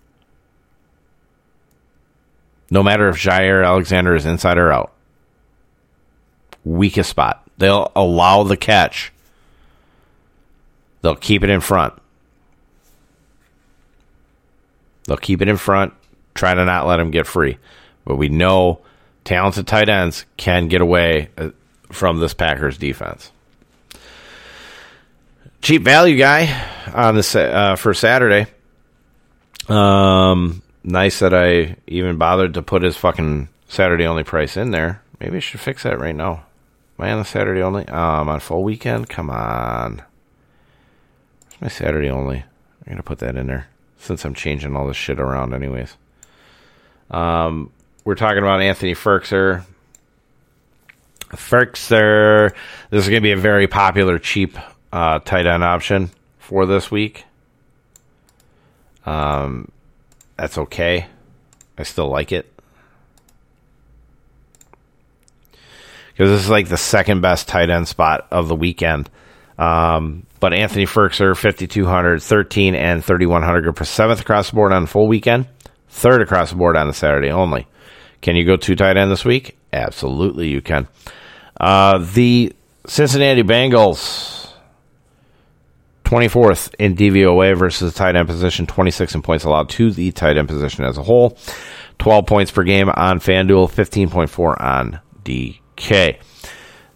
No 2.74 2.82
matter 2.82 3.08
if 3.08 3.18
Jaire 3.18 3.64
Alexander 3.64 4.16
is 4.16 4.26
inside 4.26 4.58
or 4.58 4.72
out. 4.72 4.94
Weakest 6.66 7.08
spot. 7.08 7.48
They'll 7.60 7.92
allow 7.96 8.42
the 8.42 8.58
catch. 8.58 9.12
They'll 11.04 11.16
keep 11.16 11.44
it 11.44 11.52
in 11.52 11.62
front. 11.62 11.94
They'll 15.04 15.18
keep 15.18 15.44
it 15.44 15.50
in 15.50 15.58
front, 15.58 15.94
try 16.34 16.56
to 16.56 16.66
not 16.66 16.88
let 16.88 17.00
him 17.00 17.12
get 17.12 17.28
free. 17.28 17.60
But 18.06 18.16
we 18.16 18.28
know 18.28 18.80
talented 19.24 19.68
tight 19.68 19.88
ends 19.88 20.26
can 20.38 20.68
get 20.68 20.82
away 20.82 21.30
uh, 21.38 21.52
from 21.92 22.22
this 22.22 22.34
Packers 22.34 22.80
defense. 22.80 23.32
Cheap 25.62 25.84
value 25.84 26.18
guy 26.18 26.68
on 26.92 27.14
this 27.14 27.36
uh, 27.36 27.76
for 27.76 27.94
Saturday. 27.94 28.48
Um, 29.70 30.63
nice 30.84 31.20
that 31.20 31.34
I 31.34 31.78
even 31.88 32.18
bothered 32.18 32.54
to 32.56 32.62
put 32.62 32.84
his 32.84 32.98
fucking 32.98 33.50
Saturday 33.68 34.06
only 34.06 34.24
price 34.24 34.58
in 34.58 34.72
there. 34.72 35.02
Maybe 35.20 35.38
I 35.38 35.40
should 35.40 35.60
fix 35.60 35.84
that 35.84 36.00
right 36.00 36.16
now. 36.16 36.46
Am 37.00 37.06
I 37.06 37.12
on 37.12 37.20
the 37.20 37.26
Saturday 37.26 37.62
only? 37.62 37.88
Um, 37.88 38.30
on 38.30 38.40
full 38.40 38.64
weekend? 38.64 39.10
Come 39.10 39.30
on. 39.30 40.04
Where's 41.48 41.62
my 41.62 41.68
Saturday 41.70 42.10
only? 42.10 42.38
I'm 42.38 42.92
gonna 42.92 43.04
put 43.04 43.20
that 43.20 43.36
in 43.36 43.48
there 43.48 43.68
since 43.98 44.26
I'm 44.26 44.34
changing 44.34 44.76
all 44.76 44.88
this 44.88 44.98
shit 44.98 45.20
around, 45.20 45.54
anyways. 45.54 45.96
Um, 47.10 47.72
we're 48.04 48.16
talking 48.16 48.40
about 48.40 48.62
Anthony 48.62 48.94
Firkser. 48.94 49.64
Firkser. 51.30 52.54
This 52.90 53.04
is 53.04 53.10
gonna 53.10 53.22
be 53.22 53.32
a 53.32 53.38
very 53.38 53.68
popular, 53.68 54.20
cheap 54.20 54.58
uh, 54.92 55.20
tight 55.20 55.48
end 55.48 55.64
option 55.64 56.12
for 56.38 56.66
this 56.66 56.92
week. 56.92 57.26
Um, 59.06 59.72
that's 60.38 60.58
okay. 60.58 61.08
I 61.78 61.84
still 61.84 62.10
like 62.10 62.32
it. 62.32 62.54
because 66.14 66.30
this 66.30 66.44
is 66.44 66.50
like 66.50 66.68
the 66.68 66.78
second 66.78 67.22
best 67.22 67.48
tight 67.48 67.70
end 67.70 67.88
spot 67.88 68.28
of 68.32 68.48
the 68.48 68.56
weekend. 68.56 69.10
Um, 69.58 70.26
but 70.40 70.54
Anthony 70.54 70.86
Firkser, 70.86 71.36
5,200, 71.36 72.22
13, 72.22 72.76
and 72.76 73.04
3,100 73.04 73.62
good 73.62 73.78
for 73.78 73.86
seventh 73.86 74.22
across 74.22 74.50
the 74.50 74.56
board 74.56 74.72
on 74.72 74.84
the 74.84 74.88
full 74.88 75.08
weekend, 75.08 75.48
third 75.90 76.22
across 76.22 76.52
the 76.52 76.56
board 76.56 76.76
on 76.76 76.88
the 76.88 76.94
Saturday 76.94 77.32
only. 77.32 77.68
Can 78.22 78.36
you 78.36 78.46
go 78.46 78.58
two 78.58 78.76
tight 78.76 78.98
end 78.98 79.12
this 79.12 79.26
week? 79.26 79.58
Absolutely, 79.72 80.50
you 80.50 80.62
can. 80.62 80.88
Uh, 81.60 81.98
the 82.14 82.54
Cincinnati 82.88 83.44
Bengals, 83.44 84.43
24th 86.14 86.76
in 86.78 86.96
DVOA 86.96 87.58
versus 87.58 87.92
the 87.92 87.98
tight 87.98 88.16
end 88.16 88.28
position, 88.28 88.68
26 88.68 89.16
in 89.16 89.22
points 89.24 89.46
allowed 89.46 89.68
to 89.68 89.90
the 89.90 90.12
tight 90.12 90.38
end 90.38 90.48
position 90.48 90.84
as 90.84 91.00
a 91.00 91.04
whole, 91.04 91.36
12 91.98 92.28
points 92.28 92.52
per 92.52 92.64
game 92.64 92.88
on 92.90 93.20
FanDuel, 93.20 93.72
15.4 93.72 94.62
on 94.62 95.00
DK. 95.24 96.20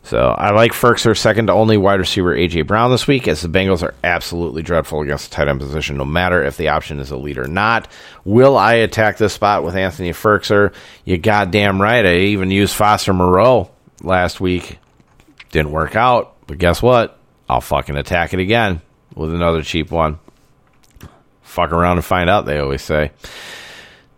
So 0.04 0.20
I 0.20 0.52
like 0.52 0.72
Firkser 0.72 1.18
second 1.18 1.48
to 1.48 1.54
only 1.54 1.78
wide 1.78 2.00
receiver 2.00 2.34
AJ 2.36 2.68
Brown 2.68 2.92
this 2.92 3.08
week, 3.08 3.28
as 3.28 3.42
the 3.42 3.50
Bengals 3.50 3.82
are 3.82 3.96
absolutely 4.04 4.62
dreadful 4.62 5.02
against 5.02 5.32
the 5.32 5.36
tight 5.36 5.48
end 5.48 5.60
position, 5.60 5.98
no 5.98 6.06
matter 6.06 6.44
if 6.44 6.56
the 6.56 6.70
option 6.70 7.00
is 7.00 7.10
a 7.10 7.18
lead 7.18 7.40
or 7.40 7.48
not. 7.48 7.88
Will 8.24 8.56
I 8.56 8.76
attack 8.76 9.18
this 9.18 9.34
spot 9.34 9.64
with 9.64 9.76
Anthony 9.76 10.12
Firkser? 10.12 10.74
You 11.06 11.18
goddamn 11.18 11.82
right. 11.82 12.06
I 12.06 12.18
even 12.18 12.52
used 12.52 12.76
Foster 12.76 13.14
Moreau 13.14 13.72
last 14.04 14.40
week. 14.40 14.78
Didn't 15.50 15.72
work 15.72 15.96
out, 15.96 16.36
but 16.46 16.60
guess 16.60 16.84
what? 16.84 17.18
I'll 17.50 17.62
fucking 17.62 17.98
attack 17.98 18.36
it 18.36 18.40
again 18.40 18.82
with 19.18 19.34
another 19.34 19.62
cheap 19.62 19.92
one. 19.92 20.20
Fuck 21.42 21.72
around 21.72 21.98
and 21.98 22.06
find 22.06 22.30
out, 22.30 22.46
they 22.46 22.60
always 22.60 22.82
say. 22.82 23.12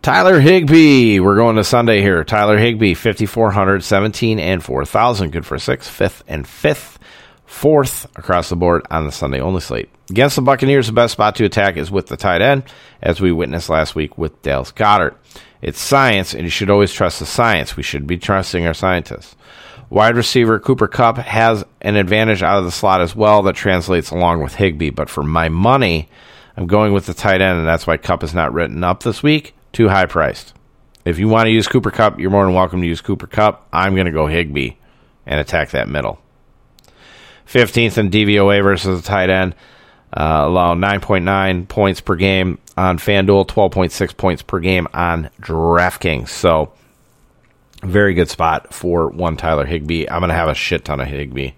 Tyler 0.02 0.40
Higbee. 0.40 1.20
We're 1.20 1.36
going 1.36 1.56
to 1.56 1.64
Sunday 1.64 2.00
here. 2.00 2.24
Tyler 2.24 2.56
Higbee, 2.56 2.94
5,400, 2.94 3.84
17, 3.84 4.38
and 4.38 4.62
4,000. 4.62 5.30
Good 5.30 5.44
for 5.44 5.58
sixth, 5.58 5.90
fifth, 5.90 6.22
and 6.26 6.46
fifth. 6.46 6.98
Fourth 7.44 8.06
across 8.16 8.48
the 8.48 8.56
board 8.56 8.86
on 8.90 9.06
the 9.06 9.12
Sunday 9.12 9.40
only 9.40 9.60
slate. 9.60 9.90
Against 10.08 10.36
the 10.36 10.42
Buccaneers, 10.42 10.86
the 10.86 10.92
best 10.92 11.12
spot 11.12 11.34
to 11.36 11.44
attack 11.44 11.76
is 11.76 11.90
with 11.90 12.06
the 12.06 12.16
tight 12.16 12.40
end, 12.42 12.62
as 13.02 13.20
we 13.20 13.32
witnessed 13.32 13.68
last 13.68 13.94
week 13.94 14.16
with 14.16 14.40
Dallas 14.42 14.72
Goedert. 14.72 15.16
It's 15.60 15.80
science, 15.80 16.32
and 16.32 16.44
you 16.44 16.48
should 16.48 16.70
always 16.70 16.92
trust 16.92 17.18
the 17.18 17.26
science. 17.26 17.76
We 17.76 17.82
should 17.82 18.06
be 18.06 18.16
trusting 18.16 18.66
our 18.66 18.72
scientists. 18.72 19.34
Wide 19.90 20.14
receiver 20.14 20.60
Cooper 20.60 20.86
Kupp 20.86 21.18
has 21.18 21.64
an 21.80 21.96
advantage 21.96 22.44
out 22.44 22.60
of 22.60 22.64
the 22.64 22.70
slot 22.70 23.00
as 23.00 23.16
well 23.16 23.42
that 23.42 23.56
translates 23.56 24.12
along 24.12 24.40
with 24.40 24.54
Higbee. 24.54 24.90
But 24.90 25.10
for 25.10 25.24
my 25.24 25.48
money, 25.48 26.08
I'm 26.56 26.68
going 26.68 26.92
with 26.92 27.06
the 27.06 27.14
tight 27.14 27.40
end, 27.40 27.58
and 27.58 27.66
that's 27.66 27.88
why 27.88 27.96
Kupp 27.96 28.22
is 28.22 28.32
not 28.32 28.52
written 28.52 28.84
up 28.84 29.02
this 29.02 29.20
week. 29.20 29.54
Too 29.72 29.88
high 29.88 30.06
priced. 30.06 30.54
If 31.04 31.18
you 31.18 31.28
want 31.28 31.46
to 31.46 31.50
use 31.50 31.66
Cooper 31.66 31.90
Kupp, 31.90 32.20
you're 32.20 32.30
more 32.30 32.44
than 32.44 32.54
welcome 32.54 32.80
to 32.82 32.86
use 32.86 33.00
Cooper 33.00 33.26
Kupp. 33.26 33.66
I'm 33.72 33.94
going 33.94 34.06
to 34.06 34.12
go 34.12 34.28
Higbee 34.28 34.76
and 35.26 35.40
attack 35.40 35.70
that 35.70 35.88
middle. 35.88 36.20
15th 37.48 37.98
in 37.98 38.10
DVOA 38.10 38.62
versus 38.62 39.00
a 39.00 39.02
tight 39.02 39.28
end. 39.28 39.56
Uh, 40.12 40.42
allow 40.44 40.74
9.9 40.74 41.66
points 41.66 42.00
per 42.00 42.14
game 42.14 42.58
on 42.76 42.98
FanDuel, 42.98 43.48
12.6 43.48 44.16
points 44.16 44.42
per 44.42 44.60
game 44.60 44.86
on 44.92 45.30
DraftKings. 45.40 46.28
So, 46.28 46.72
very 47.82 48.14
good 48.14 48.28
spot 48.28 48.72
for 48.72 49.08
one 49.08 49.36
Tyler 49.36 49.66
Higbee. 49.66 50.08
I'm 50.08 50.20
going 50.20 50.28
to 50.28 50.34
have 50.34 50.48
a 50.48 50.54
shit 50.54 50.84
ton 50.84 51.00
of 51.00 51.08
Higbee 51.08 51.52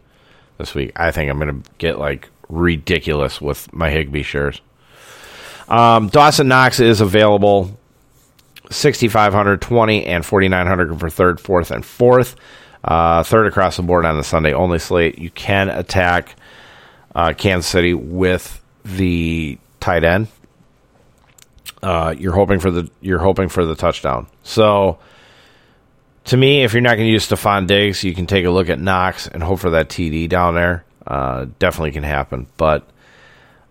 this 0.58 0.74
week. 0.74 0.92
I 0.96 1.10
think 1.10 1.30
I'm 1.30 1.38
going 1.38 1.62
to 1.62 1.70
get 1.78 1.98
like 1.98 2.28
ridiculous 2.48 3.40
with 3.40 3.72
my 3.72 3.90
Higbee 3.90 4.22
shares. 4.22 4.60
Um, 5.68 6.08
Dawson 6.08 6.48
Knox 6.48 6.80
is 6.80 7.00
available 7.00 7.78
6,500, 8.70 9.60
20, 9.60 10.06
and 10.06 10.24
4,900 10.24 11.00
for 11.00 11.10
third, 11.10 11.40
fourth, 11.40 11.70
and 11.70 11.84
fourth. 11.84 12.36
Uh, 12.84 13.22
third 13.22 13.46
across 13.46 13.76
the 13.76 13.82
board 13.82 14.04
on 14.04 14.16
the 14.16 14.24
Sunday 14.24 14.52
only 14.52 14.78
slate. 14.78 15.18
You 15.18 15.30
can 15.30 15.68
attack 15.68 16.34
uh, 17.14 17.32
Kansas 17.36 17.70
City 17.70 17.94
with 17.94 18.60
the 18.84 19.58
tight 19.80 20.04
end. 20.04 20.28
Uh, 21.82 22.14
you're 22.16 22.34
hoping 22.34 22.60
for 22.60 22.70
the 22.70 22.90
you're 23.00 23.18
hoping 23.18 23.48
for 23.48 23.64
the 23.64 23.74
touchdown. 23.74 24.26
So, 24.44 24.98
to 26.24 26.36
me, 26.36 26.62
if 26.62 26.72
you're 26.72 26.82
not 26.82 26.96
going 26.96 27.06
to 27.08 27.12
use 27.12 27.28
Stefon 27.28 27.66
Diggs, 27.66 28.04
you 28.04 28.14
can 28.14 28.26
take 28.26 28.44
a 28.44 28.50
look 28.50 28.68
at 28.68 28.78
Knox 28.78 29.26
and 29.26 29.42
hope 29.42 29.60
for 29.60 29.70
that 29.70 29.88
TD 29.88 30.28
down 30.28 30.54
there. 30.54 30.84
Uh, 31.06 31.46
definitely 31.58 31.92
can 31.92 32.04
happen, 32.04 32.46
but 32.56 32.88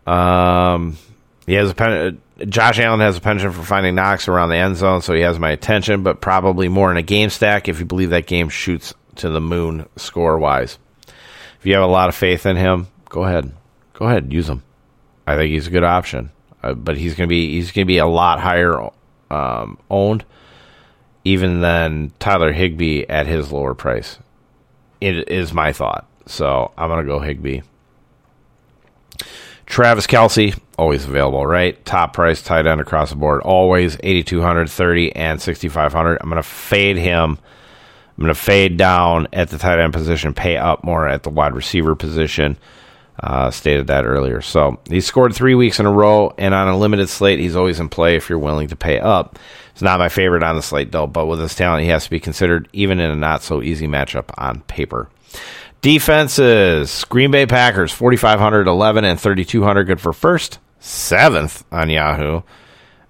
um, 0.06 0.98
he 1.46 1.54
has 1.54 1.70
a 1.70 1.74
pen. 1.74 2.22
Josh 2.48 2.80
Allen 2.80 3.00
has 3.00 3.18
a 3.18 3.22
penchant 3.22 3.54
for 3.54 3.64
finding 3.64 3.96
Knox 3.96 4.28
around 4.28 4.50
the 4.50 4.58
end 4.58 4.76
zone, 4.76 5.02
so 5.02 5.14
he 5.14 5.22
has 5.22 5.40
my 5.40 5.52
attention, 5.52 6.04
but 6.04 6.20
probably 6.20 6.68
more 6.68 6.92
in 6.92 6.98
a 6.98 7.02
game 7.02 7.30
stack 7.30 7.70
if 7.70 7.80
you 7.80 7.86
believe 7.86 8.10
that 8.10 8.26
game 8.26 8.50
shoots 8.50 8.94
to 9.16 9.30
the 9.30 9.40
moon 9.40 9.88
score 9.96 10.38
wise. 10.38 10.78
If 11.60 11.66
you 11.66 11.74
have 11.74 11.84
a 11.84 11.88
lot 11.88 12.10
of 12.10 12.16
faith 12.16 12.46
in 12.46 12.58
him, 12.58 12.88
go 13.08 13.24
ahead, 13.24 13.52
go 13.94 14.08
ahead, 14.08 14.24
and 14.24 14.34
use 14.34 14.50
him. 14.50 14.64
I 15.28 15.36
think 15.36 15.52
he's 15.52 15.68
a 15.68 15.72
good 15.72 15.84
option, 15.84 16.32
uh, 16.64 16.74
but 16.74 16.98
he's 16.98 17.14
gonna 17.16 17.28
be 17.28 17.52
he's 17.52 17.72
gonna 17.72 17.86
be 17.86 18.00
a 18.00 18.08
lot 18.08 18.40
higher 18.40 18.90
um, 19.30 19.78
owned, 19.90 20.26
even 21.24 21.62
than 21.62 22.12
Tyler 22.20 22.52
Higbee 22.52 23.04
at 23.08 23.28
his 23.28 23.52
lower 23.52 23.74
price. 23.74 24.20
It 25.00 25.30
is 25.30 25.54
my 25.54 25.74
thought, 25.74 26.08
so 26.26 26.72
I'm 26.78 26.90
gonna 26.90 27.04
go 27.04 27.20
Higbee. 27.20 27.62
Travis 29.72 30.06
Kelce, 30.06 30.60
always 30.78 31.06
available, 31.06 31.48
right? 31.48 31.84
Top 31.86 32.12
price 32.12 32.42
tight 32.42 32.68
end 32.68 32.82
across 32.82 33.12
the 33.12 33.16
board, 33.16 33.42
always 33.42 33.96
8,200, 34.04 34.70
30, 34.70 35.16
and 35.16 35.42
6,500. 35.42 36.18
I'm 36.20 36.30
going 36.30 36.36
to 36.36 36.44
fade 36.44 36.98
him. 36.98 37.40
I'm 38.18 38.24
going 38.24 38.28
to 38.28 38.36
fade 38.36 38.76
down 38.76 39.30
at 39.32 39.50
the 39.50 39.58
tight 39.58 39.80
end 39.80 39.94
position, 39.94 40.34
pay 40.34 40.58
up 40.58 40.84
more 40.84 41.08
at 41.08 41.24
the 41.24 41.30
wide 41.30 41.56
receiver 41.56 41.96
position. 41.96 42.58
Uh, 43.18 43.50
stated 43.50 43.88
that 43.88 44.04
earlier. 44.04 44.42
So 44.42 44.80
he 44.90 45.00
scored 45.00 45.34
three 45.34 45.56
weeks 45.56 45.80
in 45.80 45.86
a 45.86 45.92
row, 45.92 46.34
and 46.38 46.54
on 46.54 46.68
a 46.68 46.78
limited 46.78 47.08
slate, 47.08 47.40
he's 47.40 47.56
always 47.56 47.80
in 47.80 47.88
play 47.88 48.18
if 48.18 48.30
you're 48.30 48.40
willing 48.40 48.68
to 48.70 48.76
pay 48.76 49.00
up. 49.00 49.40
It's 49.72 49.82
not 49.82 50.00
my 50.00 50.10
favorite 50.10 50.44
on 50.44 50.56
the 50.56 50.62
slate, 50.62 50.92
though, 50.92 51.08
but 51.08 51.28
with 51.28 51.40
his 51.40 51.56
talent, 51.56 51.84
he 51.84 51.90
has 51.90 52.06
to 52.06 52.10
be 52.10 52.20
considered 52.20 52.68
even 52.74 53.00
in 53.00 53.10
a 53.10 53.16
not 53.16 53.44
so 53.44 53.62
easy 53.62 53.88
matchup 53.88 54.30
on 54.38 54.62
paper. 54.62 55.10
Defenses 55.82 57.04
Green 57.06 57.32
Bay 57.32 57.46
Packers, 57.46 57.92
4,500, 57.92 58.68
11, 58.68 59.04
and 59.04 59.20
3,200. 59.20 59.84
Good 59.86 60.02
for 60.02 60.14
first, 60.14 60.60
seventh 60.80 61.64
on 61.72 61.90
Yahoo, 61.90 62.42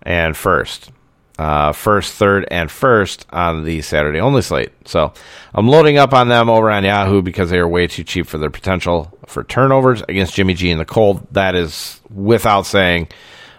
and 0.04 0.38
first. 0.38 0.92
Uh, 1.38 1.72
first, 1.72 2.14
third, 2.14 2.48
and 2.52 2.70
first 2.70 3.26
on 3.32 3.64
the 3.64 3.82
Saturday 3.82 4.20
only 4.20 4.44
slate. 4.44 4.72
So 4.86 5.12
I'm 5.56 5.68
loading 5.68 5.98
up 5.98 6.14
on 6.14 6.28
them 6.28 6.50
over 6.50 6.70
on 6.70 6.84
Yahoo 6.84 7.24
because 7.24 7.50
they 7.50 7.58
are 7.58 7.68
way 7.68 7.88
too 7.88 8.04
cheap 8.04 8.28
for 8.28 8.38
their 8.38 8.52
potential 8.52 9.18
for 9.26 9.44
turnovers 9.44 10.04
against 10.04 10.36
Jimmy 10.36 10.54
G 10.54 10.70
in 10.70 10.78
the 10.78 10.86
cold. 10.86 11.26
That 11.32 11.56
is 11.56 12.00
without 12.14 12.68
saying, 12.68 13.08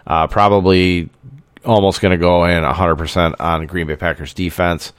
uh, 0.07 0.29
probably 0.29 1.11
almost 1.65 2.01
going 2.01 2.13
to 2.13 2.19
go 2.19 2.45
in 2.45 2.63
100% 2.63 3.37
on 3.41 3.67
Green 3.67 3.87
Bay 3.87 3.97
Packers 3.97 4.35
defense. 4.35 4.93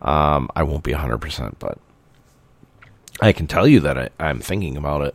Um, 0.00 0.50
I 0.54 0.62
won't 0.62 0.84
be 0.84 0.92
100%, 0.92 1.54
but 1.58 1.78
I 3.20 3.32
can 3.32 3.46
tell 3.46 3.66
you 3.66 3.80
that 3.80 4.12
I, 4.18 4.30
am 4.30 4.40
thinking 4.40 4.76
about 4.76 5.02
it. 5.02 5.14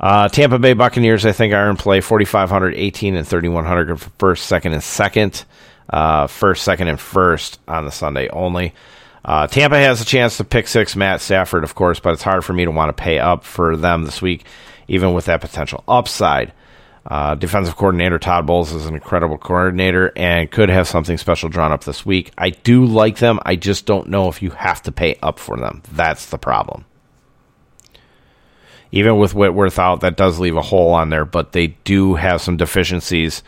Uh, 0.00 0.28
Tampa 0.28 0.58
Bay 0.58 0.72
Buccaneers, 0.72 1.26
I 1.26 1.32
think, 1.32 1.52
are 1.52 1.70
in 1.70 1.76
play 1.76 2.00
4,500, 2.00 2.74
18, 2.74 3.14
and 3.16 3.26
3,100 3.26 4.00
for 4.00 4.10
first, 4.18 4.46
second, 4.46 4.72
and 4.72 4.82
second. 4.82 5.44
Uh, 5.88 6.26
first, 6.26 6.64
second, 6.64 6.88
and 6.88 6.98
first 6.98 7.60
on 7.68 7.84
the 7.84 7.90
Sunday 7.90 8.28
only. 8.30 8.72
Uh, 9.24 9.46
Tampa 9.46 9.76
has 9.76 10.00
a 10.00 10.04
chance 10.04 10.38
to 10.38 10.44
pick 10.44 10.66
six 10.66 10.96
Matt 10.96 11.20
Stafford, 11.20 11.64
of 11.64 11.74
course, 11.74 12.00
but 12.00 12.14
it's 12.14 12.22
hard 12.22 12.44
for 12.44 12.52
me 12.52 12.64
to 12.64 12.70
want 12.70 12.88
to 12.96 13.00
pay 13.00 13.18
up 13.18 13.44
for 13.44 13.76
them 13.76 14.04
this 14.04 14.22
week, 14.22 14.44
even 14.88 15.12
with 15.12 15.26
that 15.26 15.40
potential 15.40 15.84
upside. 15.86 16.52
Uh, 17.04 17.34
defensive 17.34 17.76
coordinator 17.76 18.18
Todd 18.18 18.46
Bowles 18.46 18.72
is 18.72 18.86
an 18.86 18.94
incredible 18.94 19.36
coordinator 19.36 20.12
and 20.14 20.50
could 20.50 20.68
have 20.68 20.86
something 20.86 21.18
special 21.18 21.48
drawn 21.48 21.72
up 21.72 21.84
this 21.84 22.06
week. 22.06 22.32
I 22.38 22.50
do 22.50 22.84
like 22.84 23.18
them. 23.18 23.40
I 23.44 23.56
just 23.56 23.86
don't 23.86 24.08
know 24.08 24.28
if 24.28 24.40
you 24.40 24.50
have 24.50 24.82
to 24.82 24.92
pay 24.92 25.16
up 25.22 25.38
for 25.40 25.56
them. 25.56 25.82
That's 25.92 26.26
the 26.26 26.38
problem 26.38 26.84
even 28.92 29.16
with 29.16 29.34
Whitworth 29.34 29.78
out, 29.78 30.02
that 30.02 30.16
does 30.16 30.38
leave 30.38 30.56
a 30.56 30.62
hole 30.62 30.92
on 30.92 31.08
there, 31.08 31.24
but 31.24 31.52
they 31.52 31.68
do 31.68 32.14
have 32.14 32.42
some 32.42 32.58
deficiencies 32.58 33.42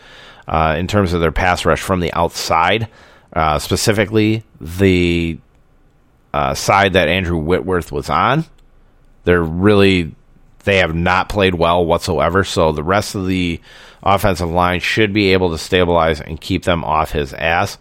uh, 0.49 0.75
in 0.79 0.87
terms 0.87 1.13
of 1.13 1.21
their 1.21 1.33
pass 1.33 1.67
rush 1.67 1.81
from 1.81 2.01
the 2.01 2.13
outside, 2.15 2.89
uh, 3.35 3.59
specifically 3.59 4.43
the 4.61 5.39
uh, 6.33 6.55
side 6.55 6.95
that 6.95 7.09
Andrew 7.09 7.37
Whitworth 7.37 7.93
was 7.93 8.09
on. 8.09 8.47
They're 9.25 9.43
really 9.43 10.15
they 10.65 10.79
have 10.79 10.95
not 10.95 11.29
played 11.29 11.55
well 11.55 11.85
whatsoever. 11.85 12.45
So 12.45 12.73
the 12.73 12.83
rest 12.83 13.15
of 13.15 13.27
the 13.27 13.61
offensive 14.03 14.51
line 14.51 14.81
should 14.81 15.13
be 15.13 15.33
able 15.33 15.51
to 15.51 15.59
stabilize 15.59 16.21
and 16.21 16.41
keep 16.41 16.65
them 16.65 16.85
off 16.85 17.13
his 17.13 17.33
ass. 17.33 17.79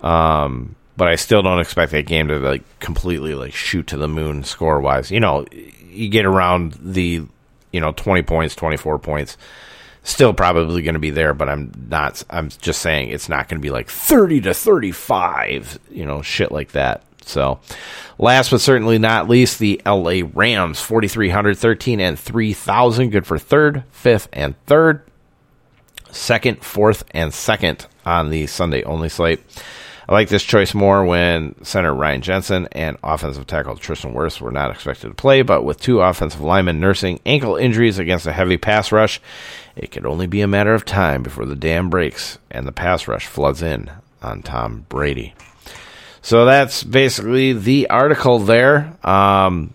Um, 0.00 0.76
but 0.96 1.08
I 1.08 1.16
still 1.16 1.42
don't 1.42 1.60
expect 1.60 1.92
that 1.92 2.06
game 2.06 2.28
to 2.28 2.38
like 2.38 2.62
completely 2.80 3.34
like 3.34 3.52
shoot 3.52 3.86
to 3.88 3.96
the 3.96 4.08
moon 4.08 4.44
score 4.44 4.80
wise. 4.80 5.10
You 5.10 5.20
know, 5.20 5.46
you 5.90 6.08
get 6.08 6.26
around 6.26 6.78
the 6.80 7.22
you 7.72 7.80
know 7.80 7.92
20 7.92 8.22
points 8.22 8.54
24 8.54 8.98
points 8.98 9.36
still 10.02 10.32
probably 10.32 10.82
going 10.82 10.94
to 10.94 11.00
be 11.00 11.10
there 11.10 11.34
but 11.34 11.48
i'm 11.48 11.72
not 11.88 12.22
i'm 12.30 12.48
just 12.48 12.80
saying 12.80 13.10
it's 13.10 13.28
not 13.28 13.48
going 13.48 13.58
to 13.58 13.62
be 13.62 13.70
like 13.70 13.88
30 13.88 14.40
to 14.42 14.54
35 14.54 15.78
you 15.90 16.04
know 16.04 16.22
shit 16.22 16.50
like 16.50 16.72
that 16.72 17.02
so 17.26 17.60
last 18.18 18.50
but 18.50 18.60
certainly 18.60 18.98
not 18.98 19.28
least 19.28 19.58
the 19.58 19.80
la 19.86 20.22
rams 20.34 20.80
4313 20.80 22.00
and 22.00 22.18
3000 22.18 23.10
good 23.10 23.26
for 23.26 23.38
third 23.38 23.84
fifth 23.90 24.28
and 24.32 24.54
third. 24.66 25.02
Second 26.10 26.64
fourth 26.64 27.04
and 27.12 27.32
second 27.32 27.86
on 28.04 28.30
the 28.30 28.46
sunday 28.46 28.82
only 28.82 29.08
slate. 29.08 29.40
I 30.10 30.12
like 30.12 30.28
this 30.28 30.42
choice 30.42 30.74
more 30.74 31.04
when 31.04 31.54
center 31.64 31.94
Ryan 31.94 32.20
Jensen 32.20 32.68
and 32.72 32.96
offensive 33.00 33.46
tackle 33.46 33.76
Tristan 33.76 34.12
Wirfs 34.12 34.40
were 34.40 34.50
not 34.50 34.72
expected 34.72 35.06
to 35.06 35.14
play, 35.14 35.42
but 35.42 35.62
with 35.62 35.80
two 35.80 36.00
offensive 36.00 36.40
linemen 36.40 36.80
nursing 36.80 37.20
ankle 37.24 37.54
injuries 37.54 38.00
against 38.00 38.26
a 38.26 38.32
heavy 38.32 38.56
pass 38.56 38.90
rush, 38.90 39.20
it 39.76 39.92
could 39.92 40.04
only 40.04 40.26
be 40.26 40.40
a 40.40 40.48
matter 40.48 40.74
of 40.74 40.84
time 40.84 41.22
before 41.22 41.46
the 41.46 41.54
dam 41.54 41.90
breaks 41.90 42.38
and 42.50 42.66
the 42.66 42.72
pass 42.72 43.06
rush 43.06 43.28
floods 43.28 43.62
in 43.62 43.88
on 44.20 44.42
Tom 44.42 44.84
Brady. 44.88 45.32
So 46.22 46.44
that's 46.44 46.82
basically 46.84 47.52
the 47.54 47.88
article 47.90 48.40
there. 48.40 48.96
Um, 49.02 49.72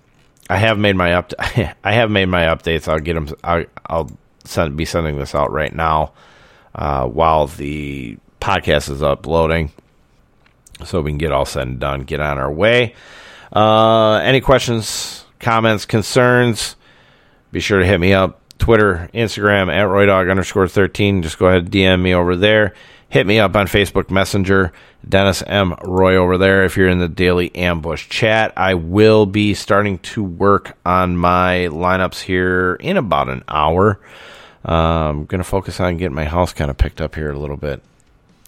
I 0.49 0.57
have 0.57 0.77
made 0.77 0.95
my 0.95 1.13
up. 1.13 1.33
I 1.39 1.93
have 1.93 2.11
made 2.11 2.27
my 2.27 2.43
updates. 2.43 2.87
I'll 2.87 2.99
get 2.99 3.13
them. 3.13 3.29
I'll, 3.43 3.65
I'll 3.85 4.11
send, 4.43 4.77
be 4.77 4.85
sending 4.85 5.17
this 5.17 5.33
out 5.33 5.51
right 5.51 5.73
now 5.73 6.13
uh, 6.75 7.07
while 7.07 7.47
the 7.47 8.17
podcast 8.39 8.89
is 8.91 9.01
uploading 9.01 9.71
so 10.83 11.01
we 11.01 11.11
can 11.11 11.17
get 11.17 11.31
all 11.31 11.45
said 11.45 11.67
and 11.67 11.79
done, 11.79 12.01
get 12.01 12.19
on 12.19 12.37
our 12.37 12.51
way. 12.51 12.93
Uh, 13.51 14.15
any 14.15 14.41
questions, 14.41 15.25
comments, 15.39 15.85
concerns? 15.85 16.75
Be 17.51 17.59
sure 17.59 17.79
to 17.79 17.85
hit 17.85 17.99
me 17.99 18.13
up. 18.13 18.41
Twitter, 18.57 19.09
Instagram 19.13 19.71
at 19.71 19.87
RoyDog 19.87 20.29
underscore 20.29 20.67
13. 20.67 21.23
Just 21.23 21.37
go 21.37 21.47
ahead 21.47 21.63
and 21.63 21.71
DM 21.71 22.01
me 22.01 22.13
over 22.13 22.35
there. 22.35 22.73
Hit 23.15 23.25
me 23.25 23.39
up 23.39 23.55
on 23.55 23.67
Facebook 23.67 24.11
Messenger, 24.11 24.73
Dennis 25.07 25.41
M. 25.47 25.73
Roy 25.85 26.17
over 26.17 26.37
there. 26.37 26.65
If 26.65 26.75
you're 26.75 26.89
in 26.89 26.99
the 26.99 27.07
daily 27.07 27.55
ambush 27.55 28.09
chat, 28.09 28.51
I 28.57 28.73
will 28.73 29.25
be 29.25 29.53
starting 29.53 29.99
to 29.99 30.21
work 30.21 30.77
on 30.85 31.15
my 31.15 31.69
lineups 31.71 32.19
here 32.19 32.73
in 32.73 32.97
about 32.97 33.29
an 33.29 33.45
hour. 33.47 34.01
Um, 34.65 34.75
I'm 34.75 35.25
going 35.27 35.39
to 35.39 35.45
focus 35.45 35.79
on 35.79 35.95
getting 35.95 36.13
my 36.13 36.25
house 36.25 36.51
kind 36.51 36.69
of 36.69 36.77
picked 36.77 36.99
up 36.99 37.15
here 37.15 37.31
a 37.31 37.39
little 37.39 37.55
bit. 37.55 37.81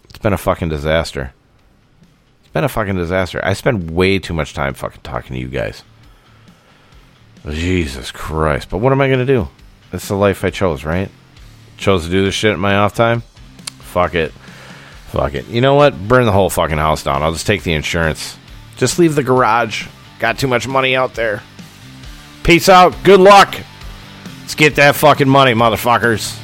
It's 0.10 0.18
been 0.18 0.34
a 0.34 0.38
fucking 0.38 0.68
disaster 0.68 1.34
It's 2.42 2.52
been 2.52 2.66
a 2.66 2.68
fucking 2.68 2.98
disaster. 2.98 3.40
I 3.46 3.54
spend 3.54 3.92
way 3.92 4.20
too 4.20 4.34
much 4.34 4.54
time 4.54 4.74
fucking 4.74 5.00
talking 5.02 5.34
to 5.34 5.40
you 5.40 5.48
guys. 5.48 5.82
Jesus 7.48 8.12
Christ. 8.12 8.70
But 8.70 8.80
what 8.80 8.92
am 8.92 9.00
I 9.00 9.08
going 9.08 9.26
to 9.26 9.34
do? 9.34 9.48
It's 9.94 10.10
the 10.10 10.16
life 10.16 10.44
I 10.44 10.50
chose, 10.50 10.84
right? 10.84 11.10
Chose 11.78 12.04
to 12.04 12.12
do 12.12 12.26
this 12.26 12.36
shit 12.36 12.52
in 12.52 12.60
my 12.60 12.76
off 12.76 12.94
time? 12.94 13.22
Fuck 13.80 14.14
it. 14.14 14.34
Fuck 15.18 15.34
it. 15.34 15.48
You 15.48 15.62
know 15.62 15.74
what? 15.74 16.08
Burn 16.08 16.28
the 16.28 16.32
whole 16.32 16.48
fucking 16.48 16.78
house 16.78 17.02
down. 17.02 17.24
I'll 17.24 17.32
just 17.32 17.48
take 17.48 17.64
the 17.64 17.74
insurance. 17.74 18.38
Just 18.76 19.00
leave 19.00 19.16
the 19.16 19.24
garage. 19.24 19.88
Got 20.20 20.38
too 20.38 20.48
much 20.48 20.68
money 20.68 20.96
out 20.96 21.16
there. 21.16 21.42
Peace 22.44 22.70
out. 22.70 22.94
Good 23.04 23.20
luck. 23.20 23.56
Let's 24.42 24.54
get 24.54 24.76
that 24.76 24.96
fucking 24.96 25.28
money, 25.28 25.54
motherfuckers. 25.54 26.40